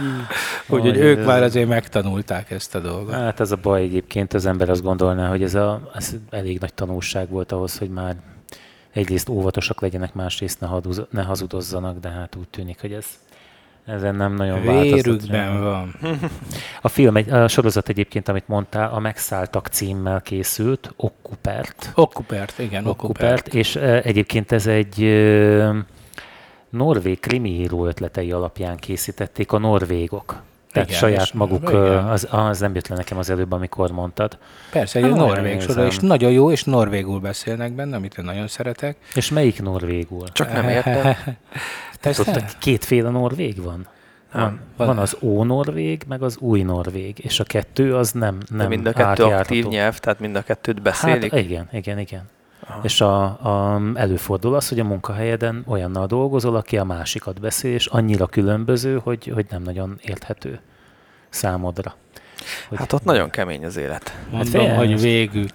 úgyhogy 0.68 0.96
Aj, 0.96 1.02
ők 1.02 1.18
ez- 1.18 1.26
már 1.26 1.42
azért 1.42 1.68
megtanulták 1.68 2.50
ezt 2.50 2.74
a 2.74 2.80
dolgot. 2.80 3.14
Hát 3.14 3.40
ez 3.40 3.50
a 3.52 3.56
baj 3.56 3.82
egyébként, 3.82 4.32
az 4.32 4.46
ember 4.46 4.70
azt 4.70 4.82
gondolná, 4.82 5.28
hogy 5.28 5.42
ez, 5.42 5.54
a, 5.54 5.90
ez 5.94 6.14
elég 6.30 6.58
nagy 6.60 6.74
tanulság 6.74 7.28
volt 7.28 7.52
ahhoz, 7.52 7.78
hogy 7.78 7.90
már 7.90 8.16
egyrészt 8.92 9.28
óvatosak 9.28 9.80
legyenek, 9.80 10.14
másrészt 10.14 10.60
ne, 10.60 10.66
haduz, 10.66 11.02
ne 11.10 11.22
hazudozzanak, 11.22 11.98
de 11.98 12.08
hát 12.08 12.36
úgy 12.36 12.48
tűnik, 12.48 12.80
hogy 12.80 12.92
ez 12.92 13.06
ezen 13.86 14.14
nem 14.14 14.34
nagyon. 14.34 14.60
Vérükben 14.80 15.62
van. 15.62 15.94
A 16.82 16.88
film, 16.88 17.16
egy- 17.16 17.30
a 17.30 17.48
sorozat 17.48 17.88
egyébként, 17.88 18.28
amit 18.28 18.48
mondtál, 18.48 18.92
a 18.92 18.98
Megszálltak 18.98 19.66
címmel 19.66 20.20
készült, 20.20 20.92
Okkupert. 20.96 21.92
Okkupert, 21.94 22.58
igen, 22.58 22.86
Okkupert. 22.86 23.38
Okkupert, 23.38 23.54
és 23.54 23.76
e, 23.76 24.00
egyébként 24.04 24.52
ez 24.52 24.66
egy 24.66 25.04
norvég 26.70 27.20
krimiíró 27.20 27.86
ötletei 27.86 28.32
alapján 28.32 28.76
készítették 28.76 29.52
a 29.52 29.58
norvégok. 29.58 30.42
Tehát 30.72 30.88
Igen, 30.88 31.00
saját 31.00 31.22
és- 31.24 31.32
maguk, 31.32 31.68
igen. 31.68 31.80
az, 32.08 32.28
az 32.30 32.58
nem 32.60 32.74
jött 32.74 32.88
le 32.88 32.96
nekem 32.96 33.18
az 33.18 33.30
előbb, 33.30 33.52
amikor 33.52 33.90
mondtad. 33.90 34.38
Persze, 34.70 34.98
egy 34.98 35.04
Hát, 35.04 35.14
norvég 35.14 35.60
sorozat, 35.60 35.86
és 35.86 35.98
nagyon 35.98 36.30
jó, 36.30 36.50
és 36.50 36.64
norvégul 36.64 37.20
beszélnek 37.20 37.72
benne, 37.72 37.96
amit 37.96 38.18
én 38.18 38.24
nagyon 38.24 38.48
szeretek. 38.48 38.96
És 39.14 39.30
melyik 39.30 39.62
norvégul? 39.62 40.28
Csak 40.32 40.52
nem 40.52 40.68
értem. 40.68 41.14
Tehát 42.00 42.18
ott 42.18 42.58
kétféle 42.58 43.10
norvég 43.10 43.62
van? 43.62 43.86
Van, 44.32 44.42
Nem. 44.42 44.60
van 44.86 44.98
az 44.98 45.16
ó-norvég, 45.20 46.02
meg 46.08 46.22
az 46.22 46.36
új 46.38 46.62
norvég, 46.62 47.18
és 47.18 47.40
a 47.40 47.44
kettő 47.44 47.96
az 47.96 48.10
nem, 48.12 48.38
De 48.38 48.56
nem 48.56 48.68
mind 48.68 48.86
a 48.86 48.92
kettő 48.92 49.04
átjárható. 49.08 49.38
aktív 49.40 49.66
nyelv, 49.66 49.98
tehát 49.98 50.20
mind 50.20 50.36
a 50.36 50.42
kettőt 50.42 50.82
beszélik. 50.82 51.30
Hát 51.30 51.40
igen, 51.40 51.68
igen, 51.72 51.98
igen. 51.98 52.22
Aha. 52.72 52.80
És 52.82 53.00
a, 53.00 53.22
a, 53.24 53.80
előfordul 53.94 54.54
az, 54.54 54.68
hogy 54.68 54.80
a 54.80 54.84
munkahelyeden 54.84 55.64
olyannal 55.66 56.06
dolgozol, 56.06 56.56
aki 56.56 56.78
a 56.78 56.84
másikat 56.84 57.40
beszél, 57.40 57.74
és 57.74 57.86
annyira 57.86 58.26
különböző, 58.26 59.00
hogy, 59.02 59.30
hogy 59.34 59.46
nem 59.50 59.62
nagyon 59.62 59.98
érthető 60.02 60.60
számodra. 61.28 61.94
Hogy, 62.68 62.78
Hát 62.78 62.92
ott 62.92 63.04
nagyon 63.04 63.30
kemény 63.30 63.64
az 63.64 63.76
élet. 63.76 64.18
Mondom, 64.30 64.50
fél- 64.60 64.76
hogy 64.76 65.00
végül. 65.00 65.46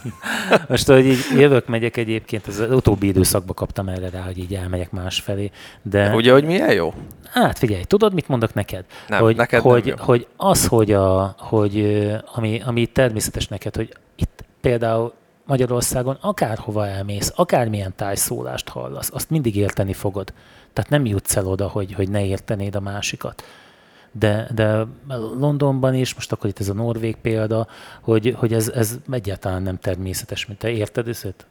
Most, 0.68 0.86
hogy 0.86 1.06
így 1.06 1.18
jövök, 1.36 1.66
megyek 1.66 1.96
egyébként, 1.96 2.46
az 2.46 2.64
utóbbi 2.70 3.06
időszakban 3.06 3.54
kaptam 3.54 3.88
erre 3.88 4.10
rá, 4.10 4.20
hogy 4.20 4.38
így 4.38 4.54
elmegyek 4.54 4.90
másfelé, 4.90 5.50
de 5.82 6.14
Ugye, 6.14 6.32
hogy 6.32 6.44
milyen 6.44 6.72
jó? 6.72 6.94
hát 7.30 7.58
figyelj, 7.58 7.82
tudod, 7.82 8.14
mit 8.14 8.28
mondok 8.28 8.54
neked? 8.54 8.84
Nem, 9.08 9.20
hogy, 9.20 9.36
neked 9.36 9.62
nem 9.62 9.72
hogy, 9.72 9.86
jó. 9.86 9.94
hogy 9.98 10.26
az, 10.36 10.66
hogy, 10.66 10.92
a, 10.92 11.34
hogy 11.38 12.06
ami, 12.34 12.62
ami 12.64 12.86
természetes 12.86 13.48
neked, 13.48 13.76
hogy 13.76 13.92
itt 14.16 14.44
például 14.60 15.12
Magyarországon 15.50 16.16
akárhova 16.20 16.86
elmész, 16.86 17.32
akármilyen 17.36 17.92
tájszólást 17.96 18.68
hallasz, 18.68 19.10
azt 19.12 19.30
mindig 19.30 19.56
érteni 19.56 19.92
fogod. 19.92 20.32
Tehát 20.72 20.90
nem 20.90 21.06
jutsz 21.06 21.36
el 21.36 21.46
oda, 21.46 21.68
hogy, 21.68 21.92
hogy 21.92 22.10
ne 22.10 22.24
értenéd 22.24 22.74
a 22.74 22.80
másikat. 22.80 23.44
De, 24.12 24.48
de 24.54 24.86
Londonban 25.38 25.94
is, 25.94 26.14
most 26.14 26.32
akkor 26.32 26.50
itt 26.50 26.58
ez 26.58 26.68
a 26.68 26.72
norvég 26.72 27.16
példa, 27.16 27.66
hogy, 28.00 28.34
hogy 28.38 28.52
ez, 28.52 28.68
ez 28.68 28.98
egyáltalán 29.10 29.62
nem 29.62 29.78
természetes, 29.78 30.46
mint 30.46 30.58
te 30.58 30.70
érted 30.70 31.08
ezt? 31.08 31.46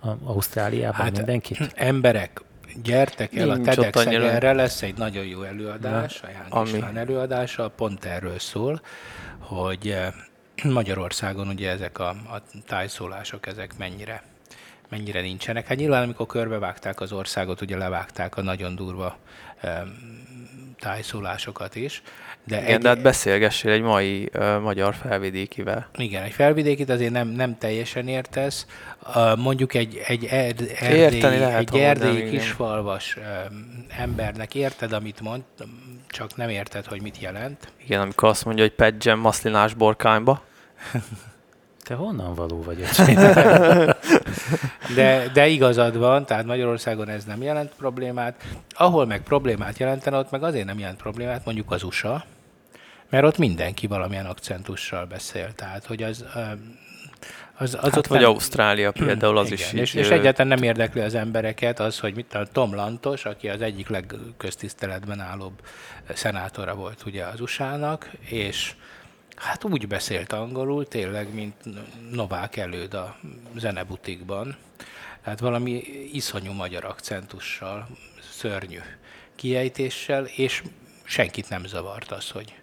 A- 0.00 0.16
Ausztráliában 0.24 0.94
hát, 1.00 1.16
mindenkit? 1.16 1.72
Emberek, 1.74 2.42
gyertek 2.82 3.36
el 3.36 3.46
Nincs 3.46 3.68
a 3.68 3.74
TEDx 3.74 4.06
erre 4.06 4.52
lesz 4.52 4.82
egy 4.82 4.96
nagyon 4.96 5.24
jó 5.24 5.42
előadás, 5.42 6.22
a 6.22 6.28
Ján 6.30 6.46
ami- 6.48 6.70
István 6.70 6.96
előadása, 6.96 7.68
pont 7.68 8.04
erről 8.04 8.38
szól, 8.38 8.80
hogy 9.38 9.88
eh, 9.88 10.12
Magyarországon 10.62 11.48
ugye 11.48 11.70
ezek 11.70 11.98
a, 11.98 12.08
a 12.08 12.42
tájszólások, 12.66 13.46
ezek 13.46 13.78
mennyire 13.78 14.22
mennyire 14.88 15.20
nincsenek. 15.20 15.66
Hát 15.66 15.76
nyilván, 15.76 16.02
amikor 16.02 16.26
körbevágták 16.26 17.00
az 17.00 17.12
országot, 17.12 17.60
ugye 17.60 17.76
levágták 17.76 18.36
a 18.36 18.42
nagyon 18.42 18.74
durva 18.74 19.18
tájszólásokat 20.78 21.74
is. 21.74 22.02
De 22.44 22.62
Igen, 22.62 22.80
de 22.80 22.88
hát 22.88 23.02
beszélgessél 23.02 23.72
egy 23.72 23.80
mai 23.80 24.30
uh, 24.34 24.60
magyar 24.60 24.94
felvidékivel. 24.94 25.88
igen, 25.96 26.22
egy 26.22 26.32
felvidékit 26.32 26.90
azért 26.90 27.12
nem, 27.12 27.28
nem 27.28 27.58
teljesen 27.58 28.08
értesz. 28.08 28.66
Uh, 29.14 29.36
mondjuk 29.36 29.74
egy, 29.74 30.00
egy, 30.06 30.24
erd, 30.24 30.60
Érteni 30.60 31.00
erdélyi, 31.00 31.38
lehet, 31.38 31.58
egy 31.58 31.80
erdélyi 31.80 32.30
kisfalvas 32.30 33.16
um, 33.16 33.86
embernek 33.88 34.54
érted, 34.54 34.92
amit 34.92 35.20
mond, 35.20 35.42
csak 36.08 36.36
nem 36.36 36.48
érted, 36.48 36.86
hogy 36.86 37.02
mit 37.02 37.20
jelent. 37.20 37.72
Igen, 37.84 38.00
amikor 38.00 38.28
azt 38.28 38.44
mondja, 38.44 38.62
hogy 38.62 38.74
pedzsem 38.74 39.18
maszlinás 39.18 39.74
borkányba. 39.74 40.42
Te 41.82 41.94
honnan 41.94 42.34
való 42.34 42.62
vagy? 42.62 42.84
De, 44.94 45.28
de 45.32 45.46
igazad 45.46 45.96
van, 45.96 46.26
tehát 46.26 46.44
Magyarországon 46.44 47.08
ez 47.08 47.24
nem 47.24 47.42
jelent 47.42 47.72
problémát. 47.76 48.42
Ahol 48.70 49.06
meg 49.06 49.22
problémát 49.22 49.78
jelentene, 49.78 50.16
ott 50.18 50.30
meg 50.30 50.42
azért 50.42 50.66
nem 50.66 50.78
jelent 50.78 50.98
problémát, 51.02 51.44
mondjuk 51.44 51.70
az 51.70 51.82
USA, 51.82 52.24
mert 53.10 53.24
ott 53.24 53.38
mindenki 53.38 53.86
valamilyen 53.86 54.26
akcentussal 54.26 55.04
beszél. 55.04 55.52
Tehát, 55.54 55.86
hogy 55.86 56.02
az, 56.02 56.24
az, 57.58 57.74
az 57.74 57.80
Hát 57.80 57.96
ott 57.96 58.06
vagy 58.06 58.20
nem- 58.20 58.30
Ausztrália 58.30 58.92
például 58.92 59.38
az 59.38 59.46
Igen, 59.50 59.58
is 59.58 59.72
és, 59.72 59.94
így, 59.94 60.00
és 60.00 60.08
egyáltalán 60.08 60.58
nem 60.58 60.62
érdekli 60.62 61.00
az 61.00 61.14
embereket 61.14 61.80
az, 61.80 61.98
hogy 61.98 62.14
mit 62.14 62.34
a 62.34 62.46
Tom 62.52 62.74
Lantos, 62.74 63.24
aki 63.24 63.48
az 63.48 63.60
egyik 63.60 63.88
legköztiszteletben 63.88 65.20
állóbb 65.20 65.62
szenátora 66.14 66.74
volt 66.74 67.02
ugye 67.06 67.24
az 67.24 67.40
USA-nak, 67.40 68.10
és 68.20 68.74
hát 69.38 69.64
úgy 69.64 69.86
beszélt 69.86 70.32
angolul, 70.32 70.88
tényleg, 70.88 71.34
mint 71.34 71.54
Novák 72.10 72.56
előd 72.56 72.94
a 72.94 73.16
zenebutikban. 73.56 74.56
Tehát 75.22 75.40
valami 75.40 75.82
iszonyú 76.12 76.52
magyar 76.52 76.84
akcentussal, 76.84 77.88
szörnyű 78.30 78.78
kiejtéssel, 79.34 80.24
és 80.24 80.62
senkit 81.02 81.48
nem 81.48 81.66
zavart 81.66 82.10
az, 82.10 82.30
hogy, 82.30 82.54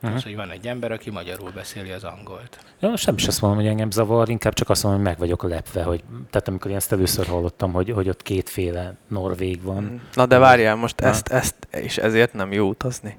az, 0.00 0.22
hogy 0.22 0.36
van 0.36 0.50
egy 0.50 0.66
ember, 0.66 0.92
aki 0.92 1.10
magyarul 1.10 1.50
beszéli 1.50 1.90
az 1.90 2.04
angolt. 2.04 2.58
Ja, 2.80 2.92
nem 3.04 3.14
is 3.14 3.26
azt 3.26 3.40
mondom, 3.40 3.60
hogy 3.60 3.68
engem 3.68 3.90
zavar, 3.90 4.28
inkább 4.28 4.52
csak 4.52 4.70
azt 4.70 4.82
mondom, 4.82 5.00
hogy 5.00 5.10
meg 5.10 5.18
vagyok 5.18 5.42
lepve, 5.42 5.82
hogy, 5.82 6.04
tehát 6.30 6.48
amikor 6.48 6.70
én 6.70 6.76
ezt 6.76 6.92
először 6.92 7.26
hallottam, 7.26 7.72
hogy, 7.72 7.90
hogy 7.90 8.08
ott 8.08 8.22
kétféle 8.22 8.94
norvég 9.08 9.62
van. 9.62 10.00
Na 10.14 10.26
de 10.26 10.38
várjál, 10.38 10.74
most 10.74 11.00
Na. 11.00 11.06
ezt, 11.06 11.28
ezt, 11.28 11.54
és 11.70 11.98
ezért 11.98 12.32
nem 12.32 12.52
jó 12.52 12.68
utazni. 12.68 13.16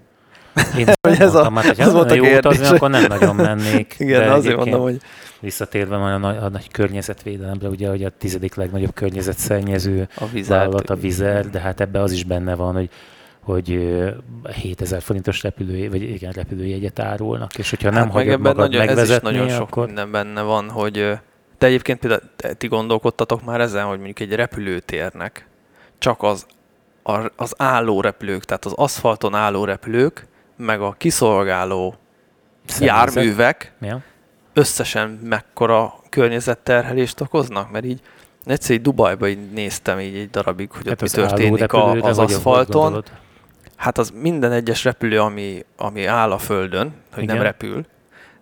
Én 0.78 0.86
Hogy 1.08 1.20
ez 1.20 1.36
a- 1.36 1.50
mondtam, 1.50 1.56
hát, 1.56 1.80
ez 1.80 1.92
volt 1.94 2.12
a 2.12 2.14
jó 2.14 2.24
kérdés. 2.24 2.38
utazni, 2.52 2.76
akkor 2.76 2.90
nem 2.90 3.06
nagyon 3.08 3.36
mennék. 3.36 3.96
Igen, 4.00 4.20
de 4.22 4.32
azért 4.32 4.56
mondom, 4.56 4.82
hogy 4.82 4.98
Visszatérve 5.40 5.98
már 5.98 6.14
a, 6.14 6.18
nagy, 6.18 6.38
a 6.38 6.50
nagy 6.50 6.72
környezetvédelemre, 6.72 7.68
ugye, 7.68 7.90
hogy 7.90 8.04
a 8.04 8.10
tizedik 8.10 8.56
legnagyobb 8.56 8.94
környezetszennyező 8.94 10.08
a 10.16 10.26
vizet. 10.26 10.58
vállalat 10.58 10.90
a 10.90 10.96
Vizer, 10.96 11.50
de 11.50 11.60
hát 11.60 11.82
ebbe 11.82 12.02
az 12.02 12.12
is 12.12 12.24
benne 12.24 12.56
van, 12.56 12.74
hogy 12.74 12.90
hogy 13.40 13.72
ö, 13.74 14.10
7000 14.62 15.02
forintos 15.02 15.44
repülő, 15.44 15.90
vagy 15.90 16.02
igen, 16.02 16.32
repülőjegyet 16.32 17.00
árulnak, 17.00 17.58
és 17.58 17.70
hogyha 17.70 17.90
nem 17.90 18.04
Hát 18.04 18.14
meg 18.14 18.24
hagyod 18.24 18.40
magad 18.40 18.58
nagyon, 18.58 18.82
ez 18.82 18.88
is 18.90 18.96
megvezetni, 18.96 19.32
nagyon 19.32 19.50
sok 19.50 19.62
akkor 19.62 19.86
minden 19.86 20.12
benne 20.12 20.42
van, 20.42 20.70
hogy 20.70 20.94
de 21.58 21.66
egyébként 21.68 22.00
például 22.00 22.22
te- 22.36 22.54
ti 22.54 22.68
gondolkodtatok 22.68 23.44
már 23.46 23.62
ezen, 23.62 23.84
hogy 23.86 23.96
mondjuk 23.98 24.20
egy 24.20 24.34
repülőtérnek 24.36 25.48
csak 25.98 26.24
az, 26.24 26.46
a, 27.04 27.20
az 27.36 27.54
álló 27.58 28.02
repülők, 28.02 28.46
tehát 28.46 28.66
az 28.66 28.74
aszfalton 28.76 29.36
álló 29.36 29.64
repülők, 29.66 30.28
meg 30.56 30.82
a 30.82 30.92
kiszolgáló 30.98 31.96
Személyzet. 32.66 32.98
járművek 32.98 33.74
Ja? 33.82 34.02
összesen 34.54 35.10
mekkora 35.24 35.94
környezetterhelést 36.10 37.22
okoznak, 37.22 37.72
mert 37.72 37.86
így 37.86 38.02
egyszer 38.46 38.76
így 38.76 38.82
Dubajba 38.82 39.28
így 39.28 39.52
néztem 39.52 40.00
így 40.00 40.16
egy 40.16 40.30
darabig, 40.30 40.72
hogy 40.72 40.88
Hát 40.88 41.02
ott 41.02 41.16
mi 41.16 41.22
az 41.22 41.30
történik 41.30 41.74
a, 41.74 41.78
állórepülőre 41.78 42.10
az 42.10 42.20
aszfalton. 42.20 43.04
Hát 43.76 43.98
az 43.98 44.12
minden 44.16 44.52
egyes 44.52 44.84
repülő, 44.84 45.20
ami, 45.20 45.66
ami 45.78 46.06
áll 46.06 46.32
a 46.32 46.38
földön, 46.38 46.94
hogy 47.14 47.24
Igen. 47.24 47.36
nem 47.36 47.44
repül, 47.46 47.86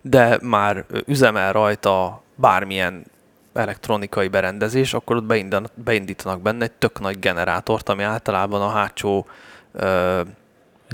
de 0.00 0.38
már 0.42 0.84
üzemel 1.06 1.52
rajta 1.52 2.22
bármilyen 2.34 3.04
elektronikai 3.54 4.28
berendezés, 4.28 4.94
akkor 4.94 5.16
ott 5.16 5.24
beindítanak, 5.24 5.70
beindítanak 5.74 6.40
benne 6.40 6.64
egy 6.64 6.72
tök 6.72 7.00
nagy 7.00 7.18
generátort, 7.18 7.88
ami 7.88 8.02
általában 8.02 8.62
a 8.62 8.68
hátsó, 8.68 9.26
ö, 9.72 10.20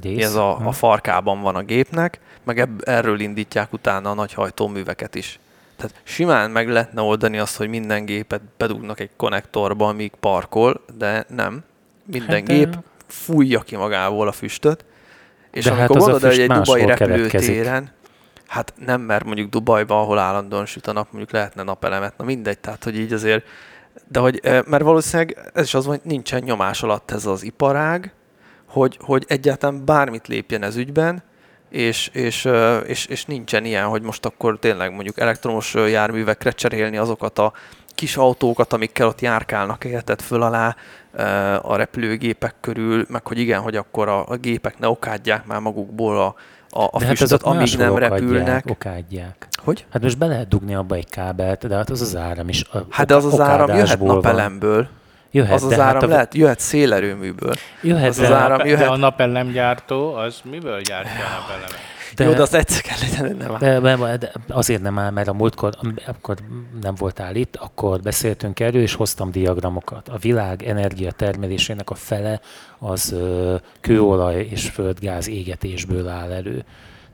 Rész? 0.03 0.25
ez 0.25 0.35
a, 0.35 0.67
a 0.67 0.73
farkában 0.73 1.41
van 1.41 1.55
a 1.55 1.63
gépnek, 1.63 2.21
meg 2.45 2.59
ebb, 2.59 2.89
erről 2.89 3.21
indítják 3.21 3.73
utána 3.73 4.11
a 4.11 4.15
nagy 4.15 4.33
hajtóműveket 4.33 5.15
is. 5.15 5.39
Tehát 5.77 5.95
simán 6.03 6.51
meg 6.51 6.69
lehetne 6.69 7.01
oldani 7.01 7.39
azt, 7.39 7.57
hogy 7.57 7.69
minden 7.69 8.05
gépet 8.05 8.41
bedugnak 8.57 9.01
egy 9.01 9.11
konnektorba, 9.17 9.89
amíg 9.89 10.13
parkol, 10.21 10.85
de 10.99 11.25
nem. 11.29 11.65
Minden 12.05 12.29
Hát, 12.29 12.49
hát, 12.49 12.57
gép 12.57 12.77
fújja 13.07 13.61
ki 13.61 13.77
magából 13.77 14.29
a 14.29 14.33
füstöt, 14.33 14.85
és 15.51 15.65
De 15.65 15.71
hát 15.71 15.79
amikor 15.79 15.97
a 15.97 16.01
gondolod, 16.01 16.23
hogy 16.23 16.41
egy 16.41 16.51
dubai 16.51 16.85
repülőtéren, 16.85 17.91
hát 18.47 18.73
nem, 18.87 19.01
mert 19.01 19.25
mondjuk 19.25 19.51
Dubajban, 19.51 19.99
ahol 19.99 20.19
állandóan 20.19 20.67
süt 20.67 20.87
a 20.87 20.93
nap, 20.93 21.07
mondjuk 21.11 21.33
lehetne 21.33 21.63
napelemet, 21.63 22.17
na 22.17 22.25
mindegy, 22.25 22.59
tehát 22.59 22.85
hogy 22.85 22.99
így 22.99 23.13
azért, 23.13 23.45
de 24.09 24.21
hogy, 24.21 24.41
mert 24.43 24.83
valószínűleg 24.83 25.51
ez 25.55 25.65
is 25.65 25.75
az, 25.75 25.87
hogy 25.87 26.01
nincsen 26.03 26.43
nyomás 26.43 26.83
alatt 26.83 27.11
ez 27.11 27.27
az 27.27 27.43
iparág, 27.43 28.13
hogy, 28.69 28.99
hogy 29.01 29.25
egyáltalán 29.29 29.85
bármit 29.85 30.27
lépjen 30.29 30.63
ez 30.63 30.77
ügyben, 30.77 31.23
és, 31.71 32.09
és, 32.13 32.49
és, 32.87 33.07
és 33.07 33.25
nincsen 33.25 33.65
ilyen, 33.65 33.85
hogy 33.85 34.03
most 34.03 34.25
akkor 34.27 34.59
tényleg 34.59 34.93
mondjuk 34.95 35.19
elektromos 35.21 35.75
járművekre 35.75 36.51
cserélni 36.51 36.97
azokat 36.97 37.39
a 37.39 37.53
kis 37.95 38.17
autókat, 38.17 38.73
amikkel 38.73 39.07
ott 39.07 39.21
járkálnak 39.21 39.85
érted 39.85 40.21
föl 40.21 40.43
alá 40.43 40.77
a 41.63 41.77
repülőgépek 41.77 42.55
körül, 42.61 43.05
meg 43.09 43.27
hogy 43.27 43.39
igen, 43.39 43.61
hogy 43.61 43.77
akkor 43.77 44.09
a, 44.09 44.29
a 44.29 44.37
gépek 44.37 44.79
ne 44.79 44.89
okádják 44.89 45.47
már 45.47 45.61
magukból 45.61 46.19
a, 46.21 46.35
a, 46.71 46.83
a 46.83 46.99
De 46.99 47.07
hát 47.07 47.17
füstöt, 47.17 47.33
azok 47.43 47.55
amíg 47.55 47.75
nem 47.79 47.91
okádják, 47.93 48.11
repülnek. 48.21 48.65
Okádják. 48.71 49.49
Hogy? 49.65 49.87
Hát 49.93 50.03
most 50.03 50.19
be 50.19 50.27
lehet 50.27 50.49
dugni 50.49 50.75
abba 50.75 50.95
egy 50.95 51.11
kábelt, 51.11 51.67
de 51.67 51.75
hát 51.75 51.91
az 51.91 52.01
az 52.01 52.17
áram 52.17 52.49
is. 52.49 52.65
a- 52.73 52.79
Hát 52.91 53.07
de 53.07 53.15
az 53.15 53.25
az 53.25 53.41
áram 53.41 53.51
jöhet 53.69 53.69
okádásból 53.69 54.21
van. 54.21 54.23
Jöhet, 55.31 55.55
az 55.55 55.63
az 55.63 55.69
de 55.69 55.77
hát 55.83 55.95
áram 55.95 56.11
a- 56.11 56.13
lehet, 56.13 56.35
jöhet 56.35 56.61
szélerőműből. 56.61 57.55
Jöhet, 57.83 58.09
az 58.09 58.19
az 58.19 58.29
de, 58.29 58.35
áram 58.35 58.59
De 58.59 58.67
jöhet. 58.67 58.89
a 58.89 58.97
napellemgyártó, 58.97 60.15
az 60.15 60.41
miből 60.51 60.81
gyártja 60.81 61.13
a 61.25 61.41
napelemet? 61.41 61.79
de, 62.15 62.25
Jó, 62.25 62.33
de 62.33 62.43
azt 62.43 62.55
egyszer 62.55 62.81
kell 62.83 62.97
legyen, 63.01 63.37
nem 63.37 63.53
áll. 63.53 63.81
de, 63.81 63.97
de, 63.97 64.17
de 64.17 64.55
azért 64.55 64.83
nem 64.83 64.99
áll, 64.99 65.11
mert 65.11 65.29
a 65.29 65.33
múltkor, 65.33 65.75
akkor 66.07 66.37
nem 66.83 66.95
voltál 66.95 67.37
itt, 67.37 67.57
akkor 67.57 68.01
beszéltünk 68.01 68.61
erről, 68.61 68.83
és 68.83 68.95
hoztam 68.95 69.31
diagramokat. 69.31 70.09
A 70.09 70.17
világ 70.19 70.63
energia 70.63 71.11
termelésének 71.11 71.91
a 71.91 71.95
fele 71.95 72.41
az 72.79 73.13
ö, 73.13 73.55
kőolaj 73.81 74.47
és 74.51 74.69
földgáz 74.69 75.29
égetésből 75.29 76.09
áll 76.09 76.31
elő. 76.33 76.65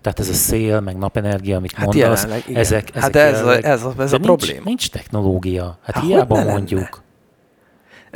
Tehát 0.00 0.18
ez 0.18 0.28
a 0.28 0.32
szél, 0.32 0.80
meg 0.80 0.96
napenergia, 0.98 1.56
amit 1.56 1.72
Hát 1.72 1.86
mondasz, 1.86 2.22
jelenleg, 2.22 2.44
igen. 2.48 2.60
ezek, 2.60 2.88
ezek 2.94 3.02
Hát 3.02 3.16
ez 3.16 3.32
a- 3.32 3.36
jelenleg- 3.36 3.64
ez 3.64 3.82
a- 3.84 3.94
ez 3.98 4.10
de 4.10 4.16
a 4.16 4.18
nincs, 4.18 4.24
probléma. 4.44 4.60
Nincs 4.64 4.90
technológia. 4.90 5.78
Hát 5.82 5.94
Hát 5.94 6.04
hiába 6.04 6.44
mondjuk. 6.44 6.80
lenne? 6.80 7.02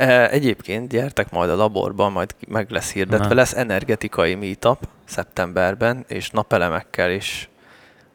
Egyébként 0.07 0.89
gyertek 0.89 1.31
majd 1.31 1.49
a 1.49 1.55
laborban, 1.55 2.11
majd 2.11 2.35
meg 2.47 2.69
lesz 2.69 2.91
hirdetve, 2.91 3.27
Na. 3.27 3.33
lesz 3.33 3.53
energetikai 3.53 4.35
meetup 4.35 4.87
szeptemberben, 5.05 6.05
és 6.07 6.29
napelemekkel 6.29 7.11
és 7.11 7.47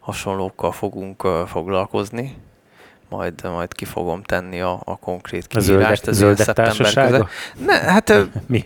hasonlókkal 0.01 0.73
fogunk 0.73 1.29
foglalkozni. 1.47 2.37
Majd, 3.09 3.43
majd 3.43 3.73
ki 3.75 3.85
fogom 3.85 4.23
tenni 4.23 4.61
a, 4.61 4.81
a 4.85 4.97
konkrét 4.97 5.47
A 5.55 5.61
zöldek, 5.61 5.83
kiírást. 5.85 6.07
ez 6.09 6.17
zöldek 6.17 6.45
szeptember 6.47 6.75
társasága? 6.77 7.29
Ne, 7.67 7.73
hát 7.79 8.13
Mi? 8.47 8.65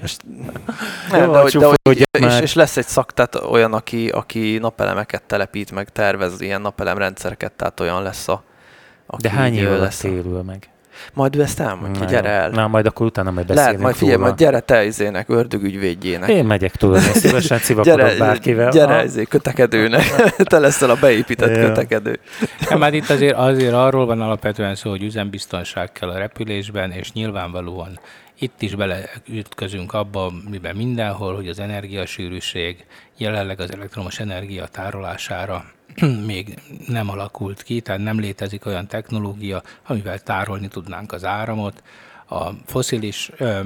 nem, 1.10 1.20
Jó, 1.24 1.32
de, 1.32 1.38
hogy, 1.40 1.56
de, 1.58 1.66
hogy, 1.82 2.06
és, 2.18 2.40
és, 2.40 2.54
lesz 2.54 2.76
egy 2.76 2.86
szak, 2.86 3.12
tehát 3.12 3.34
olyan, 3.34 3.72
aki, 3.74 4.08
aki 4.08 4.58
napelemeket 4.58 5.22
telepít, 5.22 5.70
meg 5.72 5.88
tervez 5.88 6.40
ilyen 6.40 6.60
napelemrendszereket, 6.60 7.52
tehát 7.52 7.80
olyan 7.80 8.02
lesz 8.02 8.28
a 8.28 8.42
aki 9.06 9.22
De 9.22 9.30
hány 9.30 9.54
év 9.54 9.68
lesz 9.68 10.04
a- 10.04 10.08
térül 10.08 10.42
meg? 10.42 10.68
Majd 11.12 11.36
ő 11.36 11.42
ezt 11.42 11.60
elmondja, 11.60 12.02
Na 12.02 12.08
gyere 12.10 12.28
jó. 12.28 12.34
el. 12.34 12.50
Na, 12.50 12.66
majd 12.68 12.86
akkor 12.86 13.06
utána 13.06 13.30
majd 13.30 13.46
beszélünk 13.46 13.66
Lehet, 13.70 13.82
majd 13.82 13.94
figyelj, 13.94 14.14
róla. 14.16 14.26
majd 14.28 14.38
gyere 14.38 14.60
te 14.60 14.84
izének, 14.84 15.28
ördögügyvédjének. 15.28 16.28
Én 16.28 16.44
megyek 16.44 16.76
tudod, 16.76 16.96
én 16.96 17.12
szívesen 17.12 17.58
civakodok 17.68 17.98
gyere, 17.98 18.18
bárkivel. 18.18 18.70
gyere 18.70 18.96
Ah, 18.96 19.04
izé, 19.04 19.24
kötekedőnek. 19.24 20.04
te 20.36 20.58
leszel 20.58 20.90
a 20.90 20.96
beépített 21.00 21.56
Ja. 21.56 21.66
kötekedő. 21.66 22.18
Nem, 22.68 22.80
hát 22.80 22.92
itt 22.94 23.10
azért, 23.10 23.36
azért 23.36 23.72
arról 23.74 24.06
van 24.06 24.20
alapvetően 24.20 24.74
szó, 24.74 24.90
hogy 24.90 25.02
üzembiztonság 25.02 25.92
kell 25.92 26.08
a 26.08 26.18
repülésben, 26.18 26.90
és 26.90 27.12
nyilvánvalóan 27.12 27.98
itt 28.40 28.62
is 28.62 28.74
beleütközünk 28.74 29.92
abba, 29.94 30.32
miben 30.50 30.76
mindenhol, 30.76 31.34
hogy 31.34 31.48
az 31.48 31.58
energiasűrűség 31.58 32.84
jelenleg 33.16 33.60
az 33.60 33.72
elektromos 33.72 34.18
energia 34.20 34.66
tárolására 34.66 35.64
még 36.26 36.62
nem 36.86 37.08
alakult 37.08 37.62
ki, 37.62 37.80
tehát 37.80 38.00
nem 38.00 38.20
létezik 38.20 38.66
olyan 38.66 38.86
technológia, 38.86 39.62
amivel 39.86 40.18
tárolni 40.18 40.68
tudnánk 40.68 41.12
az 41.12 41.24
áramot. 41.24 41.82
A 42.28 42.50
foszilis 42.66 43.30
ö, 43.36 43.60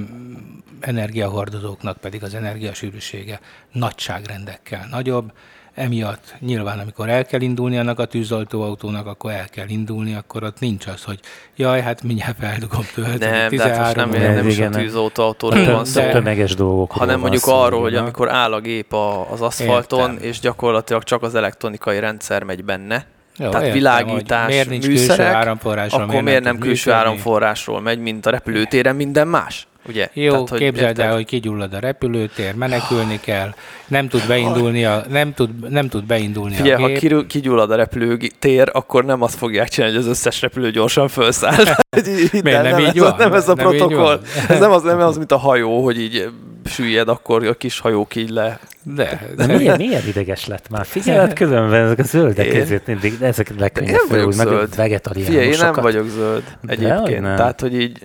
energiahordozóknak 0.81 1.97
pedig 1.97 2.23
az 2.23 2.35
energiasűrűsége 2.35 3.41
nagyságrendekkel 3.73 4.87
nagyobb, 4.91 5.33
Emiatt 5.75 6.35
nyilván, 6.39 6.79
amikor 6.79 7.09
el 7.09 7.25
kell 7.25 7.41
indulni 7.41 7.79
annak 7.79 7.99
a 7.99 8.05
tűzoltóautónak, 8.05 9.07
akkor 9.07 9.31
el 9.33 9.49
kell 9.49 9.69
indulni, 9.69 10.15
akkor 10.15 10.43
ott 10.43 10.61
nincs 10.61 10.87
az, 10.87 11.03
hogy 11.03 11.21
jaj, 11.57 11.81
hát 11.81 12.03
mindjárt 12.03 12.37
feldugom 12.39 12.87
tölteni. 12.95 13.37
Nem, 13.37 13.51
de 13.51 13.63
hát 13.63 13.79
most 13.79 13.97
nem, 13.97 14.09
óra. 14.09 14.33
nem 14.33 14.49
is 14.49 14.59
a 14.59 14.69
tűzoltóautóról 14.69 15.65
van 15.65 15.85
szó, 15.85 16.01
tömeges 16.11 16.55
dolgokról 16.55 16.99
hanem 16.99 17.21
mondjuk 17.21 17.43
szó, 17.43 17.53
arról, 17.55 17.81
hogy 17.81 17.95
amikor 17.95 18.31
áll 18.31 18.53
a 18.53 18.61
gép 18.61 18.93
a, 18.93 19.33
az 19.33 19.41
aszfalton, 19.41 20.11
Értem. 20.11 20.29
és 20.29 20.41
gyakorlatilag 20.41 21.03
csak 21.03 21.23
az 21.23 21.35
elektronikai 21.35 21.99
rendszer 21.99 22.43
megy 22.43 22.65
benne, 22.65 23.07
Jó, 23.37 23.49
tehát 23.49 23.67
értem, 23.67 23.79
világítás, 23.79 24.49
miért 24.49 24.69
nincs 24.69 24.85
külső 24.85 25.01
műszerek, 25.01 25.35
áramforrásról, 25.35 26.03
akkor 26.03 26.23
miért 26.23 26.45
nem 26.45 26.55
tud 26.55 26.63
külső 26.63 26.91
működni? 26.91 27.09
áramforrásról 27.09 27.81
megy, 27.81 27.99
mint 27.99 28.27
a 28.27 28.31
repülőtéren 28.31 28.97
minden 28.97 29.29
más? 29.29 29.67
Ugye? 29.89 30.09
Jó, 30.13 30.31
Tehát, 30.33 30.49
hogy 30.49 30.59
képzeld 30.59 30.89
érted? 30.89 31.05
el, 31.07 31.15
hogy 31.15 31.25
kigyullad 31.25 31.75
a 31.75 31.79
repülőtér, 31.79 32.55
menekülni 32.55 33.21
kell, 33.21 33.55
nem 33.87 34.09
tud 34.09 34.27
beindulni 34.27 34.85
a, 34.85 35.05
nem 35.11 35.35
tud, 35.35 35.71
nem 35.71 35.89
tud 35.89 36.05
beindulni 36.05 36.55
Figyelj, 36.55 36.73
a 36.73 36.79
ha 36.81 36.87
gép. 36.87 36.99
kirú- 36.99 37.27
kigyullad 37.27 37.71
a 37.71 37.75
repülőtér, 37.77 38.69
akkor 38.73 39.05
nem 39.05 39.23
azt 39.23 39.35
fogják 39.35 39.69
csinálni, 39.69 39.95
hogy 39.97 40.05
az 40.05 40.11
összes 40.11 40.41
repülő 40.41 40.71
gyorsan 40.71 41.09
felszáll. 41.09 41.65
Miért 42.33 42.47
el, 42.47 42.63
nem 42.63 42.79
így 42.79 42.87
ez, 42.87 42.99
van? 42.99 43.15
Nem 43.19 43.33
ez 43.33 43.49
a 43.49 43.55
Nem 43.55 43.67
protokoll. 43.67 44.21
Ez 44.49 44.59
nem 44.59 44.71
az, 44.71 44.83
nem 44.83 45.01
az, 45.01 45.17
mint 45.17 45.33
a 45.33 45.37
hajó, 45.37 45.85
hogy 45.85 46.01
így 46.01 46.29
süllyed, 46.65 47.09
akkor 47.09 47.47
a 47.47 47.55
kis 47.55 47.79
hajók 47.79 48.15
így 48.17 48.31
le. 48.31 48.59
De, 48.83 49.27
De 49.37 49.47
milyen, 49.47 49.77
milyen 49.77 50.03
ideges 50.07 50.47
lett 50.47 50.69
már? 50.71 50.87
Figyeled, 50.87 51.33
különben 51.33 51.85
ezek 51.85 51.99
a 51.99 52.03
zöldek, 52.03 52.47
Én? 52.47 52.61
ezért 52.61 52.87
mindig, 52.87 53.19
de 53.19 53.27
ezek 53.27 53.49
Én 53.49 53.57
legkönnyebb 53.59 53.93
nem 53.95 54.05
vagyok 54.09 54.33
felújni, 54.33 54.37
meg 54.37 54.47
a 54.47 54.67
zöld. 54.75 55.25
Figyelj, 55.25 55.47
én 55.47 55.59
nem 55.59 55.73
vagyok 55.73 56.09
zöld 56.09 56.43
De, 56.61 56.73
egyébként. 56.73 57.01
hogy 57.01 57.21
nem. 57.21 57.37
Tehát, 57.37 57.61
hogy 57.61 57.81
így 57.81 57.99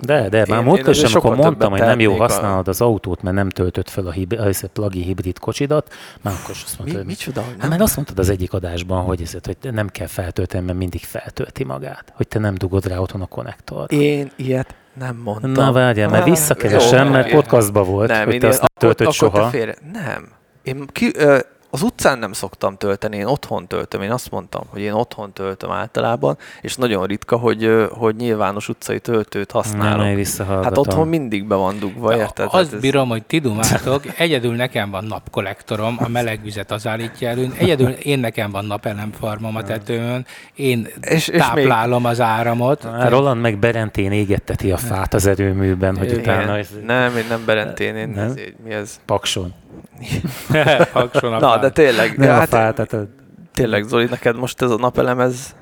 De, 0.00 0.28
de, 0.28 0.44
már 0.48 0.62
múltkor 0.62 0.94
sem, 0.94 1.08
sokkal 1.08 1.34
mondtam, 1.34 1.70
hogy 1.70 1.80
nem 1.80 2.00
jó 2.00 2.14
a- 2.14 2.16
használod 2.16 2.68
az 2.68 2.80
autót, 2.80 3.22
mert 3.22 3.36
nem 3.36 3.48
töltött 3.48 3.88
fel 3.88 4.06
a, 4.06 4.10
hib- 4.10 4.38
a 4.38 4.68
plug-in 4.72 5.02
hibrid 5.02 5.38
kocsidat, 5.38 5.92
már 6.22 6.34
akkor 6.42 6.50
is 6.54 6.62
azt 6.64 6.70
mi, 6.72 6.76
mondtad, 6.78 6.96
hogy 6.98 7.06
micsoda, 7.06 7.40
hogy 7.40 7.50
Hát 7.50 7.60
nem? 7.60 7.68
mert 7.68 7.80
azt 7.82 7.96
mondtad 7.96 8.18
az 8.18 8.28
egyik 8.28 8.52
adásban, 8.52 9.04
hogy, 9.04 9.22
ezért, 9.22 9.46
hogy 9.46 9.72
nem 9.72 9.88
kell 9.88 10.06
feltölteni, 10.06 10.64
mert 10.64 10.78
mindig 10.78 11.00
feltölti 11.04 11.64
magát. 11.64 12.12
Hogy 12.16 12.28
te 12.28 12.38
nem 12.38 12.54
dugod 12.54 12.86
rá 12.86 12.96
otthon 12.98 13.20
a 13.20 13.26
konnektort. 13.26 13.92
Én 13.92 14.30
ilyet 14.36 14.74
nem 14.98 15.16
mondtam. 15.16 15.50
Na 15.50 15.72
várjál, 15.72 16.08
mert 16.08 16.22
Ah, 16.22 16.28
visszakeresem, 16.30 17.08
mert 17.08 17.30
podcastban 17.30 17.84
volt, 17.86 18.08
Nem, 18.10 18.24
hogy 18.24 18.38
te 18.38 18.48
azt 18.48 18.58
nem 18.60 18.90
akkor, 18.90 19.02
akkor 19.02 19.14
soha. 19.14 19.50
Nem. 19.92 20.28
Én 20.62 20.86
ki, 20.92 21.10
ö, 21.16 21.38
az 21.70 21.82
utcán 21.82 22.18
nem 22.18 22.32
szoktam 22.32 22.76
tölteni, 22.76 23.16
én 23.16 23.26
otthon 23.26 23.66
töltöm. 23.66 24.02
Én 24.02 24.10
azt 24.10 24.30
mondtam, 24.30 24.62
hogy 24.70 24.80
én 24.80 24.92
otthon 24.92 25.32
töltöm 25.32 25.70
általában, 25.70 26.36
és 26.60 26.76
nagyon 26.76 27.06
ritka, 27.06 27.36
hogy, 27.36 27.86
hogy 27.90 28.16
nyilvános 28.16 28.68
utcai 28.68 29.00
töltőt 29.00 29.52
Nem, 29.52 29.62
használok. 29.62 30.06
én 30.06 30.14
visszahallgatom. 30.14 30.64
Hát 30.64 30.78
otthon 30.78 31.08
mindig 31.08 31.44
be 31.46 31.54
van 31.54 31.78
dugva, 31.78 32.16
érted? 32.16 32.44
Azt 32.44 32.54
Hát 32.54 32.72
ez- 32.74 32.80
bírom, 32.80 33.08
hogy 33.08 33.22
ti 33.22 33.38
dumátok, 33.38 34.02
egyedül 34.18 34.54
nekem 34.54 34.90
van 34.90 35.04
napkollektorom, 35.04 35.96
a 36.00 36.08
meleg 36.08 36.42
vizet 36.42 36.70
az 36.70 36.86
állítja 36.86 37.28
elő, 37.28 37.52
egyedül 37.58 37.88
én 37.88 38.18
nekem 38.18 38.50
van 38.50 38.64
napelemfarmom 38.64 39.56
a 39.56 39.62
tetőn, 39.62 40.26
én 40.54 40.88
És- 41.00 41.28
és 41.28 41.38
táplálom 41.38 42.04
az 42.04 42.20
áramot. 42.20 42.84
Á, 42.84 43.08
Roland 43.08 43.40
meg 43.40 43.58
Berentén 43.58 44.12
égetteti 44.12 44.72
a 44.72 44.76
fát 44.76 45.14
az 45.14 45.26
erőműben, 45.26 45.96
hogy 45.96 46.06
Igen. 46.06 46.18
utána 46.20 46.56
ez 46.58 46.68
Nem, 46.86 47.16
én 47.16 47.24
nem 47.28 47.42
Berentén, 47.44 47.96
én 47.96 48.08
Nem? 48.08 48.24
ez, 48.24 48.34
mi 48.64 48.72
ez? 48.72 49.00
pakson. 49.06 49.54
Pakson 50.92 51.32
a 51.32 51.38
Na, 51.38 51.57
fát. 51.60 51.72
de 51.74 51.82
tényleg, 51.82 52.16
Nem 52.16 52.28
a 52.30 52.32
hát, 52.32 52.48
fát, 52.48 52.74
tehát 52.74 52.92
a- 52.92 53.08
tényleg 53.52 53.82
Zoli, 53.84 54.04
neked 54.04 54.36
most 54.36 54.62
ez 54.62 54.70
a 54.70 54.76
napelem, 54.76 55.20
ez 55.20 55.54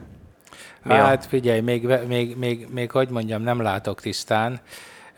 mi 0.82 0.92
a- 0.92 0.96
Hát 1.04 1.26
figyelj, 1.26 1.60
még, 1.60 1.88
még, 2.08 2.36
még, 2.36 2.66
még, 2.70 2.90
hogy 2.90 3.08
mondjam, 3.08 3.42
nem 3.42 3.62
látok 3.62 4.00
tisztán. 4.00 4.60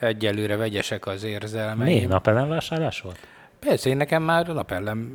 Egyelőre 0.01 0.57
vegyesek 0.57 1.07
az 1.07 1.25
érzelmeim. 1.25 1.93
miért 1.93 2.09
napelem 2.09 2.49
vásárlás 2.49 3.01
volt? 3.01 3.19
Persze, 3.61 3.89
én 3.89 3.97
nekem 3.97 4.23
már 4.23 4.51
a 4.51 4.53
napellem 4.53 5.13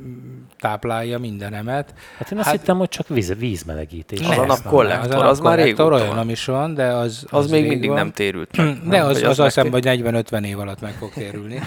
táplálja 0.60 1.18
mindenemet. 1.18 1.94
Hát 2.18 2.30
én 2.30 2.38
azt 2.38 2.46
Hát- 2.48 2.56
hittem, 2.56 2.78
hogy 2.78 2.88
csak 2.88 3.08
víz, 3.08 3.34
vízmelegítés. 3.38 4.20
Az 4.20 4.26
a 4.26 4.30
Ezt 4.30 4.46
napkollektor. 4.46 5.08
nem- 5.08 5.18
a 5.18 5.28
az 5.28 5.40
már 5.40 5.58
régóta 5.58 5.94
olyan 5.94 6.06
van. 6.06 6.16
nem 6.16 6.28
is 6.28 6.44
van, 6.44 6.74
de 6.74 6.86
az... 6.86 7.26
az, 7.30 7.50
még 7.50 7.60
rég 7.60 7.70
mindig 7.70 7.88
van. 7.88 7.98
nem 7.98 8.12
térült 8.12 8.56
meg. 8.56 8.66
De 8.88 8.96
nem? 8.96 9.06
az, 9.06 9.12
Vagy 9.20 9.22
az, 9.30 9.38
azt 9.38 9.54
hiszem, 9.54 9.70
hogy 9.72 9.82
40-50 9.86 10.44
év 10.46 10.58
alatt 10.58 10.80
meg 10.80 10.92
fog 10.92 11.12
térülni. 11.12 11.60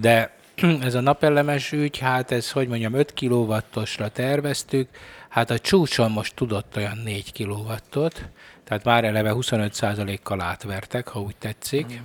De 0.00 0.30
ez 0.82 0.94
a 0.94 1.00
napellemes 1.00 1.72
ügy, 1.72 1.98
hát 1.98 2.30
ez, 2.30 2.50
hogy 2.50 2.68
mondjam, 2.68 2.94
5 2.94 3.12
kilowattosra 3.12 4.08
terveztük, 4.08 4.88
hát 5.28 5.50
a 5.50 5.58
csúcson 5.58 6.10
most 6.10 6.34
tudott 6.34 6.76
olyan 6.76 6.98
4 6.98 7.32
kilowattot, 7.32 8.24
tehát 8.64 8.84
már 8.84 9.04
eleve 9.04 9.32
25%-kal 9.34 10.40
átvertek, 10.40 11.08
ha 11.08 11.20
úgy 11.20 11.36
tetszik. 11.36 12.00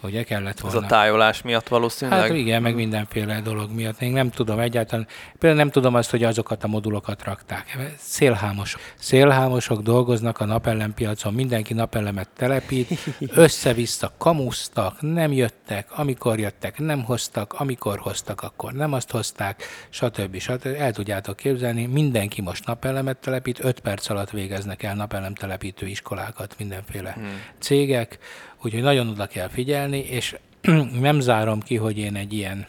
Ugye 0.00 0.22
kellett 0.22 0.56
Ez 0.56 0.72
volna. 0.72 0.86
a 0.86 0.88
tájolás 0.88 1.42
miatt 1.42 1.68
valószínűleg. 1.68 2.20
Hát 2.20 2.30
igen, 2.30 2.62
meg 2.62 2.74
mindenféle 2.74 3.40
dolog 3.40 3.70
miatt. 3.70 4.00
Még 4.00 4.12
nem 4.12 4.30
tudom 4.30 4.58
egyáltalán, 4.58 5.06
például 5.38 5.62
nem 5.62 5.70
tudom 5.70 5.94
azt, 5.94 6.10
hogy 6.10 6.24
azokat 6.24 6.64
a 6.64 6.66
modulokat 6.66 7.24
rakták. 7.24 7.78
Szélhámosok. 7.98 8.80
Szélhámosok 8.98 9.82
dolgoznak 9.82 10.40
a 10.40 10.44
napelempiacon, 10.44 11.34
mindenki 11.34 11.74
napelemet 11.74 12.28
telepít, 12.36 12.88
össze-vissza 13.44 14.12
kamusztak, 14.18 15.00
nem 15.00 15.32
jöttek, 15.32 15.88
amikor 15.90 16.38
jöttek, 16.38 16.78
nem 16.78 17.04
hoztak, 17.04 17.52
amikor 17.52 17.98
hoztak, 17.98 18.40
akkor 18.42 18.72
nem 18.72 18.92
azt 18.92 19.10
hozták, 19.10 19.62
stb. 19.88 20.38
stb. 20.38 20.66
El 20.66 20.92
tudjátok 20.92 21.36
képzelni, 21.36 21.86
mindenki 21.86 22.40
most 22.40 22.66
napelemet 22.66 23.16
telepít, 23.16 23.64
5 23.64 23.80
perc 23.80 24.08
alatt 24.08 24.30
végeznek 24.30 24.82
el 24.82 24.94
napelem 24.94 25.34
telepítő 25.34 25.86
iskolákat 25.86 26.54
mindenféle 26.58 27.12
hmm. 27.12 27.42
cégek, 27.58 28.18
úgyhogy 28.66 28.82
nagyon 28.82 29.08
oda 29.08 29.26
kell 29.26 29.48
figyelni, 29.48 29.98
és 29.98 30.36
nem 31.00 31.20
zárom 31.20 31.60
ki, 31.60 31.76
hogy 31.76 31.98
én 31.98 32.16
egy 32.16 32.32
ilyen, 32.32 32.66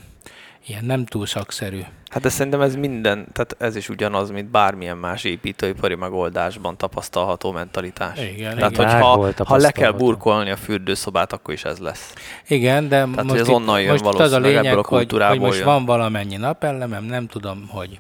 ilyen 0.66 0.86
nem 0.86 1.06
túl 1.06 1.26
szakszerű 1.26 1.82
Hát 2.10 2.22
de 2.22 2.30
szerintem 2.30 2.62
ez 2.62 2.76
minden, 2.76 3.28
tehát 3.34 3.56
ez 3.60 3.76
is 3.76 3.90
ugyanaz, 3.90 4.30
mint 4.30 4.50
bármilyen 4.50 4.98
más 4.98 5.24
építőipari 5.24 5.96
megoldásban 5.96 6.78
tapasztalható 6.78 7.52
mentalitás. 7.52 8.20
Igen, 8.20 8.56
tehát, 8.56 8.72
igen. 8.72 9.02
hogy 9.02 9.34
ha, 9.46 9.58
le 9.58 9.72
kell 9.72 9.92
burkolni 9.92 10.50
a 10.50 10.56
fürdőszobát, 10.56 11.34
akkor 11.34 11.54
is 11.54 11.64
ez 11.64 11.78
lesz. 11.78 12.14
Igen, 12.48 12.88
de 12.88 13.02
hogy 13.02 13.26
most, 13.26 13.40
ez 13.40 13.50
onnan 13.50 13.82
jön 13.82 13.90
most 13.90 14.04
az 14.04 14.10
a 14.10 14.18
valószínűleg, 14.18 14.52
lényeg, 14.52 14.66
ebből 14.66 14.80
a 14.80 14.88
hogy, 14.88 15.12
hogy 15.12 15.40
most 15.40 15.58
jön. 15.58 15.66
van 15.66 15.86
valamennyi 15.86 16.36
napellemem, 16.36 17.04
nem 17.04 17.28
tudom, 17.28 17.68
hogy 17.70 18.00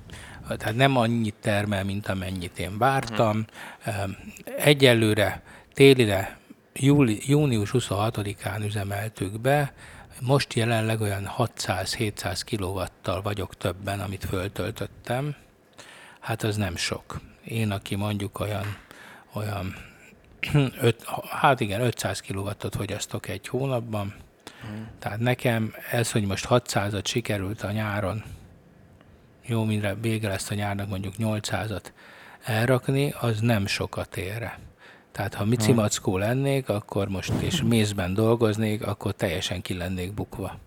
tehát 0.57 0.75
nem 0.75 0.97
annyit 0.97 1.35
termel, 1.41 1.83
mint 1.83 2.07
amennyit 2.07 2.59
én 2.59 2.77
vártam. 2.77 3.45
Hmm. 3.83 4.17
Egyelőre 4.57 5.41
télire 5.73 6.37
júli, 6.79 7.21
június 7.25 7.69
26-án 7.73 8.65
üzemeltük 8.65 9.39
be, 9.39 9.73
most 10.21 10.53
jelenleg 10.53 11.01
olyan 11.01 11.31
600-700 11.37 12.41
kilovattal 12.45 13.21
vagyok 13.21 13.57
többen, 13.57 13.99
amit 13.99 14.25
föltöltöttem. 14.25 15.35
Hát 16.19 16.43
az 16.43 16.55
nem 16.55 16.75
sok. 16.75 17.21
Én, 17.43 17.71
aki 17.71 17.95
mondjuk 17.95 18.39
olyan, 18.39 18.77
olyan 19.33 19.75
öt, 20.81 21.05
hát 21.29 21.59
igen, 21.59 21.81
500 21.81 22.19
kilowattot 22.19 22.75
fogyasztok 22.75 23.27
egy 23.27 23.47
hónapban. 23.47 24.13
Hmm. 24.61 24.87
Tehát 24.99 25.19
nekem 25.19 25.73
ez, 25.91 26.11
hogy 26.11 26.25
most 26.25 26.45
600-at 26.49 27.05
sikerült 27.05 27.61
a 27.61 27.71
nyáron, 27.71 28.23
jó, 29.45 29.63
mire 29.63 29.95
vége 29.95 30.27
lesz 30.27 30.49
a 30.49 30.53
nyárnak 30.53 30.89
mondjuk 30.89 31.13
800-at 31.17 31.85
elrakni, 32.43 33.13
az 33.19 33.39
nem 33.39 33.65
sokat 33.65 34.17
ér. 34.17 34.51
Tehát 35.17 35.33
ha 35.33 35.45
micimackó 35.45 36.17
lennék, 36.17 36.69
akkor 36.69 37.07
most 37.07 37.31
és 37.39 37.61
mézben 37.61 38.13
dolgoznék, 38.13 38.87
akkor 38.87 39.11
teljesen 39.11 39.61
ki 39.61 39.77
lennék 39.77 40.13
bukva. 40.13 40.57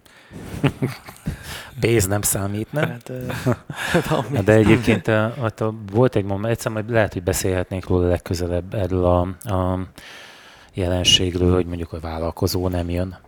Pénz 1.80 2.06
nem 2.06 2.22
számít, 2.22 2.72
nem? 2.72 2.88
Hát, 2.88 3.12
De 4.44 4.52
egyébként 4.52 5.06
hát, 5.06 5.64
volt 5.92 6.16
egy 6.16 6.24
moment, 6.24 6.52
egyszer 6.52 6.72
majd 6.72 6.90
lehet, 6.90 7.12
hogy 7.12 7.22
beszélhetnénk 7.22 7.86
róla 7.86 8.08
legközelebb 8.08 8.74
erről 8.74 9.04
a, 9.04 9.20
a 9.54 9.78
jelenségről, 10.74 11.54
hogy 11.54 11.66
mondjuk 11.66 11.92
a 11.92 12.00
vállalkozó 12.00 12.68
nem 12.68 12.90
jön. 12.90 13.18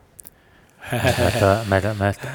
Mert, 0.91 1.69
mert, 1.69 1.99
mert, 1.99 2.27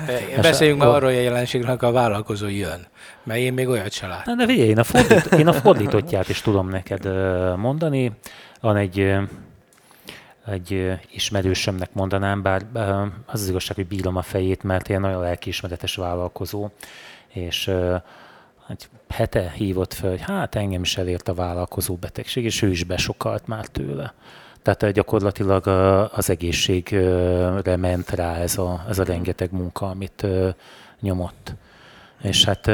Beszéljünk 0.41 0.79
már 0.79 0.89
arról 0.89 1.09
a 1.09 1.11
jelenségről, 1.11 1.77
a 1.79 1.91
vállalkozó 1.91 2.47
jön. 2.47 2.87
Mert 3.23 3.39
én 3.39 3.53
még 3.53 3.67
olyat 3.67 3.91
se 3.91 4.07
láttam. 4.07 4.37
De 4.37 4.45
figyelj, 4.45 4.69
én 4.69 4.79
a, 4.79 4.83
fordít, 4.83 5.25
én 5.25 5.47
a 5.47 5.53
fordítottját 5.53 6.29
is 6.29 6.41
tudom 6.41 6.69
neked 6.69 7.05
mondani. 7.57 8.11
Van 8.59 8.75
egy, 8.75 9.15
egy 10.45 10.99
ismerősömnek 11.11 11.93
mondanám, 11.93 12.41
bár 12.41 12.65
az 13.25 13.41
az 13.41 13.49
igazság, 13.49 13.75
hogy 13.75 13.87
bírom 13.87 14.15
a 14.15 14.21
fejét, 14.21 14.63
mert 14.63 14.89
ilyen 14.89 15.01
nagyon 15.01 15.21
lelkiismeretes 15.21 15.95
vállalkozó, 15.95 16.69
és 17.27 17.71
egy 18.67 18.89
hete 19.09 19.51
hívott 19.55 19.93
fel, 19.93 20.09
hogy 20.09 20.21
hát 20.21 20.55
engem 20.55 20.81
is 20.81 20.97
elért 20.97 21.27
a 21.27 21.33
vállalkozó 21.33 21.95
betegség, 21.95 22.43
és 22.43 22.61
ő 22.61 22.69
is 22.69 22.83
besokalt 22.83 23.47
már 23.47 23.65
tőle. 23.65 24.13
Tehát 24.61 24.91
gyakorlatilag 24.91 25.67
az 26.13 26.29
egészségre 26.29 27.75
ment 27.75 28.09
rá 28.09 28.35
ez 28.35 28.57
a, 28.57 28.85
ez 28.89 28.99
a 28.99 29.03
rengeteg 29.03 29.51
munka, 29.51 29.89
amit 29.89 30.27
nyomott. 30.99 31.53
És 32.21 32.45
hát 32.45 32.71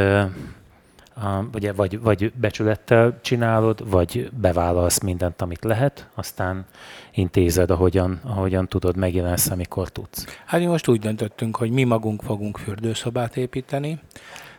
ugye 1.54 1.74
vagy, 1.74 2.02
vagy 2.02 2.32
becsülettel 2.34 3.20
csinálod, 3.22 3.90
vagy 3.90 4.30
bevállalsz 4.42 5.00
mindent, 5.00 5.42
amit 5.42 5.64
lehet, 5.64 6.10
aztán 6.16 6.66
intézed, 7.14 7.72
ahogyan, 7.72 8.20
ahogyan 8.24 8.68
tudod, 8.68 8.96
megjelensz, 8.96 9.50
amikor 9.50 9.90
tudsz. 9.90 10.26
Hát 10.46 10.60
mi 10.60 10.66
most 10.66 10.88
úgy 10.88 11.00
döntöttünk, 11.00 11.56
hogy 11.56 11.72
mi 11.72 11.84
magunk 11.84 12.22
fogunk 12.22 12.58
fürdőszobát 12.58 13.38
építeni. 13.38 14.00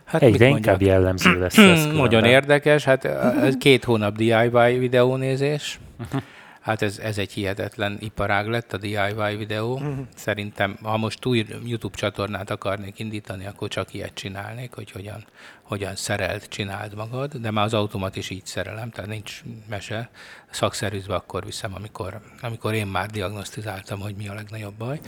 Hát 0.05 0.23
Egyre 0.23 0.47
inkább 0.47 0.83
jellemző 0.83 1.39
lesz 1.39 1.59
ez. 1.75 1.87
Nagyon 1.87 2.25
érdekes, 2.25 2.85
hát 2.85 3.05
ez 3.05 3.57
két 3.57 3.85
hónap 3.85 4.17
DIY 4.17 4.79
videónézés. 4.79 5.79
Uh-huh. 6.01 6.23
Hát 6.65 6.83
ez, 6.83 6.99
ez 6.99 7.19
egy 7.19 7.33
hihetetlen 7.33 7.97
iparág 8.01 8.49
lett 8.49 8.73
a 8.73 8.77
DIY 8.77 9.37
videó. 9.37 9.73
Uh-huh. 9.73 9.99
Szerintem, 10.15 10.79
ha 10.83 10.97
most 10.97 11.25
új 11.25 11.47
YouTube 11.65 11.97
csatornát 11.97 12.51
akarnék 12.51 12.99
indítani, 12.99 13.47
akkor 13.47 13.69
csak 13.69 13.95
ilyet 13.95 14.15
csinálnék, 14.15 14.75
hogy 14.75 14.91
hogyan, 14.91 15.25
hogyan 15.63 15.97
szerelt, 15.97 16.49
csináld 16.49 16.95
magad, 16.95 17.35
de 17.35 17.51
már 17.51 17.65
az 17.65 17.75
automat 17.75 18.17
is 18.17 18.31
így 18.31 18.47
szerelem, 18.47 18.91
tehát 18.91 19.11
nincs 19.11 19.43
mese. 19.69 20.11
Szakszerűzve 20.51 21.15
akkor 21.15 21.45
viszem, 21.45 21.75
amikor, 21.75 22.21
amikor 22.41 22.75
én 22.75 22.87
már 22.87 23.11
diagnosztizáltam, 23.11 24.01
hogy 24.01 24.15
mi 24.15 24.29
a 24.29 24.35
legnagyobb 24.35 24.75
baj. 24.75 25.01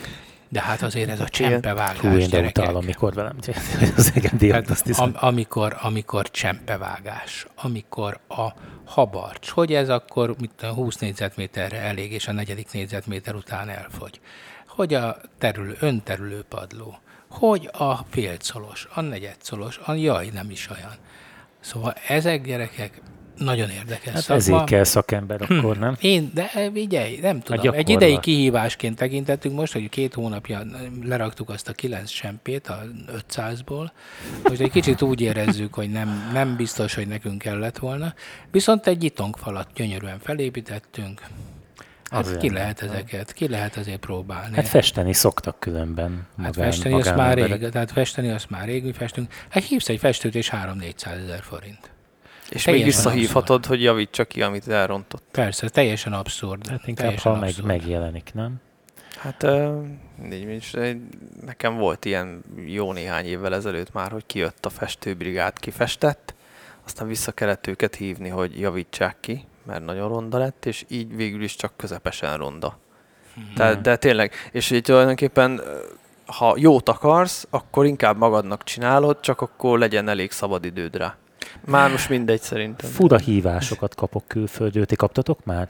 De 0.49 0.61
hát 0.63 0.83
azért 0.83 1.11
ez 1.11 1.21
a 1.21 1.29
csempevágás, 1.29 1.99
Hú, 1.99 2.09
én 2.09 2.29
gyerekek. 2.29 2.65
utálom, 2.65 2.83
amikor 2.83 3.15
velem 3.15 3.37
az 3.97 4.13
hát, 4.51 4.71
am, 4.97 5.13
amikor, 5.15 5.77
amikor 5.81 6.31
csempevágás, 6.31 7.47
amikor 7.55 8.19
a 8.29 8.47
habarcs, 8.85 9.49
hogy 9.49 9.75
ez 9.75 9.89
akkor 9.89 10.35
mit, 10.41 10.61
20 10.61 10.97
négyzetméterre 10.97 11.79
elég, 11.79 12.13
és 12.13 12.29
a 12.29 12.33
negyedik 12.33 12.73
négyzetméter 12.73 13.35
után 13.35 13.69
elfogy. 13.69 14.21
Hogy 14.67 14.95
a 14.95 15.17
terülő, 15.39 15.77
önterülő 15.81 16.45
padló, 16.49 16.99
hogy 17.31 17.71
a 17.73 17.95
félcolos, 17.95 18.89
a 18.95 19.01
negyedszolos, 19.01 19.81
a 19.85 19.93
jaj, 19.93 20.31
nem 20.33 20.51
is 20.51 20.71
olyan. 20.71 20.93
Szóval 21.61 21.95
ezek 22.09 22.45
gyerekek 22.45 23.01
nagyon 23.39 23.70
érdekes 23.70 24.12
hát 24.12 24.22
szakma. 24.22 24.34
ezért 24.34 24.64
kell 24.64 24.84
szakember 24.84 25.41
hm. 25.41 25.59
akkor, 25.59 25.78
nem? 25.78 25.97
Én, 26.01 26.30
de 26.34 26.51
vigyelj, 26.72 27.18
nem 27.20 27.41
tudom. 27.41 27.74
Egy 27.74 27.89
idei 27.89 28.20
kihívásként 28.20 28.97
tekintettünk 28.97 29.57
most, 29.57 29.72
hogy 29.72 29.89
két 29.89 30.14
hónapja 30.14 30.62
leraktuk 31.03 31.49
azt 31.49 31.68
a 31.68 31.72
kilenc 31.72 32.11
sempét 32.11 32.66
a 32.66 32.82
500-ból. 33.28 33.91
Most 34.43 34.61
egy 34.61 34.70
kicsit 34.70 35.03
úgy 35.03 35.20
érezzük, 35.20 35.74
hogy 35.74 35.91
nem, 35.91 36.30
nem 36.32 36.57
biztos, 36.57 36.95
hogy 36.95 37.07
nekünk 37.07 37.39
kellett 37.39 37.78
volna. 37.78 38.14
Viszont 38.51 38.87
egy 38.87 39.05
itongfalat 39.05 39.68
gyönyörűen 39.74 40.18
felépítettünk. 40.18 41.20
Hát 42.11 42.26
az 42.26 42.37
ki 42.41 42.51
lehet 42.51 42.82
ezeket, 42.82 43.32
ki 43.32 43.49
lehet 43.49 43.76
ezért 43.76 43.99
próbálni. 43.99 44.57
Hát 44.57 44.68
festeni 44.68 45.12
szoktak 45.12 45.61
különben. 45.61 46.26
Magán, 46.37 46.45
hát 46.45 46.55
festeni 46.55 46.95
azt 46.95 47.16
már 47.16 47.34
rég, 47.34 47.68
tehát 47.68 47.93
festeni 47.93 48.30
azt 48.30 48.51
már 48.51 48.64
rég, 48.64 48.84
mi 48.84 48.93
festünk. 48.93 49.32
Hát 49.49 49.64
hívsz 49.64 49.89
egy 49.89 49.99
festőt 49.99 50.34
és 50.34 50.53
3-400 50.53 51.07
ezer 51.07 51.43
forint. 51.43 51.96
És 52.49 52.63
teljesen 52.63 52.73
még 52.73 52.85
visszahívhatod, 52.85 53.57
abszurd. 53.57 53.67
hogy 53.67 53.83
javítsa 53.83 54.25
ki, 54.25 54.43
amit 54.43 54.69
elrontott. 54.69 55.23
Persze, 55.31 55.69
teljesen 55.69 56.13
abszurd. 56.13 56.67
Hát 56.67 56.87
inkább, 56.87 57.07
teljesen 57.07 57.33
ha 57.33 57.39
abszurd. 57.39 57.67
meg, 57.67 57.79
megjelenik, 57.79 58.31
nem? 58.35 58.61
Hát 59.17 59.43
uh, 59.43 59.85
is, 60.31 60.75
nekem 61.45 61.77
volt 61.77 62.05
ilyen 62.05 62.43
jó 62.67 62.93
néhány 62.93 63.25
évvel 63.25 63.55
ezelőtt 63.55 63.93
már, 63.93 64.11
hogy 64.11 64.27
kijött 64.27 64.67
a 64.67 64.71
festőbrigád, 64.71 65.59
kifestett, 65.59 66.35
aztán 66.85 67.09
vissza 67.09 67.33
kellett 67.33 67.67
őket 67.67 67.95
hívni, 67.95 68.29
hogy 68.29 68.61
javítsák 68.61 69.17
ki, 69.21 69.45
mert 69.67 69.85
nagyon 69.85 70.09
ronda 70.09 70.39
lett, 70.39 70.67
és 70.67 70.85
így 70.89 71.17
végül 71.17 71.43
is 71.43 71.57
csak 71.57 71.73
közepesen 71.77 72.37
ronda. 72.37 72.79
Hmm. 73.35 73.53
Tehát, 73.55 73.81
de 73.81 73.97
tényleg, 73.97 74.33
és 74.53 74.71
így 74.71 74.83
tulajdonképpen 74.83 75.61
ha 76.27 76.55
jót 76.59 76.89
akarsz, 76.89 77.47
akkor 77.51 77.87
inkább 77.87 78.17
magadnak 78.17 78.65
csinálod, 78.65 79.21
csak 79.21 79.41
akkor 79.41 79.79
legyen 79.79 80.09
elég 80.09 80.31
szabad 80.31 80.65
időd 80.65 80.97
rá. 80.97 81.17
Már 81.67 81.91
most 81.91 82.09
mindegy 82.09 82.41
szerintem. 82.41 82.91
Fura 82.91 83.19
hívásokat 83.19 83.95
kapok 83.95 84.25
külföldről. 84.27 84.87
Ti 84.87 84.97
kaptatok 84.97 85.45
már? 85.45 85.69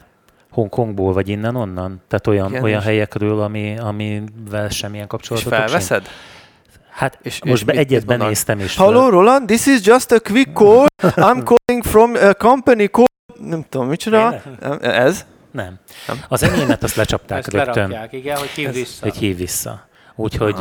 Hongkongból, 0.51 1.13
vagy 1.13 1.29
innen-onnan? 1.29 2.03
Tehát 2.09 2.27
olyan, 2.27 2.51
Igen, 2.51 2.63
olyan 2.63 2.81
helyekről, 2.81 3.41
ami, 3.41 3.79
amivel 3.79 4.69
semmilyen 4.69 5.07
kapcsolatotok 5.07 5.53
És 5.53 5.59
felveszed? 5.59 6.05
Sem? 6.05 6.13
Hát 6.91 7.19
és, 7.23 7.45
most 7.45 7.57
és 7.57 7.65
be, 7.65 7.73
egyet 7.73 8.07
benéztem 8.07 8.61
is. 8.61 8.77
Hello 8.77 9.09
Roland, 9.09 9.47
this 9.47 9.67
is 9.67 9.81
just 9.85 10.13
a 10.13 10.21
quick 10.21 10.53
call. 10.53 10.87
I'm 11.03 11.43
calling 11.51 11.85
from 11.85 12.15
a 12.15 12.35
company 12.35 12.89
called... 12.91 13.11
Nem 13.41 13.65
tudom, 13.69 13.89
micsoda. 13.89 14.43
Ez? 14.81 15.27
Nem. 15.51 15.75
nem. 16.07 16.21
Az 16.29 16.43
enyémet 16.43 16.83
azt 16.83 16.95
lecsapták 16.95 17.39
Ezt 17.39 17.53
rögtön. 17.53 17.89
Lerakják, 17.89 18.13
igen, 18.13 18.37
hogy 18.37 18.49
hív 18.49 18.73
vissza. 18.73 19.05
Hogy 19.05 19.17
hív 19.17 19.37
vissza. 19.37 19.87
Úgyhogy 20.15 20.59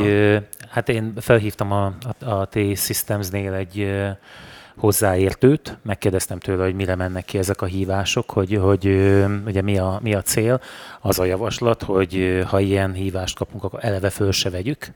hát 0.70 0.90
én 0.90 1.14
felhívtam 1.18 1.72
a, 1.72 1.94
a, 2.20 2.30
a 2.30 2.46
T-Systems-nél 2.46 3.54
egy 3.54 3.88
hozzáértőt, 4.78 5.78
megkérdeztem 5.82 6.40
tőle, 6.40 6.64
hogy 6.64 6.76
mire 6.76 6.96
mennek 6.96 7.26
ki 7.26 7.38
ezek 7.38 7.62
a 7.62 7.66
hívások, 7.66 8.30
hogy, 8.30 8.58
hogy 8.62 8.86
ugye 9.46 9.62
mi 9.62 9.78
a, 9.78 10.00
mi 10.02 10.14
a 10.14 10.22
cél. 10.22 10.62
Az 11.02 11.20
a 11.20 11.26
javaslat, 11.26 11.84
hogy 11.84 12.44
ha 12.48 12.60
ilyen 12.60 12.94
hívást 12.94 13.38
kapunk, 13.38 13.64
akkor 13.64 13.80
eleve 13.82 14.10
föl 14.10 14.32
se 14.32 14.50
vegyük. 14.50 14.88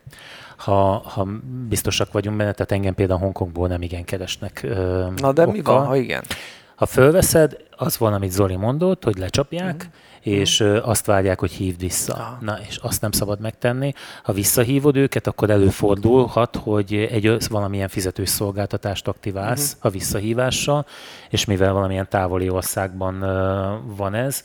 Ha, 0.57 1.03
ha 1.05 1.27
biztosak 1.67 2.11
vagyunk 2.11 2.37
benne, 2.37 2.51
tehát 2.51 2.71
engem 2.71 2.93
például 2.93 3.19
Hongkongból 3.19 3.67
nem 3.67 3.81
igen 3.81 4.03
keresnek. 4.03 4.67
Na 5.15 5.31
de 5.33 5.41
okkal. 5.41 5.53
mi 5.53 5.61
van, 5.61 5.85
ha 5.85 5.95
igen? 5.95 6.23
Ha 6.75 6.85
fölveszed, 6.85 7.57
az 7.75 7.97
van, 7.97 8.13
amit 8.13 8.31
Zoli 8.31 8.55
mondott, 8.55 9.03
hogy 9.03 9.17
lecsapják, 9.17 9.85
mm 9.85 10.07
és 10.29 10.63
mm. 10.63 10.75
azt 10.81 11.05
várják, 11.05 11.39
hogy 11.39 11.51
hívd 11.51 11.79
vissza. 11.79 12.13
Ah. 12.13 12.41
Na, 12.41 12.57
és 12.67 12.75
azt 12.75 13.01
nem 13.01 13.11
szabad 13.11 13.39
megtenni. 13.39 13.93
Ha 14.23 14.33
visszahívod 14.33 14.95
őket, 14.95 15.27
akkor 15.27 15.49
előfordulhat, 15.49 16.55
hogy 16.55 16.93
egy 16.93 17.47
valamilyen 17.47 17.87
fizetős 17.87 18.29
szolgáltatást 18.29 19.07
aktiválsz 19.07 19.73
uh-huh. 19.73 19.85
a 19.85 19.89
visszahívással, 19.89 20.85
és 21.29 21.45
mivel 21.45 21.73
valamilyen 21.73 22.09
távoli 22.09 22.49
országban 22.49 23.19
van 23.95 24.13
ez, 24.13 24.43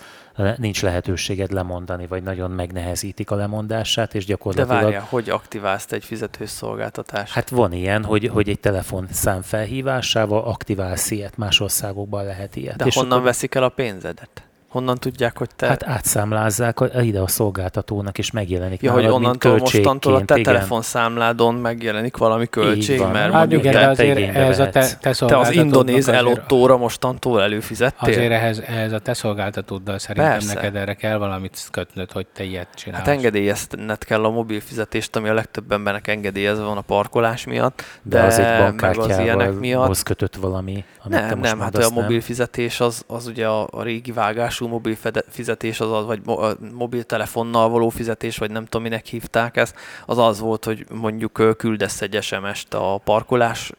nincs 0.57 0.83
lehetőséged 0.83 1.53
lemondani, 1.53 2.07
vagy 2.07 2.23
nagyon 2.23 2.51
megnehezítik 2.51 3.31
a 3.31 3.35
lemondását, 3.35 4.15
és 4.15 4.25
gyakorlatilag... 4.25 4.79
De 4.79 4.85
várja, 4.85 5.07
hogy 5.09 5.31
aktiválsz 5.31 5.93
egy 5.93 6.05
fizetős 6.05 6.51
szolgáltatást? 6.51 7.33
Hát 7.33 7.49
van 7.49 7.73
ilyen, 7.73 8.05
hogy, 8.05 8.27
hogy 8.27 8.49
egy 8.49 8.61
telefonszám 8.61 9.43
felhívásával 9.43 10.45
aktiválsz 10.45 11.11
ilyet, 11.11 11.37
más 11.37 11.61
országokban 11.61 12.25
lehet 12.25 12.57
ilyet. 12.57 12.77
De 12.77 12.85
és 12.85 12.95
honnan 12.95 13.13
akkor... 13.13 13.25
veszik 13.25 13.55
el 13.55 13.63
a 13.63 13.69
pénzedet? 13.69 14.43
Honnan 14.75 14.99
tudják, 14.99 15.39
hogy 15.39 15.49
te... 15.57 15.67
Hát 15.67 15.87
átszámlázzák 15.87 16.79
ide 17.01 17.21
a 17.21 17.27
szolgáltatónak, 17.27 18.19
és 18.19 18.31
megjelenik 18.31 18.83
ja, 18.83 18.93
hogy 18.93 19.03
nálad, 19.03 19.21
mint 19.21 19.27
onnantól 19.45 19.59
mostantól 19.59 20.15
a 20.15 20.25
te 20.25 20.39
igen. 20.39 20.53
telefonszámládon 20.55 21.55
megjelenik 21.55 22.17
valami 22.17 22.47
költség, 22.49 22.99
van. 22.99 23.11
mert 23.11 23.33
Hát 23.33 23.39
mondjuk 23.41 23.61
igen, 23.61 23.73
te, 23.73 23.81
te 23.81 23.87
azért 23.89 24.19
ehhez 24.37 24.59
a 24.59 24.69
te, 24.69 24.87
te 25.01 25.13
te 25.27 25.39
az 25.39 25.51
indonéz 25.51 25.97
azért- 25.97 26.17
elottóra 26.17 26.77
mostantól 26.77 27.43
előfizettél? 27.43 28.09
Azért 28.09 28.33
ehhez, 28.33 28.63
ehhez 28.67 28.93
a 28.93 28.99
te 28.99 29.15
szolgáltatóddal 29.15 29.99
szerintem 29.99 30.33
Persze. 30.33 30.55
neked 30.55 30.77
erre 30.77 30.95
kell 30.95 31.17
valamit 31.17 31.69
kötnöd, 31.71 32.13
hogy 32.13 32.27
te 32.27 32.45
ilyet 32.45 32.69
csinálsz. 32.75 33.05
Hát 33.05 33.15
engedélyezned 33.15 34.05
kell 34.05 34.25
a 34.25 34.31
mobil 34.31 34.61
fizetést, 34.61 35.17
ami 35.17 35.29
a 35.29 35.35
legtöbb 35.35 35.73
embernek 35.73 36.09
engedélyezve 36.09 36.65
van 36.65 36.77
a 36.77 36.81
parkolás 36.81 37.45
miatt, 37.45 37.83
De, 38.03 38.19
de, 38.19 38.25
az 38.27 38.39
egy 38.39 38.45
meg 38.45 38.53
az 38.53 38.59
ilyenek 38.59 38.81
bankkártyával 38.81 39.53
miatt. 39.53 40.03
kötött 40.03 40.37
valami, 40.37 40.85
amit 41.05 41.19
te 41.19 41.27
Nem, 41.27 41.39
most 41.39 41.51
nem, 41.51 41.61
hát 41.61 41.73
mondasz, 41.73 41.91
a 41.91 42.01
mobil 42.01 42.21
fizetés 42.21 42.81
az, 42.81 43.05
az 43.07 43.27
ugye 43.27 43.47
a, 43.47 43.69
a 43.71 43.83
régi 43.83 44.13
vágású 44.13 44.64
mobil 44.69 44.95
fede- 44.95 45.25
fizetés, 45.29 45.81
az, 45.81 45.91
az 45.91 46.07
vagy 46.07 46.21
mobiltelefonnal 46.73 47.69
való 47.69 47.89
fizetés, 47.89 48.39
vagy 48.39 48.51
nem 48.51 48.65
tudom, 48.65 48.83
minek 48.83 49.07
hívták 49.07 49.57
ezt, 49.57 49.75
az 50.07 50.19
az 50.19 50.41
volt, 50.41 50.65
hogy 50.65 50.87
mondjuk 50.91 51.57
küldesz 51.57 52.01
egy 52.01 52.23
SMS-t 52.23 52.75
a 52.75 53.01
parkolás 53.05 53.73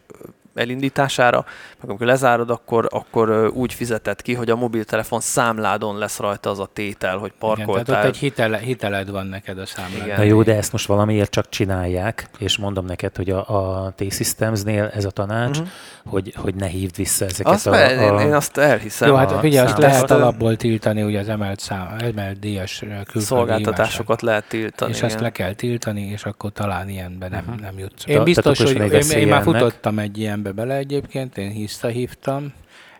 elindítására, 0.56 1.46
meg 1.82 1.90
amikor 1.90 2.06
lezárod, 2.08 2.50
akkor, 2.50 2.88
akkor 2.92 3.52
úgy 3.54 3.74
fizeted 3.74 4.22
ki, 4.22 4.34
hogy 4.34 4.50
a 4.50 4.56
mobiltelefon 4.56 5.20
számládon 5.20 5.98
lesz 5.98 6.20
rajta 6.20 6.50
az 6.50 6.60
a 6.60 6.70
tétel, 6.74 7.18
hogy 7.18 7.34
Igen, 7.42 7.56
tehát 7.56 7.66
parkoltál. 7.66 8.00
ott 8.02 8.08
egy 8.08 8.18
hitele, 8.18 8.58
hiteled 8.58 9.12
van 9.12 9.26
neked 9.28 9.58
a 9.60 9.66
számlán. 9.66 10.04
Igen. 10.06 10.18
Na 10.18 10.24
jó, 10.24 10.44
de 10.44 10.56
ezt 10.56 10.72
most 10.72 10.86
valamiért 10.88 11.32
csak 11.32 11.50
csinálják, 11.50 12.30
és 12.40 12.58
mondom 12.58 12.86
neked, 12.86 13.16
hogy 13.16 13.30
a, 13.30 13.38
a 13.86 13.94
T-Systems-nél 13.96 14.92
ez 14.94 15.06
a 15.06 15.10
tanács, 15.12 15.60
Mhm. 15.60 15.68
hogy, 16.06 16.34
hogy 16.36 16.56
ne 16.56 16.66
hívd 16.68 16.96
vissza 16.96 17.26
ezeket 17.26 17.54
Azt, 17.54 17.68
a, 17.68 17.72
a, 17.72 17.90
én, 17.90 18.20
én 18.28 18.34
azt 18.34 18.58
elhiszem. 18.58 19.08
Jó, 19.10 19.16
hát 19.16 19.32
a 19.32 19.40
ugye 19.44 19.62
azt 19.62 19.78
lehet 19.78 20.12
alapból 20.12 20.56
tiltani, 20.56 21.04
ugye 21.04 21.20
az 21.20 21.30
emelt, 21.30 21.60
szám, 21.60 21.96
emelt 22.00 22.40
díjas 22.40 22.78
külföldi 22.80 23.20
szolgáltatásokat 23.20 24.22
lehet 24.22 24.48
tiltani. 24.48 24.92
És 24.92 25.02
azt 25.02 25.12
igen. 25.12 25.24
le 25.24 25.30
kell 25.32 25.54
tiltani, 25.54 26.02
és 26.02 26.24
akkor 26.26 26.52
talán 26.52 26.90
ilyenbe 26.90 27.28
nem, 27.28 27.44
Mhm. 27.48 27.62
nem 27.62 27.80
jutsz. 27.80 28.04
Én 28.08 28.24
biztos, 28.24 28.60
hogy 28.62 29.12
én, 29.12 29.28
már 29.28 29.42
futottam 29.42 30.00
egy 30.00 30.18
ilyenbe 30.46 30.62
bele 30.64 30.80
egyébként, 30.80 31.38
én 31.38 31.54
visszahívtam, 31.54 32.54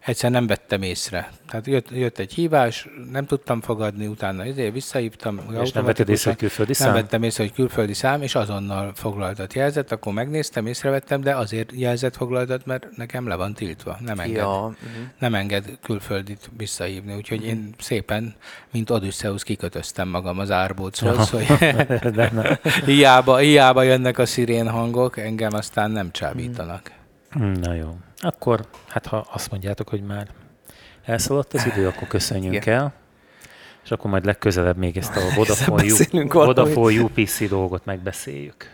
egyszer 0.06 0.32
nem 0.32 0.48
vettem 0.48 0.82
észre. 0.82 1.32
Tehát 1.50 1.68
jött, 1.68 1.90
jött 1.90 2.20
egy 2.20 2.34
hívás, 2.34 2.88
nem 3.12 3.26
tudtam 3.26 3.62
fogadni, 3.62 4.08
utána 4.08 4.44
ezért 4.44 4.74
visszahívtam. 4.74 5.42
És 5.62 5.72
nem 5.72 5.86
vetted 5.86 6.10
észre, 6.10 6.30
hogy 6.30 6.40
külföldi 6.40 6.74
nem 6.78 6.88
szám? 6.88 6.94
vettem 6.94 7.24
észre, 7.24 7.44
hogy 7.44 7.54
külföldi 7.54 7.94
szám, 7.94 8.22
és 8.22 8.36
azonnal 8.36 8.92
foglaltat 8.96 9.54
jelzett, 9.54 9.92
akkor 9.92 10.14
megnéztem, 10.14 10.68
észrevettem, 10.68 11.22
de 11.22 11.36
azért 11.36 11.72
jelzett 11.74 12.16
foglaltat, 12.16 12.66
mert 12.66 12.88
nekem 12.96 13.28
le 13.28 13.36
van 13.36 13.54
tiltva. 13.54 13.98
Nem 14.00 14.20
enged, 14.20 14.38
Ja, 14.38 14.62
mhm. 14.62 15.04
nem 15.20 15.36
enged 15.36 15.66
külföldit 15.82 16.50
visszahívni. 16.58 17.16
Úgyhogy 17.16 17.46
én 17.46 17.74
szépen, 17.80 18.36
mint 18.72 18.90
Odysseus 18.90 19.44
kikötöztem 19.44 20.08
magam 20.08 20.40
az 20.40 20.52
árbóchoz, 20.52 21.30
hogy 21.30 21.46
de, 22.16 22.32
ne. 22.34 22.58
hiába, 22.94 23.38
hiába 23.38 23.84
jönnek 23.84 24.18
a 24.18 24.26
szirén 24.26 24.70
hangok, 24.70 25.18
engem 25.18 25.54
aztán 25.54 25.92
nem 25.92 26.12
csábítanak. 26.12 26.95
Na 27.40 27.74
jó. 27.74 27.98
Akkor, 28.18 28.66
hát 28.88 29.06
ha 29.06 29.26
azt 29.32 29.52
mondjátok, 29.52 29.90
hogy 29.90 30.02
már 30.02 30.28
elszaladt 31.06 31.54
az 31.54 31.66
idő, 31.66 31.88
akkor 31.88 32.08
köszönjünk 32.08 32.56
Igen. 32.56 32.80
el. 32.80 32.94
És 33.84 33.92
akkor 33.92 34.10
majd 34.12 34.26
legközelebb 34.26 34.78
még 34.78 34.98
ezt 34.98 35.16
a 35.16 35.22
Vodafone, 35.36 35.84
U-. 35.84 36.34
Vodafone 36.34 37.02
UPC 37.02 37.48
dolgot 37.50 37.86
megbeszéljük. 37.86 38.70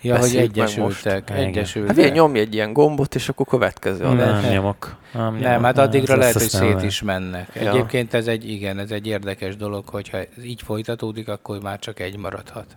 Ja, 0.00 0.18
hogy 0.18 0.36
egyesültek, 0.36 1.30
egyesültek. 1.30 1.86
Hát 1.88 1.96
figyelj, 1.96 2.18
nyomj 2.18 2.38
egy 2.38 2.54
ilyen 2.54 2.72
gombot, 2.72 3.14
és 3.14 3.28
akkor 3.28 3.46
következő 3.46 4.02
Nem. 4.02 4.12
adás. 4.12 4.42
Nem 4.42 4.52
nyomok. 4.52 4.96
Nem, 5.12 5.32
Nem, 5.32 5.50
nyomok. 5.50 5.64
hát 5.64 5.78
addigra 5.78 6.16
lehet, 6.16 6.32
hogy 6.32 6.48
szét 6.48 6.74
nem. 6.74 6.84
is 6.84 7.02
mennek. 7.02 7.50
Ja. 7.54 7.68
Egyébként 7.70 8.14
ez 8.14 8.26
egy, 8.26 8.50
igen, 8.50 8.78
ez 8.78 8.90
egy 8.90 9.06
érdekes 9.06 9.56
dolog, 9.56 9.88
hogyha 9.88 10.18
ez 10.18 10.44
így 10.44 10.62
folytatódik, 10.62 11.28
akkor 11.28 11.60
már 11.62 11.78
csak 11.78 12.00
egy 12.00 12.16
maradhat. 12.16 12.76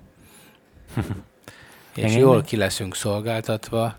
És 1.96 2.04
Igen. 2.04 2.18
jól 2.18 2.42
ki 2.42 2.58
leszünk 2.58 2.96
szolgáltatva, 2.96 3.96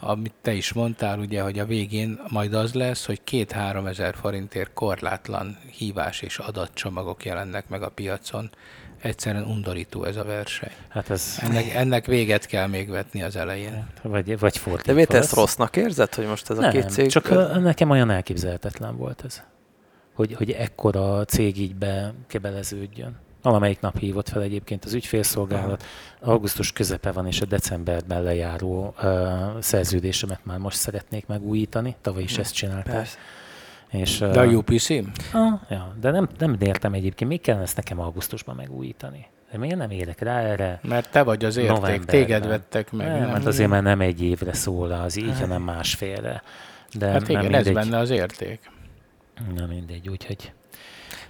amit 0.00 0.32
te 0.42 0.52
is 0.52 0.72
mondtál, 0.72 1.18
ugye, 1.18 1.42
hogy 1.42 1.58
a 1.58 1.64
végén 1.64 2.20
majd 2.28 2.54
az 2.54 2.74
lesz, 2.74 3.06
hogy 3.06 3.24
két-három 3.24 3.86
ezer 3.86 4.14
forintért 4.14 4.72
korlátlan 4.74 5.58
hívás 5.76 6.20
és 6.20 6.38
adatcsomagok 6.38 7.24
jelennek 7.24 7.68
meg 7.68 7.82
a 7.82 7.88
piacon. 7.88 8.50
Egyszerűen 9.02 9.44
undorító 9.44 10.04
ez 10.04 10.16
a 10.16 10.24
verseny. 10.24 10.72
Hát 10.88 11.10
ez, 11.10 11.38
Ennek, 11.40 11.74
ennek 11.74 12.06
véget 12.06 12.46
kell 12.46 12.66
még 12.66 12.88
vetni 12.88 13.22
az 13.22 13.36
elején. 13.36 13.86
vagy, 14.02 14.38
vagy 14.38 14.52
De 14.52 14.58
fordítva 14.58 14.92
miért 14.92 15.14
ezt 15.14 15.34
rossznak 15.34 15.76
érzed, 15.76 16.14
hogy 16.14 16.26
most 16.26 16.50
ez 16.50 16.58
a 16.58 16.60
Nem, 16.60 16.70
két 16.70 16.90
cég... 16.90 17.10
csak 17.10 17.28
nekem 17.60 17.90
olyan 17.90 18.10
elképzelhetetlen 18.10 18.96
volt 18.96 19.22
ez, 19.24 19.42
hogy, 20.14 20.34
hogy 20.34 20.50
ekkora 20.50 21.24
cég 21.24 21.58
így 21.58 21.74
bekebeleződjön. 21.74 23.16
Valamelyik 23.42 23.80
nap 23.80 23.98
hívott 23.98 24.28
fel 24.28 24.42
egyébként 24.42 24.84
az 24.84 24.92
ügyfélszolgálat. 24.94 25.84
Augusztus 26.20 26.72
közepe 26.72 27.12
van, 27.12 27.26
és 27.26 27.40
a 27.40 27.44
decemberben 27.44 28.22
lejáró 28.22 28.94
uh, 29.02 29.60
szerződésemet 29.60 30.40
már 30.42 30.58
most 30.58 30.76
szeretnék 30.76 31.26
megújítani. 31.26 31.96
Tavaly 32.00 32.22
is 32.22 32.38
ezt 32.38 32.54
csinálták. 32.54 32.94
Persze. 32.94 33.16
És, 33.90 34.18
De 34.18 34.40
a 34.40 34.44
UPC? 34.44 34.90
ah, 35.32 35.60
ja, 35.70 35.94
de 36.00 36.10
nem, 36.10 36.28
nem 36.38 36.56
értem 36.60 36.92
egyébként, 36.92 37.30
még 37.30 37.40
kellene 37.40 37.64
ezt 37.64 37.76
nekem 37.76 38.00
augusztusban 38.00 38.54
megújítani. 38.56 39.26
De 39.52 39.58
miért 39.58 39.76
nem 39.76 39.90
érek 39.90 40.20
rá 40.20 40.38
erre? 40.40 40.80
Mert 40.82 41.10
te 41.10 41.22
vagy 41.22 41.44
az 41.44 41.56
érték, 41.56 41.70
Novemberben. 41.74 42.06
téged 42.06 42.46
vettek 42.46 42.92
meg. 42.92 43.06
Nem, 43.20 43.28
hát 43.28 43.46
azért 43.46 43.68
már 43.70 43.82
nem 43.82 44.00
egy 44.00 44.22
évre 44.22 44.52
szól 44.52 44.90
az 44.92 45.16
így, 45.16 45.38
hanem 45.40 45.62
másfélre. 45.62 46.42
De 46.94 47.06
Hát 47.06 47.20
nem 47.20 47.30
igen, 47.30 47.54
ez 47.54 47.64
mindegy. 47.64 47.72
benne 47.84 47.98
az 47.98 48.10
érték. 48.10 48.70
Na 49.54 49.66
mindegy, 49.66 50.08
úgyhogy 50.08 50.52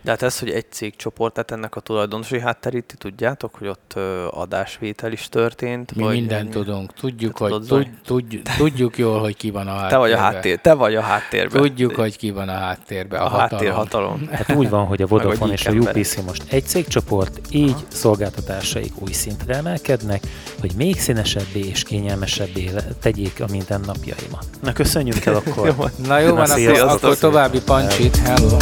De 0.02 0.10
hát 0.10 0.22
ez, 0.22 0.38
hogy 0.38 0.50
egy 0.50 0.66
cégcsoport, 0.70 1.32
tehát 1.32 1.50
ennek 1.50 1.76
a 1.76 1.80
tulajdonosi 1.80 2.40
hátterét 2.40 2.84
ti 2.86 2.94
tudjátok, 2.96 3.54
hogy 3.58 3.68
ott 3.68 3.94
adásvétel 4.30 5.12
is 5.12 5.28
történt? 5.28 5.94
Mi 5.94 6.02
vagy 6.02 6.12
mindent 6.12 6.40
ennyi? 6.40 6.50
tudunk. 6.50 6.92
Tudjuk, 6.92 7.38
Te 7.38 7.44
hogy 7.44 7.52
tudod, 7.52 7.88
tud, 8.04 8.24
Zoli? 8.30 8.42
tudjuk, 8.56 8.98
jól, 8.98 9.20
hogy 9.20 9.36
ki 9.36 9.50
van 9.50 9.66
a 9.66 9.70
háttérben. 9.70 9.88
Te 9.90 9.96
vagy 9.98 10.12
a 10.12 10.18
háttér, 10.18 10.58
te 10.60 10.74
vagy 10.74 10.94
a 10.94 11.00
háttérben. 11.00 11.62
Tudjuk, 11.62 11.94
hogy 11.94 12.16
ki 12.16 12.30
van 12.30 12.48
a 12.48 12.52
háttérben. 12.52 13.20
a, 13.20 13.24
A, 13.24 13.28
háttér 13.28 13.70
hatalom. 13.70 13.76
hatalom. 14.10 14.28
Hát 14.32 14.52
úgy 14.52 14.68
van, 14.68 14.86
hogy 14.86 15.02
a 15.02 15.06
Vodafone 15.06 15.52
és 15.52 15.66
a. 15.66 15.72
UPC 15.72 16.16
most 16.16 16.42
egy 16.52 16.64
cégcsoport, 16.66 17.40
így 17.50 17.76
szolgáltatásaik 17.88 18.92
új 19.00 19.12
szintre 19.12 19.54
emelkednek, 19.54 20.22
hogy 20.60 20.72
még 20.76 21.00
színesebbé 21.00 21.60
és 21.60 21.82
kényelmesebbé 21.82 22.70
tegyék 23.00 23.40
a 23.40 23.44
mindennapjaimat. 23.50 24.46
Na 24.62 24.72
köszönjük 24.72 25.24
el 25.24 25.34
akkor. 25.34 25.66
Jó, 25.78 25.84
Na 26.06 26.18
jó, 26.18 26.28
Na, 26.28 26.34
van, 26.34 26.50
akkor, 26.50 26.78
akkor 26.88 27.16
további 27.16 27.60
pancsit. 27.62 28.16
Hello. 28.16 28.56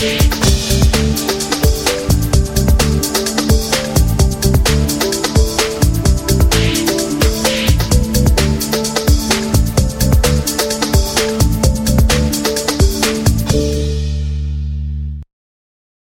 Thank 0.00 0.49